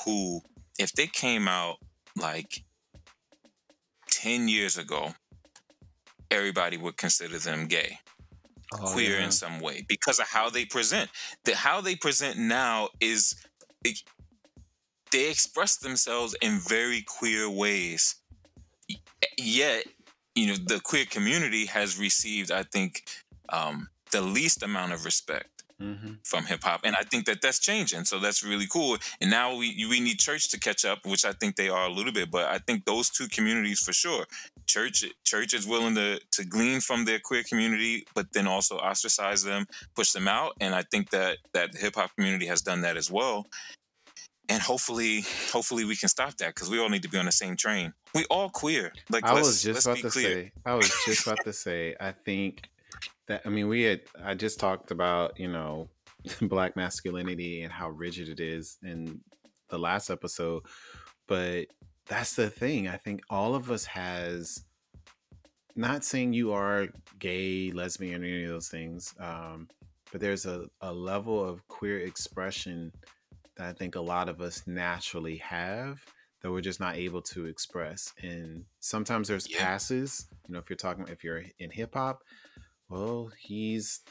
who, 0.05 0.43
if 0.79 0.93
they 0.93 1.09
came 1.09 1.49
out 1.49 1.79
like 2.17 2.65
ten 4.11 4.49
years 4.49 4.79
ago, 4.79 5.15
everybody 6.31 6.77
would 6.77 6.97
consider 6.97 7.39
them 7.39 7.67
gay 7.67 7.99
Oh, 8.73 8.93
queer 8.93 9.19
yeah. 9.19 9.25
in 9.27 9.33
some 9.33 9.61
way 9.61 9.85
because 9.89 10.19
of 10.19 10.29
how 10.29 10.51
they 10.51 10.65
present. 10.65 11.11
The 11.45 11.55
how 11.57 11.81
they 11.81 11.97
present 11.97 12.39
now 12.39 12.89
is 13.01 13.35
they 15.15 15.31
express 15.31 15.77
themselves 15.77 16.35
in 16.43 16.59
very 16.59 17.01
queer 17.03 17.49
ways. 17.49 18.17
Yet, 19.39 19.85
you 20.35 20.49
know, 20.49 20.57
the 20.57 20.81
queer 20.81 21.05
community 21.07 21.67
has 21.67 21.97
received, 21.99 22.51
I 22.51 22.65
think, 22.65 23.05
um, 23.49 23.89
the 24.11 24.21
least 24.21 24.63
amount 24.65 24.93
of 24.93 25.05
respect 25.05 25.63
Mhm. 25.81 26.19
from 26.27 26.47
hip 26.47 26.63
hop, 26.65 26.81
and 26.85 26.97
I 26.97 27.05
think 27.05 27.27
that 27.27 27.41
that's 27.43 27.61
changing. 27.61 28.05
So 28.07 28.19
that's 28.19 28.43
really 28.43 28.67
cool. 28.67 28.99
And 29.21 29.31
now 29.31 29.55
we 29.55 29.87
we 29.93 30.01
need 30.01 30.19
church 30.19 30.49
to 30.51 30.59
catch 30.59 30.85
up, 30.85 31.07
which 31.07 31.25
I 31.25 31.33
think 31.33 31.57
they 31.57 31.69
are 31.69 31.87
a 31.87 31.93
little 31.93 32.13
bit. 32.13 32.31
But 32.31 32.47
I 32.57 32.59
think 32.59 32.85
those 32.85 33.09
two 33.11 33.29
communities 33.29 33.81
for 33.81 33.93
sure. 33.93 34.27
Church 34.67 35.05
church 35.25 35.53
is 35.55 35.67
willing 35.67 35.95
to 35.97 36.21
to 36.37 36.45
glean 36.45 36.81
from 36.81 37.05
their 37.05 37.21
queer 37.21 37.45
community, 37.45 38.07
but 38.17 38.33
then 38.35 38.47
also 38.49 38.79
ostracize 38.79 39.43
them, 39.45 39.67
push 39.95 40.11
them 40.13 40.29
out. 40.29 40.53
And 40.61 40.75
I 40.75 40.83
think 40.91 41.11
that 41.11 41.39
that 41.53 41.77
hip 41.77 41.95
hop 41.97 42.11
community 42.17 42.47
has 42.47 42.63
done 42.63 42.81
that 42.83 42.97
as 42.97 43.11
well. 43.11 43.47
And 44.49 44.61
hopefully, 44.61 45.25
hopefully 45.53 45.85
we 45.85 45.97
can 45.97 46.09
stop 46.09 46.37
that 46.37 46.55
because 46.55 46.69
we 46.69 46.79
all 46.79 46.91
need 46.91 47.03
to 47.03 47.09
be 47.09 47.19
on 47.19 47.25
the 47.25 47.33
same 47.33 47.57
train. 47.57 47.95
We 48.15 48.25
all 48.31 48.51
queer. 48.51 48.93
Like 49.09 49.25
I 49.25 49.33
was 49.33 49.63
just 49.63 49.87
about 49.87 49.99
to 49.99 50.11
clear. 50.11 50.29
say. 50.29 50.53
I 50.67 50.75
was 50.75 50.93
just 51.07 51.27
about 51.27 51.45
to 51.45 51.53
say. 51.53 51.97
I 51.99 52.13
think 52.13 52.69
that 53.27 53.43
I 53.47 53.49
mean 53.49 53.69
we 53.69 53.83
had. 53.83 54.03
I 54.23 54.35
just 54.35 54.61
talked 54.61 54.91
about 54.91 55.41
you 55.41 55.49
know 55.49 55.89
black 56.43 56.77
masculinity 56.77 57.63
and 57.63 57.73
how 57.73 57.89
rigid 57.89 58.29
it 58.29 58.41
is 58.41 58.77
in 58.83 59.21
the 59.71 59.79
last 59.79 60.11
episode, 60.11 60.63
but 61.27 61.67
that's 62.07 62.35
the 62.37 62.51
thing. 62.51 62.87
I 62.87 62.99
think 62.99 63.23
all 63.31 63.55
of 63.55 63.71
us 63.71 63.87
has 63.87 64.63
not 65.75 66.05
saying 66.05 66.35
you 66.35 66.53
are 66.53 66.89
gay, 67.19 67.73
lesbian, 67.73 68.23
or 68.23 68.27
any 68.27 68.45
of 68.45 68.51
those 68.51 68.69
things, 68.69 69.15
um, 69.19 69.69
but 70.13 70.21
there's 70.21 70.47
a, 70.47 70.67
a 70.83 70.93
level 70.93 71.43
of 71.43 71.67
queer 71.67 72.01
expression 72.01 72.93
that 73.57 73.69
I 73.69 73.73
think 73.73 73.95
a 73.95 74.01
lot 74.01 74.29
of 74.29 74.41
us 74.41 74.67
naturally 74.67 75.37
have 75.39 76.05
that 76.43 76.51
we're 76.53 76.61
just 76.61 76.81
not 76.81 76.97
able 76.97 77.23
to 77.23 77.47
express. 77.47 78.13
And 78.23 78.67
sometimes 78.81 79.29
there's 79.29 79.49
Yeah. 79.49 79.59
passes. 79.59 80.27
You 80.47 80.55
know, 80.55 80.59
if 80.59 80.69
you're 80.69 80.77
talking, 80.77 81.09
if 81.09 81.25
you're 81.25 81.45
in 81.59 81.71
hip 81.71 81.95
hop, 81.95 82.23
well, 82.89 83.29
he's 83.39 84.03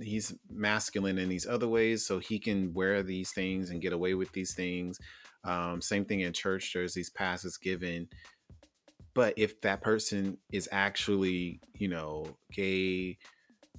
he's 0.00 0.34
masculine 0.50 1.18
in 1.18 1.28
these 1.28 1.46
other 1.46 1.68
ways, 1.68 2.06
so 2.06 2.18
he 2.18 2.38
can 2.38 2.72
wear 2.74 3.02
these 3.02 3.32
things 3.32 3.70
and 3.70 3.82
get 3.82 3.92
away 3.92 4.14
with 4.14 4.32
these 4.32 4.54
things. 4.54 4.98
Um, 5.44 5.80
same 5.82 6.04
thing 6.04 6.20
in 6.20 6.32
church. 6.32 6.72
There's 6.72 6.94
these 6.94 7.10
passes 7.10 7.58
given, 7.58 8.08
but 9.14 9.34
if 9.36 9.60
that 9.62 9.82
person 9.82 10.38
is 10.52 10.68
actually, 10.72 11.60
you 11.74 11.88
know, 11.88 12.38
gay, 12.52 13.18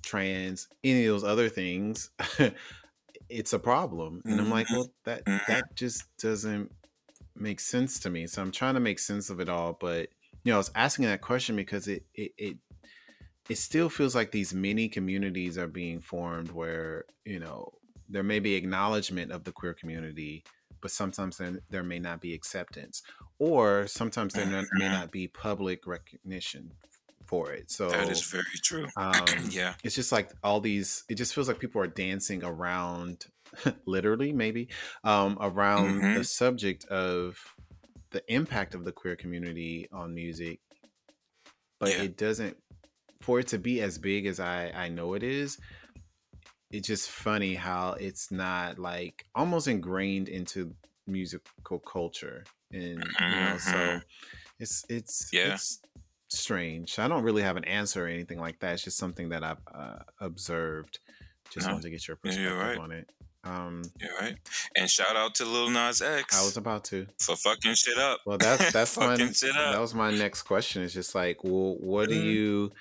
trans, 0.03 0.67
any 0.83 1.05
of 1.05 1.13
those 1.13 1.23
other 1.23 1.49
things, 1.49 2.11
it's 3.29 3.53
a 3.53 3.59
problem. 3.59 4.23
And 4.27 4.39
I'm 4.39 4.49
like, 4.49 4.67
Mhm. 4.67 4.73
well, 4.73 4.93
that 5.05 5.25
Mhm. 5.27 5.39
that 5.47 5.75
just 5.75 6.15
doesn't 6.17 6.71
make 7.35 7.59
sense 7.61 7.99
to 8.01 8.09
me. 8.11 8.27
So 8.27 8.41
I'm 8.41 8.51
trying 8.51 8.75
to 8.75 8.79
make 8.81 8.99
sense 8.99 9.29
of 9.29 9.39
it 9.41 9.49
all. 9.49 9.73
But 9.73 10.09
you 10.43 10.51
know, 10.51 10.55
I 10.55 10.59
was 10.59 10.71
asking 10.75 11.05
that 11.05 11.21
question 11.21 11.55
because 11.57 11.87
it 11.87 12.05
it 12.15 12.33
it, 12.37 12.57
it 13.49 13.57
still 13.57 13.89
feels 13.89 14.15
like 14.15 14.31
these 14.31 14.53
mini 14.53 14.89
communities 14.89 15.57
are 15.57 15.67
being 15.67 16.01
formed 16.01 16.51
where, 16.51 17.05
you 17.25 17.39
know, 17.39 17.73
there 18.07 18.23
may 18.23 18.39
be 18.39 18.55
acknowledgement 18.55 19.31
of 19.31 19.43
the 19.43 19.51
queer 19.51 19.73
community, 19.73 20.45
but 20.81 20.91
sometimes 20.91 21.37
there, 21.37 21.59
there 21.69 21.83
may 21.83 21.99
not 21.99 22.21
be 22.21 22.33
acceptance. 22.33 23.03
Or 23.39 23.87
sometimes 23.87 24.35
there 24.35 24.45
may 24.71 24.89
Mhm. 24.89 24.89
not 24.89 25.11
be 25.11 25.27
public 25.27 25.85
recognition 25.87 26.73
for 27.25 27.51
it. 27.51 27.71
So 27.71 27.89
That 27.89 28.09
is 28.09 28.21
very 28.23 28.43
true. 28.63 28.87
um, 28.97 29.27
yeah. 29.49 29.73
it's 29.83 29.95
just 29.95 30.11
like 30.11 30.31
all 30.43 30.59
these 30.59 31.03
it 31.09 31.15
just 31.15 31.33
feels 31.33 31.47
like 31.47 31.59
people 31.59 31.81
are 31.81 31.87
dancing 31.87 32.43
around 32.43 33.25
literally 33.85 34.33
maybe 34.33 34.67
um 35.03 35.37
around 35.39 35.99
the 36.01 36.19
Mhm. 36.21 36.25
subject 36.25 36.85
of 36.85 37.37
the 38.11 38.23
impact 38.27 38.73
of 38.75 38.83
the 38.83 38.91
queer 38.91 39.15
community 39.15 39.87
on 39.91 40.13
music 40.13 40.59
but 41.79 41.89
Yeah. 41.89 42.03
it 42.03 42.17
doesn't 42.17 42.57
for 43.21 43.39
it 43.39 43.47
to 43.47 43.57
be 43.59 43.81
as 43.81 43.97
big 43.97 44.25
as 44.25 44.39
i 44.39 44.69
i 44.71 44.89
know 44.89 45.13
it 45.13 45.23
is 45.23 45.57
it's 46.71 46.87
just 46.87 47.09
funny 47.09 47.53
how 47.55 47.93
it's 47.93 48.31
not 48.31 48.79
like 48.79 49.25
almost 49.35 49.67
ingrained 49.67 50.29
into 50.29 50.73
musical 51.07 51.79
culture 51.79 52.43
and 52.71 53.03
you 53.21 53.29
know 53.35 53.57
so 53.57 53.71
Mhm. 53.77 54.01
it's 54.59 54.83
it's 54.89 55.29
Yeah. 55.31 55.53
it's 55.53 55.79
strange 56.37 56.97
i 56.99 57.07
don't 57.07 57.23
really 57.23 57.41
have 57.43 57.57
an 57.57 57.63
answer 57.65 58.05
or 58.05 58.07
anything 58.07 58.39
like 58.39 58.59
that 58.59 58.73
it's 58.73 58.83
just 58.83 58.97
something 58.97 59.29
that 59.29 59.43
i've 59.43 59.61
uh, 59.73 59.99
observed 60.19 60.99
just 61.51 61.67
No, 61.67 61.73
wanted 61.73 61.83
to 61.83 61.89
get 61.91 62.07
your 62.07 62.17
perspective 62.17 62.51
you're 62.51 62.59
right. 62.59 62.77
on 62.77 62.91
it 62.91 63.09
um 63.45 63.81
You're 63.99 64.17
right. 64.21 64.37
And 64.77 64.89
shout 64.89 65.17
out 65.17 65.35
to 65.35 65.45
Lil 65.45 65.69
Nas 65.69 66.01
X 66.01 66.39
i 66.39 66.43
was 66.45 66.55
about 66.57 66.85
to 66.85 67.05
for 67.19 67.35
fucking 67.35 67.75
shit 67.75 67.97
up. 67.97 68.19
well 68.25 68.37
that's 68.37 68.71
that's 68.77 68.97
my 68.97 69.15
that 69.17 69.77
was 69.79 69.93
my 69.93 70.11
next 70.11 70.43
question 70.43 70.81
it's 70.83 70.93
just 70.93 71.13
like 71.13 71.43
well 71.43 71.75
what 71.79 72.07
do 72.09 72.15
Mhm. 72.15 72.23
you 72.23 72.71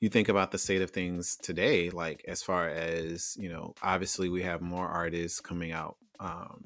you 0.00 0.08
think 0.10 0.28
about 0.28 0.50
the 0.52 0.58
state 0.58 0.82
of 0.82 0.90
things 0.90 1.36
today 1.36 1.90
like 1.90 2.24
as 2.28 2.42
far 2.42 2.68
as 2.68 3.36
you 3.38 3.48
know 3.48 3.74
obviously 3.82 4.28
we 4.28 4.42
have 4.42 4.60
more 4.60 4.86
artists 4.86 5.40
coming 5.40 5.72
out 5.72 5.96
um 6.20 6.62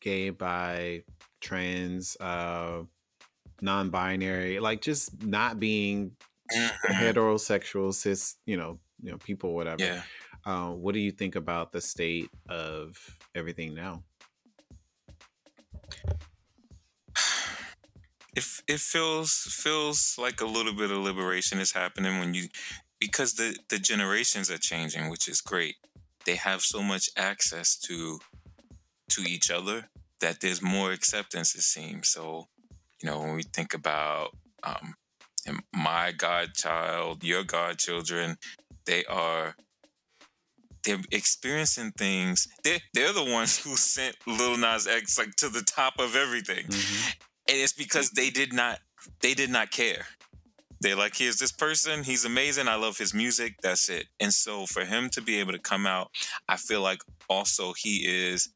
gay 0.00 0.30
bi 0.30 1.02
trans 1.40 2.16
uh 2.20 2.82
non-binary 3.62 4.60
like 4.60 4.80
just 4.80 5.22
not 5.22 5.58
being 5.60 6.16
Mhm. 6.52 6.72
heterosexual 7.00 7.92
cis 7.94 8.36
you 8.46 8.56
know 8.56 8.80
you 9.02 9.10
know 9.10 9.18
people 9.18 9.54
whatever 9.54 9.84
Yeah. 9.84 10.02
uh, 10.46 10.70
what 10.72 10.92
do 10.94 11.00
you 11.00 11.10
think 11.12 11.36
about 11.36 11.72
the 11.72 11.80
state 11.80 12.30
of 12.48 13.18
everything 13.34 13.74
now 13.74 14.04
it 18.36 18.44
it 18.66 18.80
feels 18.80 19.32
feels 19.50 20.16
like 20.18 20.40
a 20.40 20.44
little 20.46 20.74
bit 20.74 20.90
of 20.90 20.98
liberation 20.98 21.58
is 21.58 21.72
happening 21.72 22.18
when 22.18 22.34
you 22.34 22.48
because 22.98 23.34
the 23.34 23.56
the 23.68 23.78
generations 23.78 24.50
are 24.50 24.58
changing, 24.58 25.08
which 25.10 25.28
is 25.28 25.40
great. 25.40 25.76
They 26.26 26.36
have 26.36 26.62
so 26.62 26.82
much 26.82 27.10
access 27.16 27.78
to 27.80 28.20
to 29.10 29.22
each 29.22 29.50
other 29.50 29.90
that 30.20 30.40
there's 30.40 30.62
more 30.62 30.92
acceptance. 30.92 31.54
It 31.54 31.62
seems 31.62 32.10
so. 32.10 32.48
You 33.02 33.10
know, 33.10 33.20
when 33.20 33.34
we 33.36 33.42
think 33.42 33.74
about 33.74 34.36
um, 34.62 34.94
my 35.74 36.12
godchild, 36.12 37.22
your 37.24 37.44
godchildren, 37.44 38.36
they 38.86 39.04
are 39.04 39.54
they're 40.84 40.98
experiencing 41.10 41.92
things. 41.98 42.46
They're, 42.64 42.78
they're 42.94 43.12
the 43.12 43.24
ones 43.24 43.58
who 43.58 43.76
sent 43.76 44.16
Lil 44.26 44.56
Nas 44.56 44.86
X 44.86 45.18
like 45.18 45.34
to 45.36 45.48
the 45.48 45.62
top 45.62 45.94
of 45.98 46.16
everything. 46.16 46.66
Mhm. 46.66 47.14
and 47.48 47.56
it's 47.58 47.72
because 47.72 48.10
they 48.10 48.30
did 48.30 48.52
not 48.52 48.80
they 49.20 49.34
did 49.34 49.50
not 49.50 49.70
care. 49.70 50.06
They're 50.80 50.96
like 50.96 51.16
here's 51.16 51.38
this 51.38 51.52
person. 51.52 52.04
He's 52.04 52.24
amazing. 52.24 52.68
I 52.68 52.76
love 52.76 52.98
his 52.98 53.12
music. 53.14 53.56
That's 53.62 53.88
it. 53.88 54.06
And 54.20 54.32
so 54.32 54.66
for 54.66 54.84
him 54.84 55.08
to 55.10 55.20
be 55.20 55.40
able 55.40 55.52
to 55.52 55.58
come 55.58 55.86
out 55.86 56.10
i 56.48 56.56
feel 56.56 56.80
like 56.82 57.00
also 57.28 57.72
he 57.74 58.06
is 58.06 58.48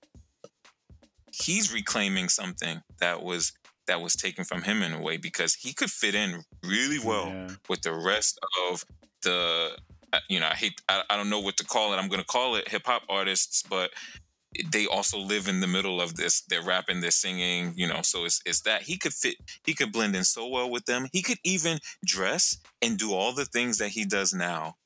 he's 1.32 1.72
reclaiming 1.72 2.28
something 2.28 2.82
that 3.00 3.22
was 3.22 3.52
that 3.92 4.00
was 4.00 4.16
taken 4.16 4.42
from 4.42 4.62
him 4.62 4.82
in 4.82 4.94
a 4.94 5.02
way 5.02 5.18
because 5.18 5.52
he 5.54 5.74
could 5.74 5.90
fit 5.90 6.14
in 6.14 6.44
really 6.64 6.98
well 6.98 7.28
yeah. 7.28 7.48
with 7.68 7.82
the 7.82 7.92
rest 7.92 8.40
of 8.70 8.86
the 9.22 9.76
uh, 10.14 10.18
you 10.30 10.40
know 10.40 10.46
i 10.46 10.54
hate 10.54 10.80
i, 10.88 11.02
I 11.10 11.16
don't 11.18 11.28
know 11.28 11.40
what 11.40 11.58
to 11.58 11.64
call 11.64 11.92
it. 11.92 11.98
I'm 11.98 12.08
to 12.08 12.24
call 12.24 12.56
it 12.56 12.68
hip-hop 12.68 13.02
artists 13.06 13.62
but 13.68 13.90
they 14.70 14.86
also 14.86 15.18
live 15.18 15.46
in 15.46 15.60
the 15.60 15.66
middle 15.66 16.00
of 16.00 16.16
this 16.16 16.40
they're 16.40 16.62
rapping 16.62 17.02
they're 17.02 17.10
singing 17.10 17.74
you 17.76 17.86
know 17.86 18.00
so 18.02 18.24
it's, 18.24 18.40
it's 18.46 18.62
that. 18.62 18.82
He 18.82 18.96
could 18.96 19.12
fit 19.12 19.36
he 19.64 19.74
could 19.74 19.92
blend 19.92 20.16
in 20.16 20.24
so 20.24 20.46
well 20.46 20.70
with 20.70 20.86
them. 20.86 21.08
He 21.12 21.22
could 21.22 21.38
even 21.44 21.78
dress 22.04 22.56
and 22.80 22.98
do 22.98 23.12
all 23.12 23.32
the 23.32 23.44
things 23.44 23.78
that 23.78 23.88
he 23.90 24.04
does 24.04 24.32
now 24.32 24.76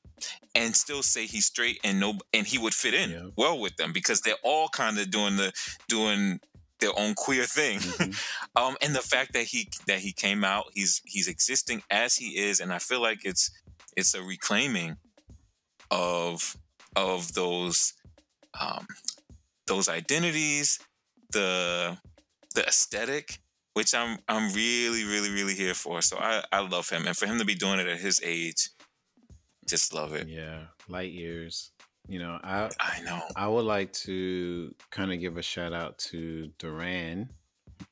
and 0.55 0.75
still 0.75 1.03
say 1.03 1.25
he's 1.25 1.45
straight 1.45 1.79
and 1.83 1.99
no 1.99 2.17
and 2.33 2.47
he 2.47 2.57
would 2.57 2.73
fit 2.73 2.93
in 2.93 3.31
well 3.37 3.59
with 3.59 3.75
them 3.75 3.93
because 3.93 4.21
they're 4.21 4.43
all 4.43 4.67
kind 4.69 4.97
of 4.97 5.11
doing 5.11 5.37
the 5.37 5.51
doing 5.87 6.39
their 6.79 6.97
own 6.97 7.13
queer 7.15 7.45
thing. 7.45 7.79
Mhm. 7.79 8.15
um 8.55 8.77
and 8.81 8.95
the 8.95 9.01
fact 9.01 9.33
that 9.33 9.43
he 9.45 9.69
that 9.87 9.99
he 9.99 10.11
came 10.13 10.43
out 10.43 10.65
he's 10.73 11.01
he's 11.05 11.27
existing 11.27 11.81
as 11.89 12.15
he 12.15 12.37
is 12.37 12.59
and 12.59 12.71
i 12.73 12.79
feel 12.79 13.01
like 13.01 13.19
it's 13.25 13.51
it's 13.95 14.13
a 14.13 14.21
reclaiming 14.21 14.97
of 15.91 16.55
of 16.95 17.33
those 17.33 17.93
um 18.59 18.87
those 19.67 19.89
identities 19.89 20.79
the 21.31 21.97
the 22.55 22.65
aesthetic 22.65 23.39
which 23.73 23.93
i'm 23.93 24.17
i'm 24.27 24.51
really 24.53 25.03
really 25.03 25.29
really 25.31 25.53
here 25.53 25.73
for. 25.73 26.01
So 26.01 26.17
i 26.17 26.43
i 26.51 26.59
love 26.61 26.89
him. 26.89 27.05
And 27.07 27.15
for 27.15 27.25
him 27.27 27.37
to 27.39 27.45
be 27.45 27.55
doing 27.55 27.79
it 27.79 27.87
at 27.87 27.99
his 27.99 28.19
age 28.23 28.69
just 29.67 29.93
love 29.93 30.13
it. 30.13 30.27
Yeah 30.27 30.67
light 30.87 31.11
years 31.11 31.71
you 32.07 32.19
know 32.19 32.39
i 32.43 32.69
i 32.79 33.01
know 33.03 33.21
i 33.35 33.47
would 33.47 33.65
like 33.65 33.91
to 33.93 34.73
kind 34.91 35.11
of 35.11 35.19
give 35.19 35.37
a 35.37 35.41
shout 35.41 35.73
out 35.73 35.97
to 35.97 36.47
Durand 36.59 37.29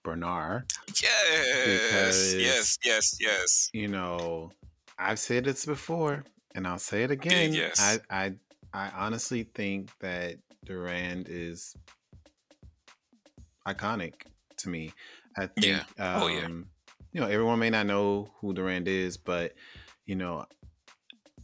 Bernarr 0.03 0.63
yes 1.01 1.65
Because- 1.65 2.33
yes 2.35 2.77
yes 2.83 3.17
yes 3.19 3.69
you 3.73 3.87
know 3.87 4.51
i've 4.97 5.19
said 5.19 5.43
this 5.45 5.65
before 5.65 6.23
and 6.55 6.65
i'll 6.67 6.79
say 6.79 7.03
it 7.03 7.11
again 7.11 7.53
yes. 7.53 7.79
i 7.79 7.99
i 8.09 8.33
i 8.73 8.89
honestly 8.95 9.43
think 9.43 9.91
that 9.99 10.35
durand 10.63 11.27
is 11.29 11.75
iconic 13.67 14.13
to 14.57 14.69
me 14.69 14.91
i 15.37 15.45
think 15.47 15.65
Yeah. 15.97 16.15
um, 16.15 16.23
Oh, 16.23 16.27
yeah. 16.27 16.47
you 17.11 17.21
know 17.21 17.27
everyone 17.27 17.59
may 17.59 17.69
not 17.69 17.85
know 17.85 18.29
who 18.39 18.53
durand 18.53 18.87
is 18.87 19.17
but 19.17 19.53
you 20.05 20.15
know 20.15 20.45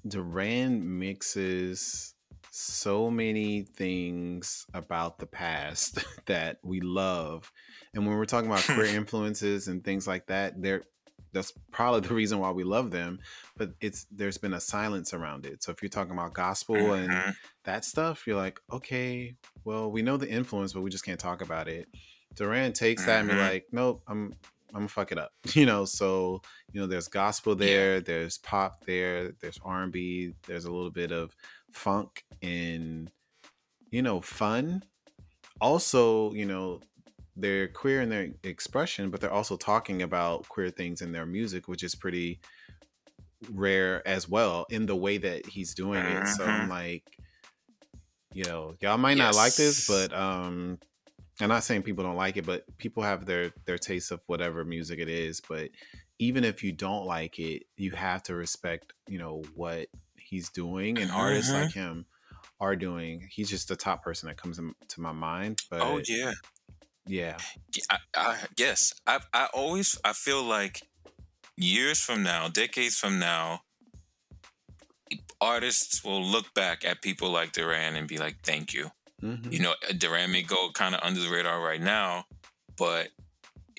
durand 0.08 0.84
mixes 1.00 2.16
so 2.54 3.10
many 3.10 3.62
things 3.62 4.66
about 4.74 5.20
the 5.20 5.26
past 5.26 6.00
that 6.26 6.58
we 6.64 6.82
love 6.82 7.50
and 7.94 8.06
when 8.06 8.16
we're 8.18 8.26
talking 8.26 8.50
about 8.52 8.64
queer 8.64 8.86
influences 8.96 9.68
and 9.70 9.84
things 9.86 10.06
like 10.06 10.28
that 10.28 10.62
they're 10.62 10.84
that's 11.34 11.54
probably 11.72 12.02
the 12.02 12.14
reason 12.14 12.40
why 12.40 12.52
we 12.52 12.66
love 12.66 12.92
them 12.92 13.18
but 13.56 13.72
it's 13.80 14.06
there's 14.12 14.38
been 14.38 14.54
a 14.54 14.60
silence 14.60 15.14
around 15.14 15.46
it 15.46 15.64
so 15.64 15.72
if 15.72 15.82
you're 15.82 15.90
talking 15.90 16.12
about 16.12 16.34
gospel 16.34 16.92
and 16.94 17.10
Mhm. 17.10 17.36
that 17.64 17.86
stuff 17.86 18.28
you're 18.28 18.36
like 18.36 18.60
okay 18.70 19.34
well 19.64 19.90
we 19.90 20.02
know 20.02 20.18
the 20.18 20.30
influence 20.30 20.74
but 20.74 20.82
we 20.82 20.90
just 20.90 21.06
can't 21.06 21.20
talk 21.22 21.42
about 21.42 21.70
it 21.70 21.88
durand 22.36 22.76
takes 22.76 23.06
that 23.06 23.20
and 23.22 23.30
be 23.30 23.36
Mhm. 23.36 23.40
like 23.40 23.66
nope 23.72 24.04
i'm 24.08 24.34
i'm 24.74 24.82
gonna 24.82 24.88
fuck 24.90 25.14
it 25.14 25.18
up 25.18 25.32
you 25.54 25.66
know 25.66 25.86
so 25.86 26.42
you 26.74 26.82
know 26.82 26.88
there's 26.88 27.08
gospel 27.08 27.56
there 27.56 28.02
there's 28.02 28.38
pop 28.40 28.86
there 28.86 29.32
there's 29.42 29.60
r&b 29.64 30.34
there's 30.48 30.66
a 30.66 30.72
little 30.72 30.92
bit 30.92 31.12
of 31.14 31.34
funk 31.72 32.26
and 32.42 33.12
you 33.92 34.02
know 34.02 34.22
fun 34.22 34.84
also 35.62 36.34
you 36.34 36.46
know 36.46 36.84
they're 37.36 37.68
queer 37.70 38.02
in 38.02 38.10
their 38.10 38.34
expression 38.44 39.12
but 39.12 39.22
they're 39.22 39.32
also 39.32 39.58
talking 39.58 40.02
about 40.02 40.48
queer 40.50 40.70
things 40.72 41.02
in 41.02 41.12
their 41.14 41.26
music 41.26 41.68
which 41.68 41.84
is 41.84 41.96
pretty 41.96 42.42
rare 43.42 44.08
as 44.08 44.30
well 44.30 44.66
in 44.70 44.86
the 44.86 44.96
way 44.96 45.18
that 45.18 45.46
he's 45.48 45.74
doing 45.74 46.06
it. 46.06 46.28
So 46.28 46.52
I'm 46.52 46.68
Mhm. 46.68 46.70
like, 46.70 47.20
you 48.34 48.46
know, 48.46 48.76
y'all 48.82 48.98
might 48.98 49.18
not 49.18 49.36
like 49.36 49.56
this, 49.56 49.82
but 49.82 50.14
um 50.14 50.80
I'm 51.42 51.50
not 51.50 51.64
saying 51.64 51.84
people 51.84 52.04
don't 52.04 52.18
like 52.18 52.38
it, 52.38 52.46
but 52.46 52.66
people 52.78 53.04
have 53.04 53.26
their 53.26 53.54
their 53.66 53.78
taste 53.80 54.12
of 54.12 54.22
whatever 54.28 54.66
music 54.66 55.00
it 55.00 55.10
is. 55.10 55.42
But 55.42 55.72
even 56.20 56.44
if 56.46 56.64
you 56.64 56.74
don't 56.74 57.06
like 57.06 57.40
it, 57.40 57.66
you 57.78 57.92
have 57.92 58.24
to 58.26 58.36
respect, 58.36 58.94
you 59.08 59.20
know, 59.20 59.50
what 59.56 59.90
he's 60.32 60.50
doing 60.52 61.00
and 61.02 61.12
artists 61.12 61.54
Mhm. 61.54 61.56
like 61.56 61.74
him 61.74 62.08
are 62.60 62.78
doing. 62.78 63.30
He's 63.32 63.50
just 63.52 63.70
the 63.70 63.78
top 63.78 64.04
person 64.04 64.30
that 64.30 64.38
comes 64.38 64.60
to 64.90 65.02
my 65.02 65.14
mind. 65.14 65.62
But 65.70 65.82
Oh 65.82 66.02
yeah. 66.08 66.34
yeah. 67.06 67.38
I, 67.90 67.98
I, 68.16 68.46
yes, 68.58 68.94
I 69.08 69.20
I 69.34 69.48
always 69.54 69.98
I 70.04 70.14
feel 70.14 70.44
like 70.44 70.82
years 71.58 72.00
from 72.02 72.24
now, 72.24 72.50
decades 72.50 72.98
from 72.98 73.20
now, 73.20 73.62
artists 75.40 76.04
will 76.04 76.24
look 76.24 76.54
back 76.54 76.86
at 76.86 77.02
people 77.02 77.30
like 77.30 77.52
Durand 77.52 77.98
and 77.98 78.08
be 78.08 78.18
like, 78.18 78.38
"Thank 78.44 78.74
you." 78.74 78.92
Mhm. 79.22 79.52
You 79.52 79.60
know, 79.62 79.76
Durand 79.98 80.32
may 80.32 80.44
go 80.44 80.72
kind 80.72 80.96
of 80.96 81.02
under 81.04 81.22
the 81.22 81.30
radar 81.30 81.62
right 81.62 81.82
now, 81.82 82.26
but 82.78 83.12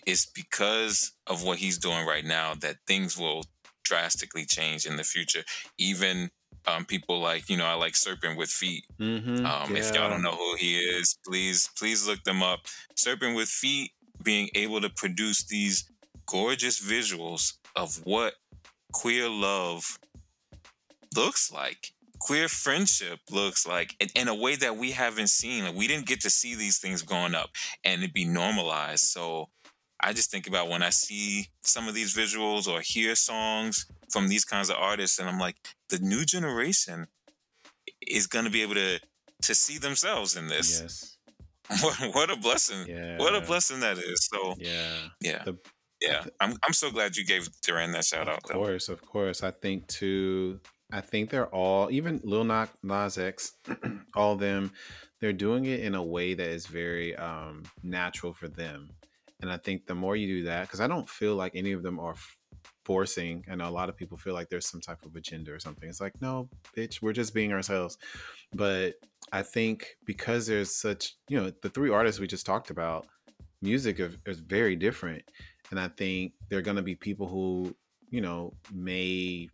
it's 0.06 0.26
because 0.26 1.12
of 1.26 1.42
what 1.44 1.58
he's 1.58 1.78
doing 1.78 2.06
right 2.06 2.24
now 2.24 2.54
that 2.56 2.78
things 2.86 3.18
will 3.18 3.44
drastically 3.84 4.46
change 4.46 4.86
in 4.86 4.96
the 4.96 5.04
future. 5.04 5.44
Even 5.78 6.30
um, 6.66 6.84
people 6.84 7.20
like 7.20 7.48
you 7.48 7.56
know, 7.56 7.66
I 7.66 7.74
like 7.74 7.96
Serpent 7.96 8.36
with 8.38 8.50
Feet. 8.50 8.84
Mhm. 9.00 9.44
Um, 9.44 9.76
If 9.76 9.94
y'all 9.94 10.10
don't 10.10 10.22
know 10.22 10.36
who 10.36 10.56
he 10.56 10.78
is, 10.78 11.18
please 11.26 11.68
please 11.76 12.06
look 12.06 12.22
them 12.24 12.42
up. 12.42 12.60
Serpent 12.96 13.36
with 13.36 13.48
Feet 13.48 13.92
being 14.22 14.48
able 14.54 14.80
to 14.80 14.90
produce 14.90 15.44
these 15.44 15.84
gorgeous 16.26 16.80
visuals 16.80 17.54
of 17.74 17.96
what 18.04 18.34
queer 18.92 19.28
love 19.28 19.98
looks 21.16 21.50
like 21.52 21.92
queer 22.20 22.48
friendship 22.48 23.18
looks 23.30 23.66
like 23.66 23.96
in, 23.98 24.08
in 24.14 24.28
a 24.28 24.34
way 24.34 24.54
that 24.54 24.76
we 24.76 24.92
haven't 24.92 25.26
seen 25.28 25.64
like 25.64 25.74
we 25.74 25.88
didn't 25.88 26.06
get 26.06 26.20
to 26.20 26.30
see 26.30 26.54
these 26.54 26.78
things 26.78 27.02
growing 27.02 27.34
up 27.34 27.50
and 27.84 28.02
it 28.04 28.12
be 28.12 28.24
normalized 28.24 29.02
so 29.04 29.48
i 30.02 30.12
just 30.12 30.30
think 30.30 30.46
about 30.46 30.68
when 30.68 30.82
i 30.82 30.90
see 30.90 31.46
some 31.62 31.88
of 31.88 31.94
these 31.94 32.14
visuals 32.14 32.66
or 32.68 32.80
hear 32.80 33.14
songs 33.14 33.86
from 34.10 34.28
these 34.28 34.44
kinds 34.44 34.68
of 34.70 34.76
artists 34.76 35.18
and 35.18 35.28
i'm 35.28 35.38
like 35.38 35.56
the 35.90 35.98
new 35.98 36.24
generation 36.24 37.06
is 38.06 38.26
going 38.26 38.44
to 38.44 38.50
be 38.50 38.62
able 38.62 38.74
to 38.74 38.98
to 39.42 39.54
see 39.54 39.78
themselves 39.78 40.36
in 40.36 40.48
this 40.48 40.80
Yes. 40.80 41.16
what, 41.82 42.14
what 42.14 42.30
a 42.30 42.36
blessing 42.36 42.86
Yeah. 42.88 43.18
what 43.18 43.34
a 43.34 43.40
blessing 43.40 43.80
that 43.80 43.98
is 43.98 44.28
so 44.32 44.54
Yeah. 44.58 45.08
yeah 45.20 45.42
The- 45.44 45.58
yeah 46.00 46.24
i'm, 46.40 46.56
I'm 46.64 46.72
so 46.72 46.90
glad 46.90 47.16
you 47.16 47.24
gave 47.24 47.48
durand 47.62 47.94
that 47.94 48.04
shout 48.04 48.28
Of 48.28 48.34
out 48.34 48.42
though. 48.48 48.54
course, 48.54 48.88
of 48.88 49.00
course. 49.06 49.42
I 49.42 49.52
think 49.52 49.86
too. 49.86 50.60
I 50.92 51.00
think 51.00 51.30
they're 51.30 51.46
all, 51.54 51.90
even 51.90 52.20
Lil 52.22 52.44
Nas, 52.44 52.68
Nas 52.82 53.16
X, 53.16 53.52
all 54.14 54.32
of 54.34 54.40
them, 54.40 54.72
they're 55.20 55.32
doing 55.32 55.64
it 55.64 55.80
in 55.80 55.94
a 55.94 56.02
way 56.02 56.34
that 56.34 56.46
is 56.48 56.66
very 56.66 57.16
um, 57.16 57.62
natural 57.82 58.34
for 58.34 58.48
them. 58.48 58.90
And 59.42 59.50
I 59.52 59.58
think 59.58 59.86
the 59.86 59.94
more 59.94 60.16
you 60.16 60.38
do 60.38 60.44
that, 60.44 60.62
because 60.62 60.80
I 60.80 60.86
don't 60.86 61.08
feel 61.08 61.34
like 61.34 61.52
any 61.54 61.72
of 61.72 61.82
them 61.82 61.98
are 62.00 62.14
forcing. 62.84 63.44
I 63.50 63.54
know 63.56 63.68
a 63.68 63.70
lot 63.70 63.88
of 63.88 63.96
people 63.96 64.16
feel 64.16 64.34
like 64.34 64.48
there's 64.48 64.68
some 64.68 64.80
type 64.80 65.04
of 65.04 65.14
agenda 65.16 65.52
or 65.52 65.58
something. 65.58 65.88
It's 65.88 66.00
like, 66.00 66.20
no, 66.20 66.48
bitch, 66.76 67.02
we're 67.02 67.12
just 67.12 67.34
being 67.34 67.52
ourselves. 67.52 67.98
But 68.54 68.94
I 69.32 69.42
think 69.42 69.96
because 70.06 70.46
there's 70.46 70.74
such, 70.74 71.16
you 71.28 71.40
know, 71.40 71.52
the 71.62 71.70
three 71.70 71.90
artists 71.90 72.20
we 72.20 72.26
just 72.26 72.46
talked 72.46 72.70
about, 72.70 73.06
music 73.60 74.00
is, 74.00 74.16
is 74.26 74.40
very 74.40 74.76
different. 74.76 75.22
And 75.70 75.80
I 75.80 75.88
think 75.88 76.32
there 76.48 76.58
are 76.58 76.62
going 76.62 76.76
to 76.76 76.82
be 76.82 76.94
people 76.94 77.26
who, 77.26 77.74
you 78.10 78.20
know, 78.20 78.52
may 78.72 79.48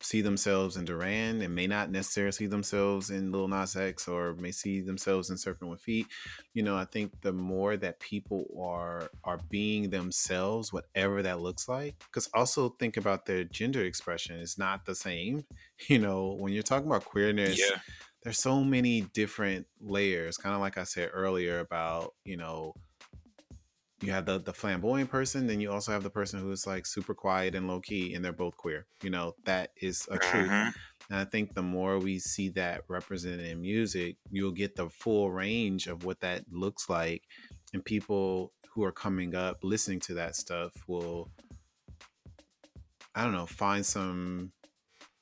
see 0.00 0.20
themselves 0.20 0.76
in 0.76 0.84
Durand 0.84 1.42
and 1.42 1.54
may 1.54 1.66
not 1.66 1.90
necessarily 1.90 2.32
see 2.32 2.46
themselves 2.46 3.10
in 3.10 3.32
Lil 3.32 3.48
Nas 3.48 3.76
X 3.76 4.06
or 4.08 4.34
may 4.34 4.52
see 4.52 4.80
themselves 4.80 5.30
in 5.30 5.36
Serpent 5.36 5.70
with 5.70 5.80
Feet. 5.80 6.06
You 6.54 6.62
know, 6.62 6.76
I 6.76 6.84
think 6.84 7.20
the 7.22 7.32
more 7.32 7.76
that 7.76 8.00
people 8.00 8.46
are 8.60 9.10
are 9.24 9.40
being 9.48 9.90
themselves, 9.90 10.72
whatever 10.72 11.22
that 11.22 11.40
looks 11.40 11.68
like, 11.68 11.96
because 11.98 12.28
also 12.34 12.70
think 12.70 12.96
about 12.96 13.26
their 13.26 13.44
gender 13.44 13.84
expression 13.84 14.36
is 14.36 14.58
not 14.58 14.84
the 14.84 14.94
same. 14.94 15.44
You 15.88 16.00
know, 16.00 16.36
when 16.38 16.52
you're 16.52 16.64
talking 16.64 16.88
about 16.88 17.04
queerness, 17.04 17.58
yeah 17.58 17.78
there's 18.24 18.38
so 18.38 18.64
many 18.64 19.02
different 19.14 19.66
layers 19.80 20.36
kind 20.36 20.54
of 20.54 20.60
like 20.60 20.76
i 20.76 20.82
said 20.82 21.08
earlier 21.12 21.60
about 21.60 22.14
you 22.24 22.36
know 22.36 22.74
you 24.02 24.12
have 24.12 24.26
the 24.26 24.38
the 24.38 24.52
flamboyant 24.52 25.10
person 25.10 25.46
then 25.46 25.60
you 25.60 25.70
also 25.70 25.92
have 25.92 26.02
the 26.02 26.10
person 26.10 26.40
who's 26.40 26.66
like 26.66 26.86
super 26.86 27.14
quiet 27.14 27.54
and 27.54 27.66
low 27.68 27.80
key 27.80 28.14
and 28.14 28.24
they're 28.24 28.32
both 28.32 28.56
queer 28.56 28.86
you 29.02 29.10
know 29.10 29.34
that 29.44 29.72
is 29.76 30.06
a 30.10 30.18
truth 30.18 30.52
Mhm. 30.52 30.72
and 31.10 31.18
i 31.18 31.24
think 31.24 31.54
the 31.54 31.62
more 31.62 31.98
we 31.98 32.18
see 32.18 32.48
that 32.48 32.84
represented 32.88 33.46
in 33.46 33.60
music 33.60 34.16
you'll 34.30 34.52
get 34.52 34.76
the 34.76 34.88
full 34.90 35.30
range 35.30 35.86
of 35.86 36.04
what 36.04 36.20
that 36.20 36.44
looks 36.50 36.88
like 36.88 37.24
and 37.72 37.84
people 37.84 38.52
who 38.74 38.84
are 38.84 38.92
coming 38.92 39.34
up 39.34 39.58
listening 39.62 40.00
to 40.00 40.14
that 40.14 40.36
stuff 40.36 40.72
will 40.86 41.30
i 43.14 43.22
don't 43.24 43.32
know 43.32 43.46
find 43.46 43.84
some 43.84 44.52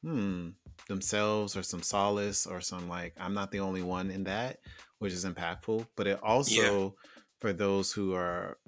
hmm 0.03 0.51
themselves 0.89 1.57
or 1.57 1.63
some 1.63 1.83
solace 1.83 2.47
or 2.47 2.61
some 2.61 2.89
like 2.89 3.15
i'm 3.19 3.35
not 3.35 3.51
the 3.53 3.61
only 3.61 3.83
one 3.83 4.11
in 4.11 4.25
that 4.25 4.59
which 4.99 5.13
is 5.13 5.25
impactful 5.25 5.87
but 5.97 6.07
it 6.07 6.21
also 6.23 6.97
for 7.41 7.53
those 7.53 7.93
who 7.93 8.15
are 8.15 8.59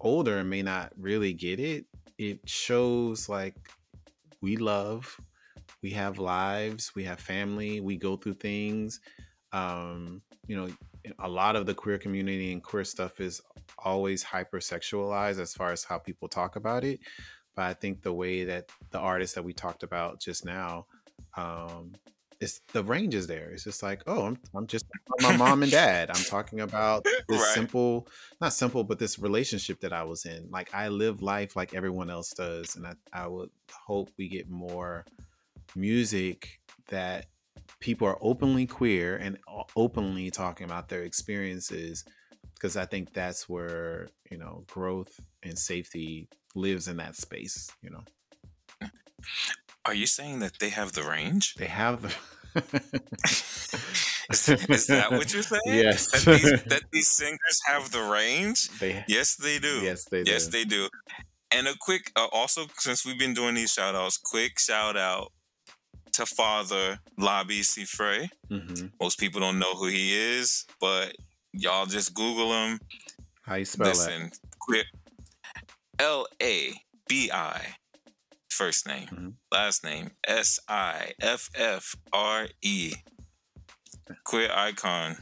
older 0.00 0.38
and 0.38 0.50
may 0.50 0.62
not 0.62 0.92
really 0.98 1.32
get 1.32 1.58
it 1.58 1.86
it 2.18 2.40
shows 2.46 3.28
like 3.28 3.54
we 4.42 4.56
love 4.56 5.18
we 5.82 5.90
have 5.90 6.18
lives 6.18 6.92
we 6.94 7.04
have 7.04 7.20
family 7.20 7.80
we 7.80 7.96
go 7.96 8.16
through 8.16 8.34
things. 8.34 9.00
Um 9.52 10.22
you 10.46 10.56
know 10.56 10.68
a 11.20 11.28
lot 11.28 11.56
of 11.56 11.66
the 11.66 11.74
queer 11.74 11.98
community 11.98 12.52
and 12.52 12.62
queer 12.62 12.84
stuff 12.84 13.20
is 13.20 13.40
always 13.78 14.24
hypersexualized 14.24 15.40
as 15.40 15.54
far 15.54 15.72
as 15.72 15.84
how 15.84 15.98
people 15.98 16.28
talk 16.28 16.56
about 16.56 16.84
it 16.84 17.00
but 17.54 17.62
i 17.62 17.74
think 17.74 18.02
the 18.02 18.12
way 18.12 18.44
that 18.44 18.68
the 18.90 18.98
artists 18.98 19.34
that 19.34 19.44
we 19.44 19.52
talked 19.52 19.82
about 19.82 20.20
just 20.20 20.44
now 20.44 20.86
um 21.36 21.92
it's 22.40 22.60
the 22.72 22.82
range 22.84 23.14
is 23.14 23.26
there. 23.26 23.50
It's 23.50 23.64
just 23.64 23.82
like 23.82 24.02
oh 24.06 24.26
i'm, 24.26 24.38
I'm 24.54 24.66
just 24.66 24.86
my 25.20 25.36
mom 25.36 25.62
and 25.62 25.72
dad. 25.72 26.10
I'm 26.10 26.24
talking 26.24 26.60
about 26.60 27.04
this 27.28 27.42
Right. 27.42 27.54
simple 27.54 28.08
not 28.40 28.52
simple 28.52 28.84
but 28.84 28.98
this 28.98 29.18
relationship 29.18 29.80
that 29.80 29.92
i 29.92 30.02
was 30.04 30.24
in. 30.26 30.48
Like 30.50 30.74
i 30.74 30.88
live 30.88 31.22
life 31.22 31.56
like 31.56 31.74
everyone 31.74 32.10
else 32.10 32.32
does 32.32 32.76
and 32.76 32.86
i, 32.86 32.94
I 33.12 33.26
would 33.26 33.50
hope 33.86 34.10
we 34.18 34.28
get 34.28 34.48
more 34.50 35.04
music 35.74 36.60
that 36.88 37.26
people 37.80 38.06
are 38.08 38.18
openly 38.20 38.66
queer 38.66 39.16
and 39.16 39.38
openly 39.76 40.30
talking 40.30 40.64
about 40.64 40.88
their 40.88 41.02
experiences 41.02 42.04
because 42.54 42.76
i 42.76 42.84
think 42.84 43.12
that's 43.12 43.48
where 43.48 44.08
you 44.30 44.38
know 44.38 44.64
growth 44.68 45.18
and 45.42 45.58
safety 45.58 46.28
lives 46.54 46.88
in 46.88 46.96
that 46.96 47.16
space 47.16 47.68
you 47.82 47.90
know 47.90 48.04
Are 49.86 49.94
you 49.94 50.06
saying 50.06 50.40
that 50.40 50.58
they 50.58 50.70
have 50.70 50.92
the 50.92 51.02
range? 51.02 51.54
they 51.54 51.66
have 51.66 52.02
the 52.02 52.14
Is, 54.30 54.48
is 54.48 54.86
that 54.88 55.10
what 55.12 55.32
you're 55.32 55.42
saying? 55.42 55.60
Yes. 55.66 56.10
That 56.10 56.24
these, 56.24 56.62
that 56.64 56.82
these 56.92 57.10
singers 57.10 57.60
have 57.66 57.90
the 57.92 58.00
range? 58.02 58.68
they 58.80 59.04
Yes, 59.08 59.36
they 59.36 59.58
do. 59.58 59.80
yes 59.82 60.04
they 60.06 60.24
do 60.24 60.30
Yes, 60.32 60.48
they 60.48 60.64
do. 60.64 60.88
And 61.52 61.68
a 61.68 61.74
quick, 61.80 62.10
uh, 62.16 62.26
also, 62.32 62.66
since 62.78 63.06
we've 63.06 63.18
been 63.18 63.34
doing 63.34 63.54
these 63.54 63.72
shout 63.72 63.94
outs, 63.94 64.16
quick 64.16 64.58
shout 64.58 64.96
out 64.96 65.32
to 66.14 66.26
Father 66.26 66.98
Labi 67.20 67.60
Siffre. 67.60 68.28
hmm 68.48 68.86
Most 69.00 69.18
people 69.20 69.40
don't 69.40 69.58
know 69.58 69.74
who 69.74 69.86
he 69.86 70.14
is, 70.16 70.64
but 70.80 71.14
y'all 71.52 71.86
just 71.86 72.14
Google 72.14 72.52
him. 72.52 72.80
how 73.42 73.54
you 73.56 73.64
spell 73.64 73.86
it? 73.86 73.90
Listen, 73.90 74.30
quick. 74.58 74.86
L 75.98 76.26
A 76.42 76.72
B 77.08 77.30
I, 77.32 77.60
first 78.56 78.86
name. 78.86 79.08
Mhm. 79.08 79.32
Last 79.52 79.84
name 79.84 80.10
S 80.26 80.58
I 80.68 81.12
F 81.20 81.50
F 81.54 81.94
R 82.12 82.48
E. 82.62 82.94
Queer 84.24 84.50
icon. 84.52 85.16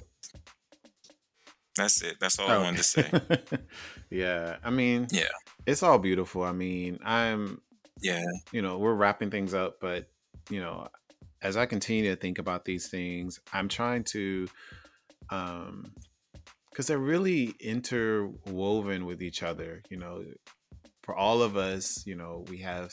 That's 1.77 2.03
it. 2.03 2.19
That's 2.21 2.39
all 2.39 2.49
I 2.49 2.59
wanted 2.59 2.77
to 2.79 2.83
say. 2.85 3.11
yeah 4.11 4.57
i 4.63 4.71
mean 4.71 5.09
Yeah. 5.11 5.25
it's 5.67 5.83
all 5.83 5.99
beautiful 5.99 6.45
i 6.45 6.53
mean 6.53 6.99
i'm 7.03 7.61
Yeah. 8.01 8.23
you 8.53 8.63
know 8.63 8.79
we're 8.79 8.95
wrapping 8.95 9.31
things 9.31 9.55
up 9.55 9.81
but 9.81 10.09
you 10.51 10.61
know 10.61 10.87
as 11.43 11.57
i 11.57 11.67
continue 11.67 12.11
to 12.11 12.17
think 12.17 12.39
about 12.39 12.65
these 12.65 12.87
things 12.89 13.41
i'm 13.53 13.67
trying 13.69 14.05
to 14.05 14.47
um 15.31 15.93
because 16.71 16.87
they're 16.87 16.99
really 16.99 17.55
interwoven 17.61 19.05
with 19.07 19.21
each 19.23 19.43
other 19.43 19.83
you 19.91 19.97
know 19.97 20.23
for 21.05 21.15
all 21.15 21.43
of 21.43 21.57
us 21.57 22.05
you 22.07 22.15
know 22.15 22.45
we 22.49 22.59
have 22.59 22.93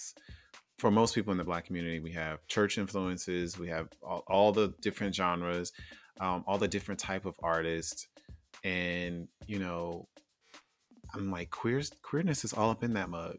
for 0.78 0.92
most 0.92 1.16
people 1.16 1.32
in 1.32 1.38
the 1.38 1.44
black 1.44 1.66
community 1.66 2.00
we 2.00 2.12
have 2.12 2.46
church 2.48 2.78
influences 2.78 3.58
we 3.58 3.68
have 3.68 3.88
all, 4.04 4.24
all 4.28 4.52
the 4.52 4.74
different 4.82 5.16
genres 5.16 5.72
um, 6.20 6.44
all 6.46 6.58
the 6.58 6.68
different 6.68 7.00
type 7.00 7.26
of 7.26 7.36
artists 7.42 8.08
and 8.64 9.28
you 9.48 9.60
know 9.60 10.08
I'm 11.14 11.32
like 11.32 11.50
queer 11.50 11.82
queerness 12.02 12.46
is 12.46 12.54
all 12.54 12.70
up 12.70 12.84
in 12.84 12.94
that 12.94 13.10
mug. 13.10 13.38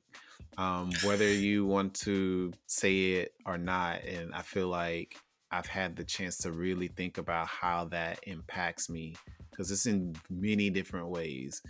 Um, 0.58 0.90
whether 1.04 1.28
you 1.32 1.64
want 1.64 1.94
to 1.94 2.52
say 2.66 3.12
it 3.12 3.34
or 3.46 3.58
not, 3.58 4.02
and 4.04 4.34
I 4.34 4.42
feel 4.42 4.68
like 4.68 5.16
I've 5.50 5.66
had 5.66 5.96
the 5.96 6.04
chance 6.04 6.38
to 6.38 6.52
really 6.52 6.88
think 6.88 7.18
about 7.18 7.46
how 7.46 7.86
that 7.86 8.20
impacts 8.24 8.88
me 8.88 9.14
because 9.50 9.70
it's 9.70 9.86
in 9.86 10.14
many 10.30 10.70
different 10.70 11.08
ways. 11.08 11.62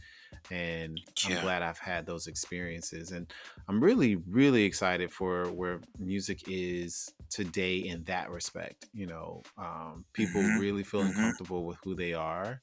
And 0.51 1.03
I'm 1.25 1.37
glad 1.37 1.63
I've 1.63 1.79
had 1.79 2.07
those 2.07 2.27
experiences. 2.27 3.11
And 3.13 3.33
I'm 3.69 3.83
really, 3.83 4.17
really 4.17 4.65
excited 4.65 5.13
for 5.13 5.51
where 5.53 5.85
music 5.99 6.43
is 6.47 7.15
today 7.31 7.79
in 7.79 8.05
that 8.05 8.31
respect. 8.31 8.87
You 8.93 9.07
know, 9.07 9.47
um, 9.57 10.07
people 10.13 10.51
hmm 10.51 10.59
really 10.59 10.85
feeling 10.85 11.15
hmm 11.15 11.15
comfortable 11.15 11.67
with 11.67 11.79
who 11.83 11.95
they 11.95 12.13
are 12.15 12.63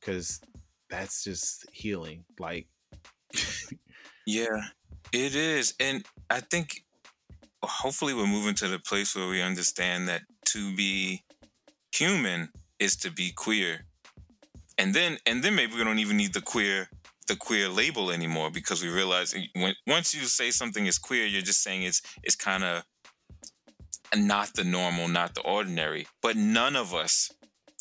because 0.00 0.42
that's 0.90 1.24
just 1.24 1.66
healing. 1.72 2.26
Like, 2.38 2.68
Yeah, 4.26 4.68
it 5.12 5.34
is. 5.34 5.74
And 5.80 6.06
I 6.30 6.40
think 6.40 6.84
hopefully 7.64 8.14
we're 8.14 8.28
moving 8.28 8.56
to 8.56 8.68
the 8.68 8.78
place 8.80 9.16
where 9.16 9.28
we 9.28 9.42
understand 9.42 10.08
that 10.08 10.24
to 10.46 10.76
be 10.76 11.24
human 11.94 12.52
is 12.78 12.96
to 12.98 13.10
be 13.10 13.32
queer. 13.32 13.86
And 14.78 14.94
then 14.94 15.18
and 15.26 15.42
then 15.42 15.54
maybe 15.54 15.74
we 15.74 15.84
don't 15.84 15.98
even 15.98 16.16
need 16.16 16.32
the 16.34 16.40
queer 16.42 16.88
the 17.28 17.36
queer 17.36 17.68
label 17.68 18.10
anymore 18.10 18.50
because 18.50 18.82
we 18.82 18.88
realize 18.88 19.34
when 19.54 19.74
once 19.86 20.14
you 20.14 20.22
say 20.24 20.50
something 20.50 20.86
is 20.86 20.98
queer, 20.98 21.26
you're 21.26 21.42
just 21.42 21.62
saying 21.62 21.82
it's 21.82 22.02
it's 22.22 22.36
kind 22.36 22.64
of 22.64 22.84
not 24.14 24.54
the 24.54 24.64
normal, 24.64 25.08
not 25.08 25.34
the 25.34 25.40
ordinary. 25.42 26.06
But 26.20 26.36
none 26.36 26.76
of 26.76 26.94
us 26.94 27.30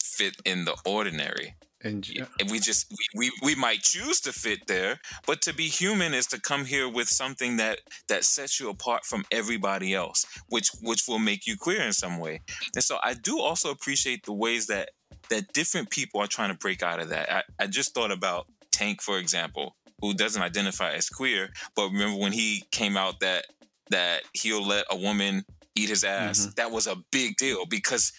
fit 0.02 0.36
in 0.46 0.66
the 0.66 0.76
ordinary. 0.86 1.56
and 1.84 2.04
j- 2.04 2.20
uh, 2.22 2.26
And 2.40 2.52
we 2.52 2.60
just 2.60 2.92
we, 2.92 3.06
we 3.16 3.32
we 3.42 3.56
might 3.56 3.82
choose 3.82 4.22
to 4.22 4.32
fit 4.34 4.68
there 4.68 5.00
but 5.26 5.42
to 5.44 5.54
be 5.54 5.68
human 5.68 6.14
is 6.14 6.28
to 6.28 6.40
come 6.40 6.66
here 6.66 6.88
with 6.88 7.08
something 7.10 7.58
that 7.58 7.80
that 8.08 8.24
sets 8.24 8.60
you 8.60 8.70
apart 8.70 9.04
from 9.06 9.26
everybody 9.32 9.94
else 9.96 10.26
which 10.48 10.70
which 10.82 11.08
will 11.08 11.20
make 11.20 11.48
you 11.48 11.58
queer 11.58 11.82
in 11.82 11.94
some 11.94 12.20
way 12.20 12.42
and 12.76 12.84
so 12.84 13.00
i 13.04 13.14
do 13.16 13.40
also 13.40 13.72
appreciate 13.72 14.26
the 14.26 14.34
ways 14.34 14.68
that 14.68 14.92
that 15.32 15.52
different 15.54 15.90
people 15.90 16.22
are 16.22 16.28
trying 16.28 16.52
to 16.52 16.58
break 16.58 16.84
out 16.84 17.02
of 17.02 17.10
that. 17.10 17.32
I, 17.32 17.42
I 17.60 17.68
just 17.68 17.96
thought 17.96 18.12
about 18.12 18.46
tank 18.72 19.02
for 19.02 19.18
example 19.18 19.76
who 20.02 20.14
doesn't 20.14 20.42
identify 20.42 20.92
as 20.94 21.10
queer 21.10 21.50
but 21.76 21.90
remember 21.90 22.18
when 22.18 22.32
he 22.32 22.64
came 22.72 22.96
out 22.98 23.20
that 23.20 23.46
that 23.90 24.22
he'll 24.34 24.66
let 24.66 24.86
a 24.90 24.96
woman 24.96 25.44
eat 25.76 25.90
his 25.90 26.04
ass? 26.04 26.46
Mhm. 26.48 26.56
that 26.56 26.72
was 26.72 26.88
a 26.88 26.96
big 27.12 27.36
deal 27.38 27.66
because 27.66 28.14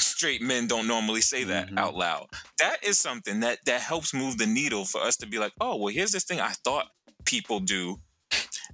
straight 0.00 0.40
men 0.42 0.66
don't 0.66 0.86
normally 0.86 1.20
say 1.20 1.44
that 1.44 1.68
Mhm. 1.68 1.78
out 1.78 1.94
loud. 1.94 2.26
That 2.58 2.82
is 2.82 2.98
something 2.98 3.40
that 3.40 3.58
that 3.66 3.82
helps 3.82 4.14
move 4.14 4.38
the 4.38 4.46
needle 4.46 4.84
for 4.86 5.00
us 5.02 5.16
to 5.18 5.26
be 5.26 5.38
like 5.38 5.52
oh 5.60 5.76
well 5.76 5.92
here's 5.94 6.12
this 6.12 6.24
thing 6.24 6.40
i 6.40 6.52
thought 6.64 6.88
people 7.24 7.60
do 7.60 8.00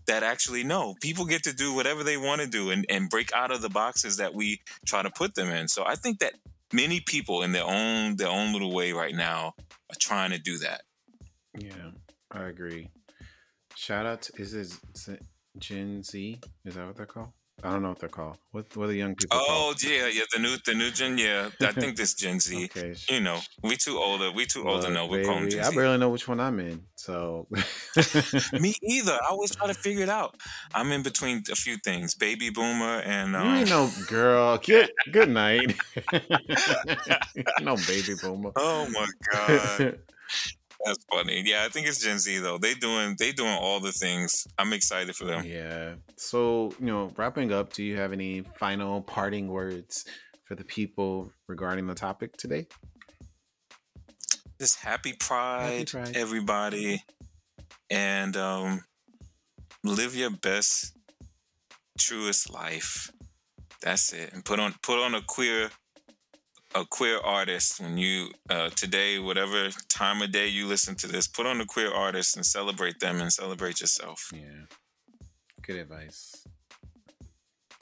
that 0.06 0.22
actually 0.22 0.62
no 0.64 0.94
people 1.02 1.24
get 1.26 1.42
to 1.42 1.52
do 1.52 1.72
whatever 1.74 2.02
they 2.04 2.16
want 2.16 2.40
to 2.40 2.46
do 2.46 2.70
and, 2.70 2.86
and 2.88 3.10
break 3.10 3.32
out 3.32 3.50
of 3.50 3.60
the 3.60 3.68
boxes 3.68 4.16
that 4.16 4.32
we 4.34 4.60
try 4.86 5.02
to 5.02 5.10
put 5.10 5.34
them 5.34 5.50
in. 5.50 5.66
So 5.68 5.84
i 5.86 5.96
think 5.96 6.20
that 6.20 6.34
many 6.72 7.00
people 7.00 7.42
in 7.42 7.52
their 7.52 7.64
own 7.64 8.16
their 8.16 8.28
own 8.28 8.52
little 8.52 8.72
way 8.72 8.92
right 8.92 9.14
now 9.14 9.54
are 9.58 9.98
trying 9.98 10.30
to 10.30 10.38
do 10.38 10.58
that 10.58 10.82
yeah, 11.60 11.90
I 12.30 12.44
agree. 12.44 12.90
Shout 13.74 14.06
out 14.06 14.22
to 14.22 14.42
is 14.42 14.54
it 14.54 15.22
Gen 15.58 16.02
Z? 16.02 16.40
Is 16.64 16.74
that 16.74 16.86
what 16.86 16.96
they're 16.96 17.06
called? 17.06 17.32
I 17.64 17.70
don't 17.72 17.82
know 17.82 17.88
what 17.88 17.98
they're 17.98 18.08
called. 18.08 18.38
What 18.52 18.76
what 18.76 18.84
are 18.84 18.86
the 18.88 18.96
young 18.96 19.14
people 19.16 19.36
oh 19.36 19.46
called? 19.46 19.82
yeah 19.82 20.06
yeah 20.06 20.22
the 20.32 20.38
new 20.38 20.56
the 20.64 20.74
new 20.74 20.90
gen 20.90 21.18
yeah 21.18 21.50
i 21.60 21.72
think 21.72 21.96
this 21.96 22.14
gen 22.14 22.38
z 22.40 22.64
Okay. 22.66 22.94
you 23.08 23.20
know 23.20 23.40
we 23.62 23.76
too 23.76 23.98
older 23.98 24.30
we 24.30 24.46
too 24.46 24.66
old 24.68 24.82
to 24.82 24.88
Look, 24.88 25.10
we 25.10 25.24
call 25.24 25.34
them 25.40 25.50
gen 25.50 25.60
I 25.64 25.70
z 25.70 25.76
barely 25.76 25.98
know 25.98 26.08
which 26.08 26.28
one 26.28 26.40
I'm 26.40 26.60
in. 26.60 26.82
So 26.94 27.48
me 28.52 28.74
either 28.82 29.12
i 29.12 29.26
always 29.30 29.54
try 29.54 29.66
to 29.66 29.74
figure 29.74 30.02
it 30.02 30.08
out 30.08 30.36
i'm 30.74 30.92
in 30.92 31.02
between 31.02 31.42
a 31.50 31.56
few 31.56 31.76
things 31.78 32.14
baby 32.14 32.50
boomer 32.50 33.00
and 33.00 33.32
you 33.32 33.38
um, 33.38 33.54
ain't 33.56 33.68
no 33.70 33.90
girl. 34.06 34.58
Good 34.58 34.90
good 35.12 35.28
night. 35.28 35.74
no 37.60 37.76
baby 37.88 38.14
boomer. 38.22 38.52
oh 38.56 38.88
my 38.90 39.06
god 39.32 39.98
That's 40.84 41.04
funny. 41.10 41.42
Yeah, 41.44 41.64
I 41.64 41.68
think 41.68 41.86
it's 41.86 42.00
Gen 42.00 42.18
Z 42.18 42.38
though. 42.38 42.58
They 42.58 42.74
doing 42.74 43.16
they 43.18 43.32
doing 43.32 43.56
all 43.60 43.80
the 43.80 43.92
things. 43.92 44.46
I'm 44.58 44.72
excited 44.72 45.14
for 45.16 45.24
them. 45.24 45.44
yeah. 45.44 45.94
So, 46.16 46.72
you 46.78 46.86
know, 46.86 47.10
wrapping 47.16 47.52
up, 47.52 47.72
do 47.72 47.82
you 47.82 47.96
have 47.96 48.12
any 48.12 48.42
final 48.58 49.02
parting 49.02 49.48
words 49.48 50.04
for 50.44 50.54
the 50.54 50.64
people 50.64 51.32
regarding 51.48 51.86
the 51.86 51.94
topic 51.94 52.36
today? 52.36 52.66
Just 54.60 54.80
happy 54.80 55.12
pride, 55.12 55.88
Pride. 55.90 56.16
everybody. 56.16 57.02
And 57.90 58.36
um 58.36 58.84
live 59.84 60.14
your 60.14 60.30
best, 60.30 60.96
truest 61.98 62.50
life. 62.52 63.10
That's 63.82 64.12
it. 64.12 64.32
And 64.32 64.44
put 64.44 64.58
on 64.60 64.74
put 64.82 64.98
on 65.04 65.14
a 65.14 65.22
queer 65.22 65.70
a 66.78 66.86
queer 66.86 67.18
artist 67.18 67.80
when 67.80 67.98
you 67.98 68.30
uh 68.48 68.70
today, 68.70 69.18
whatever 69.18 69.70
time 69.88 70.22
of 70.22 70.30
day 70.30 70.46
you 70.46 70.66
listen 70.66 70.94
to 70.94 71.08
this, 71.08 71.26
put 71.26 71.46
on 71.46 71.60
a 71.60 71.66
queer 71.66 71.92
artist 71.92 72.36
and 72.36 72.46
celebrate 72.46 73.00
them 73.00 73.20
and 73.20 73.32
celebrate 73.32 73.80
yourself. 73.80 74.30
Yeah. 74.32 74.66
Good 75.62 75.76
advice. 75.76 76.46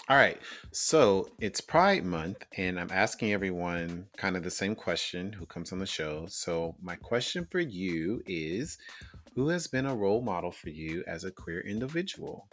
All 0.09 0.17
right. 0.17 0.41
So 0.73 1.29
it's 1.41 1.61
Pride 1.61 2.05
Month, 2.05 2.45
and 2.57 2.81
I'm 2.81 2.91
asking 2.93 3.33
everyone 3.33 4.07
kind 4.17 4.37
of 4.37 4.45
the 4.45 4.51
same 4.51 4.75
question 4.75 5.33
who 5.33 5.47
comes 5.47 5.73
on 5.73 5.79
the 5.79 5.87
show. 5.87 6.27
So, 6.29 6.77
my 6.81 6.97
question 6.97 7.47
for 7.51 7.61
you 7.61 8.23
is 8.27 8.79
Who 9.35 9.49
has 9.49 9.67
been 9.67 9.85
a 9.85 9.95
role 9.95 10.23
model 10.23 10.53
for 10.53 10.71
you 10.71 11.05
as 11.07 11.25
a 11.25 11.31
queer 11.31 11.61
individual? 11.61 12.49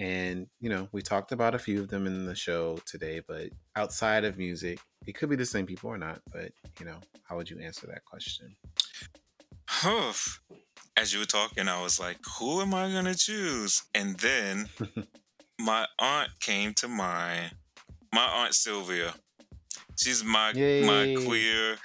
And, 0.00 0.48
you 0.60 0.68
know, 0.68 0.88
we 0.92 1.02
talked 1.02 1.32
about 1.32 1.54
a 1.54 1.58
few 1.58 1.80
of 1.80 1.88
them 1.88 2.06
in 2.06 2.26
the 2.26 2.34
show 2.34 2.78
today, 2.84 3.20
but 3.26 3.50
outside 3.76 4.24
of 4.24 4.36
music, 4.36 4.80
it 5.06 5.14
could 5.14 5.28
be 5.28 5.36
the 5.36 5.46
same 5.46 5.66
people 5.66 5.90
or 5.90 5.98
not. 5.98 6.20
But, 6.32 6.52
you 6.80 6.86
know, 6.86 6.96
how 7.22 7.36
would 7.36 7.48
you 7.48 7.60
answer 7.60 7.86
that 7.86 8.04
question? 8.04 8.56
As 10.96 11.12
you 11.12 11.20
were 11.20 11.26
talking, 11.26 11.68
I 11.68 11.82
was 11.82 11.98
like, 12.00 12.18
who 12.38 12.60
am 12.60 12.74
I 12.74 12.90
going 12.90 13.04
to 13.04 13.16
choose? 13.16 13.84
And 13.94 14.16
then 14.18 14.68
my 15.60 15.86
aunt 15.98 16.30
came 16.40 16.74
to 16.74 16.88
mind. 16.88 17.52
My 18.12 18.24
aunt 18.24 18.54
Sylvia. 18.54 19.14
She's 19.96 20.24
my 20.24 20.52
my 20.52 21.14
queer 21.24 21.76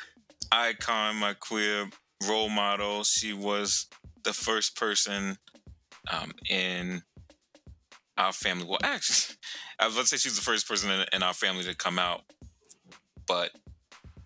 icon, 0.51 1.16
my 1.18 1.34
queer 1.34 1.89
role 2.28 2.49
model. 2.49 3.03
She 3.03 3.34
was 3.34 3.88
the 4.24 4.34
first 4.34 4.76
person 4.76 5.38
um, 6.12 6.34
in 6.49 7.03
our 8.20 8.34
family. 8.34 8.65
Well, 8.67 8.80
actually, 8.84 9.36
I 9.80 9.86
was 9.86 9.95
about 9.95 10.01
to 10.03 10.07
say 10.09 10.17
she 10.17 10.30
was 10.30 10.36
the 10.38 10.43
first 10.43 10.67
person 10.67 10.91
in, 10.91 11.05
in 11.13 11.24
our 11.24 11.34
family 11.34 11.63
to 11.63 11.76
come 11.76 11.97
out, 11.97 12.22
but 13.28 13.51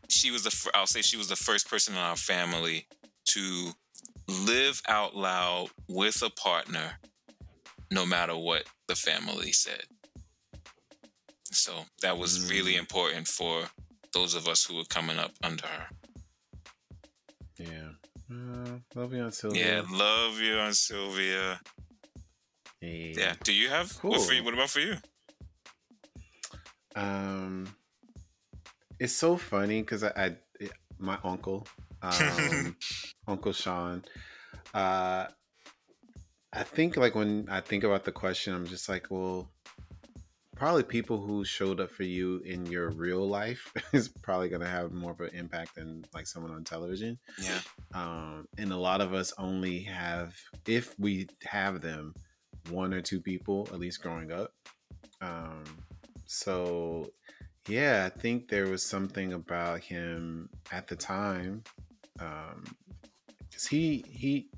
she 0.09 0.31
was 0.31 0.43
the. 0.43 0.51
fir- 0.51 0.71
I'll 0.73 0.87
say 0.87 1.01
she 1.01 1.17
was 1.17 1.27
the 1.29 1.35
first 1.35 1.69
person 1.69 1.93
in 1.95 1.99
our 2.01 2.15
family 2.17 2.87
to 3.29 3.71
live 4.27 4.81
out 4.87 5.15
loud 5.15 5.69
with 5.87 6.21
a 6.21 6.29
partner, 6.29 6.99
no 7.91 8.05
matter 8.05 8.35
what 8.35 8.63
the 8.87 8.95
family 8.95 9.51
said. 9.51 9.83
So 11.51 11.85
that 12.01 12.17
was 12.17 12.49
really 12.49 12.73
Mm. 12.73 12.79
important 12.79 13.27
for 13.27 13.69
those 14.13 14.33
of 14.33 14.47
us 14.47 14.65
who 14.65 14.75
were 14.75 14.85
coming 14.85 15.19
up 15.19 15.31
under 15.43 15.67
her. 15.67 15.87
Yeah. 17.57 17.89
Uh, 18.31 18.79
love 18.95 19.13
you 19.13 19.21
on 19.21 19.31
Sylvia. 19.31 19.65
Yeah, 19.65 19.81
love 19.91 20.39
you, 20.39 20.57
Aunt 20.57 20.75
Sylvia. 20.75 21.59
Hey. 22.83 23.13
Yeah. 23.17 23.35
Do 23.41 23.53
you 23.53 23.69
have 23.69 23.93
what 24.03 24.21
for 24.21 24.33
you? 24.33 24.43
What 24.43 24.53
about 24.53 24.69
for 24.69 24.81
you? 24.81 24.97
Um, 26.97 27.73
it's 28.99 29.13
so 29.13 29.37
funny 29.37 29.81
because 29.81 30.03
I, 30.03 30.11
I 30.17 30.25
it- 30.59 30.73
my 30.99 31.17
uncle, 31.23 31.65
um, 32.01 32.75
Uncle 33.27 33.53
Sean, 33.53 34.03
uh, 34.73 35.27
I 36.51 36.63
think 36.63 36.97
like 36.97 37.15
when 37.15 37.47
I 37.49 37.61
think 37.61 37.85
about 37.85 38.03
the 38.03 38.11
question, 38.11 38.53
I'm 38.53 38.67
just 38.67 38.89
like, 38.89 39.07
well, 39.09 39.49
probably 40.57 40.83
people 40.83 41.21
who 41.21 41.45
showed 41.45 41.79
up 41.79 41.89
for 41.89 42.03
you 42.03 42.39
in 42.39 42.65
your 42.65 42.89
real 42.89 43.25
life 43.25 43.71
is 43.93 44.09
probably 44.09 44.49
gonna 44.49 44.67
have 44.67 44.91
more 44.91 45.11
of 45.11 45.21
an 45.21 45.29
impact 45.33 45.75
than 45.75 46.03
like 46.13 46.27
someone 46.27 46.51
on 46.51 46.65
television. 46.65 47.17
Yeah. 47.41 47.61
Um, 47.93 48.45
and 48.57 48.73
a 48.73 48.77
lot 48.77 48.99
of 48.99 49.13
us 49.13 49.31
only 49.37 49.83
have, 49.83 50.35
if 50.67 50.99
we 50.99 51.27
have 51.45 51.79
them, 51.79 52.13
one 52.69 52.93
or 52.93 53.01
two 53.01 53.19
people 53.19 53.67
at 53.71 53.79
least 53.79 54.01
growing 54.01 54.31
up. 54.31 54.53
Um, 55.21 55.63
so 56.25 57.11
yeah, 57.67 58.03
I 58.05 58.19
think 58.19 58.49
there 58.49 58.67
was 58.67 58.83
something 58.83 59.33
about 59.33 59.79
him 59.81 60.49
at 60.71 60.87
the 60.87 60.95
time. 60.95 61.63
Um, 62.19 62.63
cause 63.51 63.65
he 63.65 64.03
he 64.09 64.49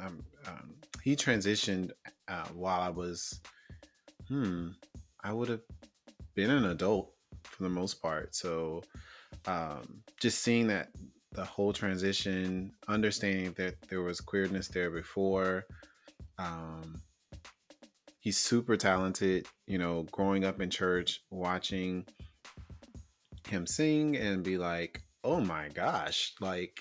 um, 0.00 0.24
um, 0.46 0.74
he 1.02 1.16
transitioned 1.16 1.90
uh, 2.28 2.46
while 2.54 2.80
I 2.80 2.90
was 2.90 3.40
hmm 4.28 4.68
I 5.22 5.32
would 5.32 5.48
have 5.48 5.62
been 6.34 6.50
an 6.50 6.66
adult 6.66 7.12
for 7.44 7.62
the 7.62 7.68
most 7.68 8.02
part. 8.02 8.34
So 8.34 8.82
um, 9.46 10.02
just 10.20 10.40
seeing 10.42 10.66
that 10.68 10.88
the 11.32 11.44
whole 11.44 11.72
transition, 11.72 12.72
understanding 12.88 13.52
that 13.56 13.74
there 13.88 14.02
was 14.02 14.20
queerness 14.20 14.68
there 14.68 14.90
before. 14.90 15.64
Um, 16.38 17.02
he's 18.22 18.38
super 18.38 18.78
talented. 18.78 19.46
You 19.66 19.76
know, 19.76 20.06
growing 20.10 20.44
up 20.44 20.62
in 20.62 20.70
church, 20.70 21.20
watching 21.30 22.06
him 23.48 23.66
sing 23.66 24.16
and 24.16 24.42
be 24.42 24.56
like, 24.56 25.02
"Oh 25.22 25.40
my 25.40 25.68
gosh!" 25.68 26.32
Like 26.40 26.80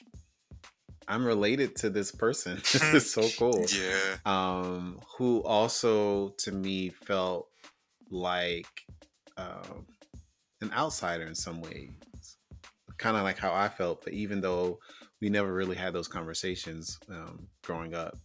I'm 1.08 1.26
related 1.26 1.76
to 1.78 1.89
this 1.89 2.12
person. 2.12 2.56
this 2.72 2.94
is 2.94 3.12
so 3.12 3.28
cool. 3.38 3.66
Yeah. 3.68 4.18
Um, 4.26 5.00
who 5.18 5.44
also 5.44 6.30
to 6.39 6.52
me 6.54 6.89
felt 6.89 7.50
like 8.10 8.68
um, 9.36 9.86
an 10.62 10.72
outsider 10.74 11.26
in 11.26 11.36
some 11.36 11.62
ways, 11.62 11.89
kind 12.98 13.18
of 13.18 13.24
like 13.24 13.38
how 13.38 13.54
I 13.54 13.68
felt. 13.68 14.04
But 14.06 14.14
even 14.14 14.39
though 14.39 14.80
we 15.20 15.30
never 15.30 15.52
really 15.52 15.76
had 15.76 15.94
those 15.94 16.08
conversations 16.08 16.98
um, 17.10 17.48
growing 17.64 17.94
up, 17.94 18.18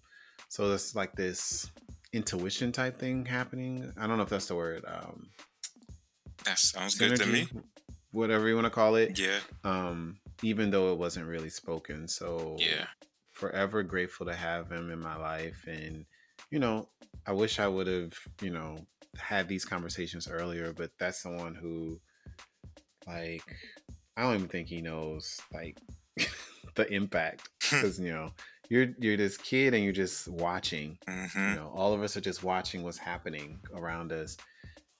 so 0.48 0.70
it's 0.72 0.94
like 0.94 1.12
this 1.14 1.70
intuition 2.16 2.72
type 2.72 2.98
thing 2.98 3.26
happening. 3.26 3.92
I 3.98 4.06
don't 4.06 4.16
know 4.16 4.22
if 4.22 4.30
that's 4.30 4.46
the 4.46 4.56
word. 4.56 4.84
Um, 4.86 5.28
that 6.44 6.58
sounds 6.58 6.98
synergy, 6.98 7.08
good 7.10 7.20
to 7.20 7.26
me. 7.26 7.48
Whatever 8.10 8.48
you 8.48 8.54
want 8.54 8.64
to 8.64 8.70
call 8.70 8.96
it. 8.96 9.18
Yeah. 9.18 9.38
Um, 9.62 10.16
even 10.42 10.70
though 10.70 10.92
it 10.92 10.98
wasn't 10.98 11.26
really 11.26 11.50
spoken. 11.50 12.08
So 12.08 12.56
yeah, 12.58 12.86
forever 13.32 13.82
grateful 13.82 14.26
to 14.26 14.34
have 14.34 14.70
him 14.70 14.90
in 14.90 14.98
my 14.98 15.16
life, 15.16 15.64
and 15.66 16.06
you 16.50 16.58
know, 16.58 16.88
I 17.26 17.32
wish 17.32 17.58
I 17.58 17.68
would 17.68 17.86
have, 17.86 18.12
you 18.40 18.50
know, 18.50 18.78
had 19.18 19.48
these 19.48 19.64
conversations 19.64 20.28
earlier. 20.28 20.72
But 20.72 20.90
that's 20.98 21.22
someone 21.22 21.54
who, 21.54 22.00
like, 23.06 23.44
I 24.16 24.22
don't 24.22 24.36
even 24.36 24.48
think 24.48 24.68
he 24.68 24.80
knows 24.80 25.38
like 25.52 25.78
the 26.74 26.90
impact 26.92 27.50
because 27.60 28.00
you 28.00 28.12
know 28.12 28.30
you're 28.68 28.88
you're 28.98 29.16
this 29.16 29.36
kid 29.36 29.74
and 29.74 29.84
you're 29.84 29.92
just 29.92 30.28
watching. 30.28 30.98
Mm-hmm. 31.08 31.48
You 31.50 31.54
know, 31.56 31.72
all 31.74 31.92
of 31.92 32.02
us 32.02 32.16
are 32.16 32.20
just 32.20 32.42
watching 32.42 32.82
what's 32.82 32.98
happening 32.98 33.58
around 33.74 34.12
us, 34.12 34.36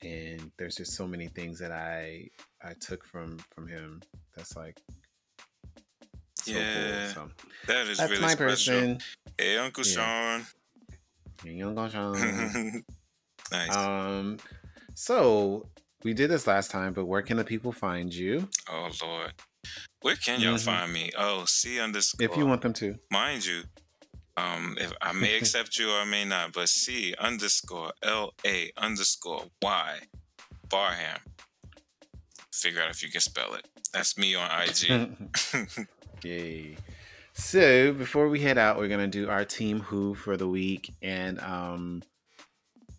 and 0.03 0.51
there's 0.59 0.77
just 0.77 0.93
so 0.93 1.07
many 1.07 1.29
things 1.29 1.59
that 1.59 1.73
I 1.73 2.29
I 2.63 2.73
took 2.81 3.05
from 3.05 3.39
from 3.55 3.67
him. 3.69 4.03
That's 4.35 4.57
like 4.57 4.79
so 6.47 6.53
yeah, 6.53 7.11
cool. 7.15 7.25
So 7.25 7.31
that 7.67 7.87
is 7.89 7.99
that's 7.99 8.11
really 8.11 8.23
my 8.23 8.29
special. 8.29 8.49
person. 8.49 8.99
Hey, 9.37 9.59
Uncle 9.59 9.85
yeah. 9.85 9.93
Sean. 9.93 10.47
Hey, 11.45 11.63
Uncle 11.63 11.89
Sean. 11.89 12.85
nice. 13.53 13.77
Um, 13.77 14.39
so 14.95 15.69
we 16.05 16.15
did 16.15 16.31
this 16.31 16.47
last 16.47 16.71
time, 16.71 16.93
but 16.93 17.07
where 17.07 17.23
can 17.23 17.37
the 17.37 17.45
people 17.45 17.73
find 17.73 18.15
you? 18.15 18.49
Oh 18.71 18.91
Lord, 19.03 19.33
where 20.07 20.15
can 20.15 20.41
y'all 20.41 20.55
mm-hmm. 20.55 20.65
find 20.65 20.93
me? 20.93 21.11
Oh, 21.19 21.43
C 21.47 21.81
underscore. 21.81 22.25
If 22.25 22.37
you 22.37 22.47
want 22.47 22.63
them 22.63 22.73
to, 22.75 22.95
mind 23.11 23.45
you. 23.45 23.63
Um, 24.37 24.77
if 24.81 24.93
I 25.03 25.11
may 25.13 25.37
accept 25.39 25.77
you 25.81 25.91
or 25.91 26.03
I 26.03 26.05
may 26.05 26.25
not, 26.25 26.53
but 26.53 26.69
C 26.69 27.13
underscore 27.19 27.91
L 28.05 28.33
A 28.47 28.71
underscore 28.77 29.47
Y 29.61 29.99
Barham. 30.69 31.19
Figure 32.53 32.83
out 32.83 32.91
if 32.91 33.03
you 33.03 33.11
can 33.11 33.21
spell 33.21 33.55
it. 33.55 33.67
That's 33.93 34.17
me 34.17 34.37
on 34.37 34.49
IG. 34.49 35.89
Yay. 36.23 36.77
So 37.33 37.93
before 37.93 38.29
we 38.29 38.39
head 38.39 38.59
out, 38.59 38.79
we're 38.79 38.87
gonna 38.87 39.09
do 39.09 39.29
our 39.29 39.45
team 39.45 39.81
who 39.81 40.15
for 40.15 40.37
the 40.37 40.47
week, 40.47 40.95
and 41.03 41.41
um, 41.41 42.01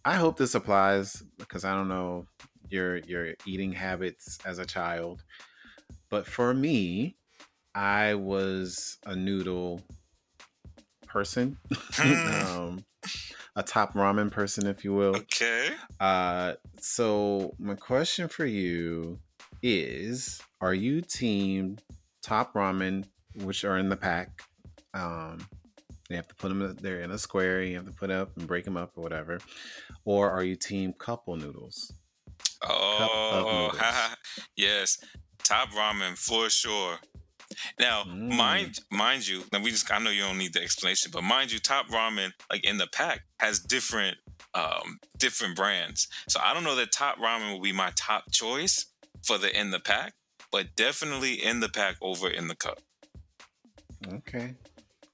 I 0.04 0.16
hope 0.16 0.36
this 0.36 0.56
applies 0.56 1.24
because 1.38 1.64
I 1.64 1.74
don't 1.74 1.88
know 1.88 2.26
your 2.68 2.98
your 2.98 3.36
eating 3.46 3.72
habits 3.72 4.40
as 4.44 4.60
a 4.60 4.66
child, 4.66 5.24
but 6.10 6.28
for 6.28 6.54
me, 6.54 7.16
I 7.76 8.16
was 8.16 8.98
a 9.06 9.16
noodle 9.16 9.82
person, 11.08 11.58
um, 12.00 12.84
a 13.56 13.64
top 13.64 13.94
ramen 13.94 14.32
person, 14.32 14.68
if 14.68 14.84
you 14.84 14.94
will. 14.94 15.16
Okay. 15.16 15.70
Uh, 16.00 16.54
so 16.80 17.56
my 17.60 17.76
question 17.76 18.28
for 18.28 18.46
you 18.46 19.20
is: 19.62 20.42
Are 20.62 20.74
you 20.74 21.02
team 21.02 21.78
top 22.28 22.54
ramen, 22.54 23.06
which 23.44 23.64
are 23.64 23.78
in 23.78 23.88
the 23.88 23.96
pack. 23.96 24.44
Um, 24.94 25.48
you 26.10 26.18
have 26.18 26.28
to 26.28 26.36
put 26.36 26.50
them 26.50 26.76
there 26.82 27.02
in 27.02 27.12
a 27.12 27.18
square. 27.18 27.64
You 27.64 27.76
have 27.76 27.86
to 27.86 27.92
put 27.92 28.12
up 28.12 28.36
and 28.38 28.46
break 28.46 28.66
them 28.66 28.76
up 28.76 28.92
or 28.96 29.04
whatever. 29.04 29.40
Or 30.04 30.30
are 30.30 30.44
you 30.44 30.56
team 30.56 30.94
couple 30.94 31.38
noodles? 31.38 31.94
Oh, 32.64 33.72
yes, 34.58 34.98
top 35.48 35.70
ramen 35.70 36.18
for 36.18 36.50
sure. 36.50 36.98
Now, 37.80 38.04
mm. 38.04 38.36
mind 38.36 38.80
mind 38.92 39.28
you, 39.28 39.44
now 39.52 39.62
we 39.62 39.72
just 39.72 39.92
I 39.92 40.00
know 40.00 40.10
you 40.10 40.22
don't 40.22 40.38
need 40.38 40.54
the 40.54 40.62
explanation, 40.62 41.12
but 41.14 41.24
mind 41.24 41.52
you, 41.52 41.60
top 41.60 41.88
ramen 41.88 42.32
like 42.52 42.66
in 42.66 42.78
the 42.78 42.88
pack 42.88 43.22
has 43.40 43.60
different 43.60 44.18
um 44.54 45.00
different 45.18 45.56
brands. 45.56 46.08
So 46.28 46.40
I 46.44 46.54
don't 46.54 46.64
know 46.64 46.76
that 46.76 46.92
top 46.92 47.18
ramen 47.18 47.52
will 47.52 47.62
be 47.62 47.72
my 47.72 47.92
top 47.96 48.32
choice 48.32 48.88
for 49.24 49.38
the 49.38 49.58
in 49.58 49.72
the 49.72 49.80
pack, 49.80 50.14
but 50.52 50.76
definitely 50.76 51.34
in 51.34 51.60
the 51.62 51.70
pack 51.70 51.96
over 52.02 52.30
in 52.30 52.48
the 52.48 52.56
cup. 52.56 52.80
Okay. 54.14 54.54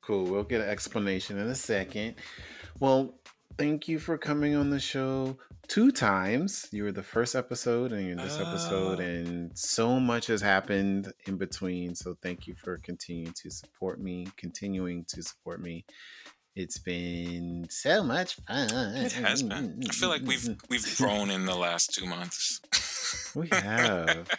Cool. 0.01 0.25
We'll 0.25 0.43
get 0.43 0.61
an 0.61 0.69
explanation 0.69 1.37
in 1.37 1.47
a 1.47 1.55
second. 1.55 2.15
Well, 2.79 3.13
thank 3.57 3.87
you 3.87 3.99
for 3.99 4.17
coming 4.17 4.55
on 4.55 4.69
the 4.69 4.79
show 4.79 5.37
two 5.67 5.91
times. 5.91 6.67
You 6.71 6.83
were 6.83 6.91
the 6.91 7.03
first 7.03 7.35
episode 7.35 7.91
and 7.91 8.07
you're 8.07 8.15
this 8.15 8.37
oh. 8.39 8.47
episode, 8.47 8.99
and 8.99 9.57
so 9.57 9.99
much 9.99 10.27
has 10.27 10.41
happened 10.41 11.11
in 11.25 11.37
between. 11.37 11.95
So 11.95 12.15
thank 12.21 12.47
you 12.47 12.55
for 12.55 12.77
continuing 12.79 13.33
to 13.41 13.49
support 13.49 13.99
me, 13.99 14.27
continuing 14.37 15.05
to 15.09 15.21
support 15.21 15.61
me. 15.61 15.85
It's 16.55 16.77
been 16.77 17.65
so 17.69 18.03
much 18.03 18.35
fun. 18.47 18.69
It 18.97 19.13
has 19.13 19.41
been. 19.41 19.81
I 19.89 19.93
feel 19.93 20.09
like 20.09 20.21
we've 20.21 20.47
we've 20.69 20.97
grown 20.97 21.31
in 21.31 21.45
the 21.45 21.55
last 21.55 21.93
two 21.93 22.05
months. 22.05 22.61
we 23.35 23.47
have. 23.51 24.29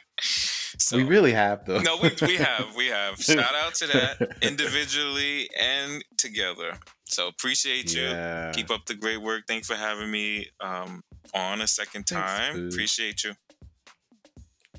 So, 0.78 0.96
we 0.96 1.04
really 1.04 1.32
have 1.32 1.64
though. 1.64 1.80
no, 1.80 1.98
we, 2.00 2.10
we 2.22 2.36
have. 2.36 2.74
We 2.76 2.86
have. 2.86 3.20
Shout 3.20 3.54
out 3.54 3.74
to 3.76 3.86
that 3.88 4.36
individually 4.42 5.48
and 5.60 6.04
together. 6.16 6.78
So 7.14 7.28
appreciate 7.28 7.94
you. 7.94 8.02
Yeah. 8.02 8.50
Keep 8.52 8.70
up 8.72 8.86
the 8.86 8.94
great 8.94 9.22
work. 9.22 9.44
Thanks 9.46 9.68
for 9.68 9.76
having 9.76 10.10
me 10.10 10.48
um, 10.60 11.02
on 11.32 11.60
a 11.60 11.68
second 11.68 12.08
time. 12.08 12.54
Thanks, 12.54 12.74
appreciate 12.74 13.22
you. 13.22 13.34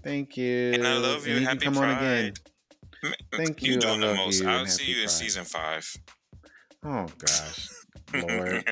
Thank 0.03 0.35
you. 0.35 0.73
And 0.73 0.85
I 0.85 0.97
love 0.97 1.25
you. 1.25 1.37
And 1.37 1.45
Happy 1.45 1.65
you 1.65 1.71
come 1.71 1.75
Pride. 1.75 1.97
on 1.97 2.03
again. 2.03 2.33
Thank 3.33 3.63
you. 3.63 3.71
You're 3.71 3.79
doing 3.79 4.01
the 4.01 4.15
most. 4.15 4.43
I'll 4.43 4.65
see 4.65 4.91
you 4.91 5.03
in 5.03 5.07
season 5.07 5.45
five. 5.45 5.89
Oh 6.83 7.07
gosh. 7.17 7.69
Lord, 8.27 8.63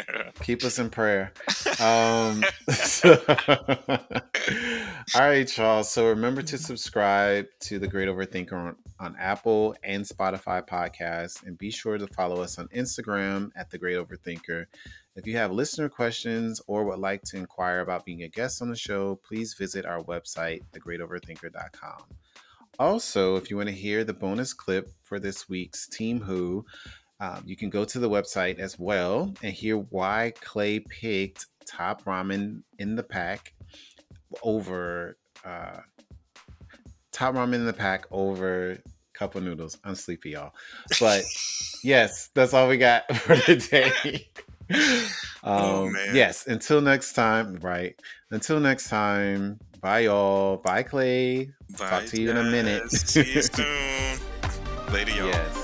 keep 0.42 0.64
us 0.64 0.80
in 0.80 0.90
prayer. 0.90 1.34
Um, 1.80 2.44
so, 2.72 3.22
all 5.16 5.22
right, 5.22 5.58
y'all. 5.58 5.84
So 5.84 6.08
remember 6.08 6.42
to 6.44 6.58
subscribe 6.58 7.48
to 7.62 7.80
the 7.80 7.88
Great 7.88 8.08
Overthinker 8.08 8.54
on, 8.54 8.76
on 9.00 9.16
Apple 9.18 9.76
and 9.84 10.04
Spotify 10.06 10.66
podcasts, 10.68 11.46
and 11.46 11.58
be 11.58 11.72
sure 11.72 11.98
to 11.98 12.08
follow 12.08 12.42
us 12.42 12.58
on 12.58 12.68
Instagram 12.70 13.52
at 13.56 13.70
the 13.70 13.78
Great 13.78 13.98
Overthinker. 13.98 14.66
If 15.16 15.28
you 15.28 15.38
have 15.38 15.52
listener 15.52 15.90
questions 15.90 16.60
or 16.68 16.86
would 16.86 17.00
like 17.00 17.22
to 17.24 17.38
inquire 17.38 17.82
about 17.82 18.06
being 18.06 18.24
a 18.24 18.30
guest 18.30 18.62
on 18.62 18.70
the 18.70 18.76
show, 18.76 19.20
please 19.28 19.54
visit 19.54 19.86
our 19.86 20.02
website, 20.04 20.62
thegreatoverthinker.com. 20.74 22.04
Also, 22.80 23.36
if 23.36 23.52
you 23.52 23.58
want 23.58 23.70
to 23.70 23.76
hear 23.76 24.04
the 24.04 24.14
bonus 24.14 24.52
clip 24.52 24.90
for 25.04 25.20
this 25.20 25.48
week's 25.48 25.88
Team 25.88 26.20
Who, 26.20 26.66
um, 27.24 27.42
you 27.46 27.56
can 27.56 27.70
go 27.70 27.86
to 27.86 28.00
the 28.00 28.10
website 28.10 28.60
as 28.60 28.78
well 28.78 29.34
and 29.42 29.54
hear 29.54 29.78
why 29.78 30.34
Clay 30.42 30.80
picked 30.80 31.46
top 31.66 32.04
ramen 32.04 32.64
in 32.80 32.96
the 32.96 33.04
pack 33.04 33.54
over 34.42 35.16
uh, 35.46 35.80
top 37.14 37.36
ramen 37.36 37.56
in 37.56 37.66
the 37.66 37.72
pack 37.72 38.06
over 38.12 38.78
cup 39.14 39.36
of 39.36 39.44
noodles. 39.44 39.78
I'm 39.86 39.96
sleepy, 39.96 40.32
y'all. 40.32 40.54
But 41.00 41.24
yes, 41.84 42.30
that's 42.34 42.54
all 42.54 42.68
we 42.68 42.76
got 42.78 43.16
for 43.16 43.36
today. 43.38 44.28
Oh, 45.46 45.88
um, 45.88 45.96
oh, 45.96 46.14
yes, 46.14 46.48
until 46.48 46.80
next 46.80 47.14
time, 47.14 47.58
right? 47.62 48.00
Until 48.32 48.62
next 48.62 48.88
time, 48.88 49.60
bye, 49.82 50.00
y'all. 50.00 50.56
Bye, 50.56 50.84
Clay. 50.84 51.52
Bye, 51.78 51.90
Talk 51.90 52.06
to 52.06 52.22
you 52.22 52.32
in 52.32 52.38
a 52.38 52.44
minute. 52.44 52.90
See 52.90 53.34
you 53.34 53.42
soon. 53.42 54.20
Later, 54.94 55.12
y'all. 55.12 55.28
Yes. 55.28 55.63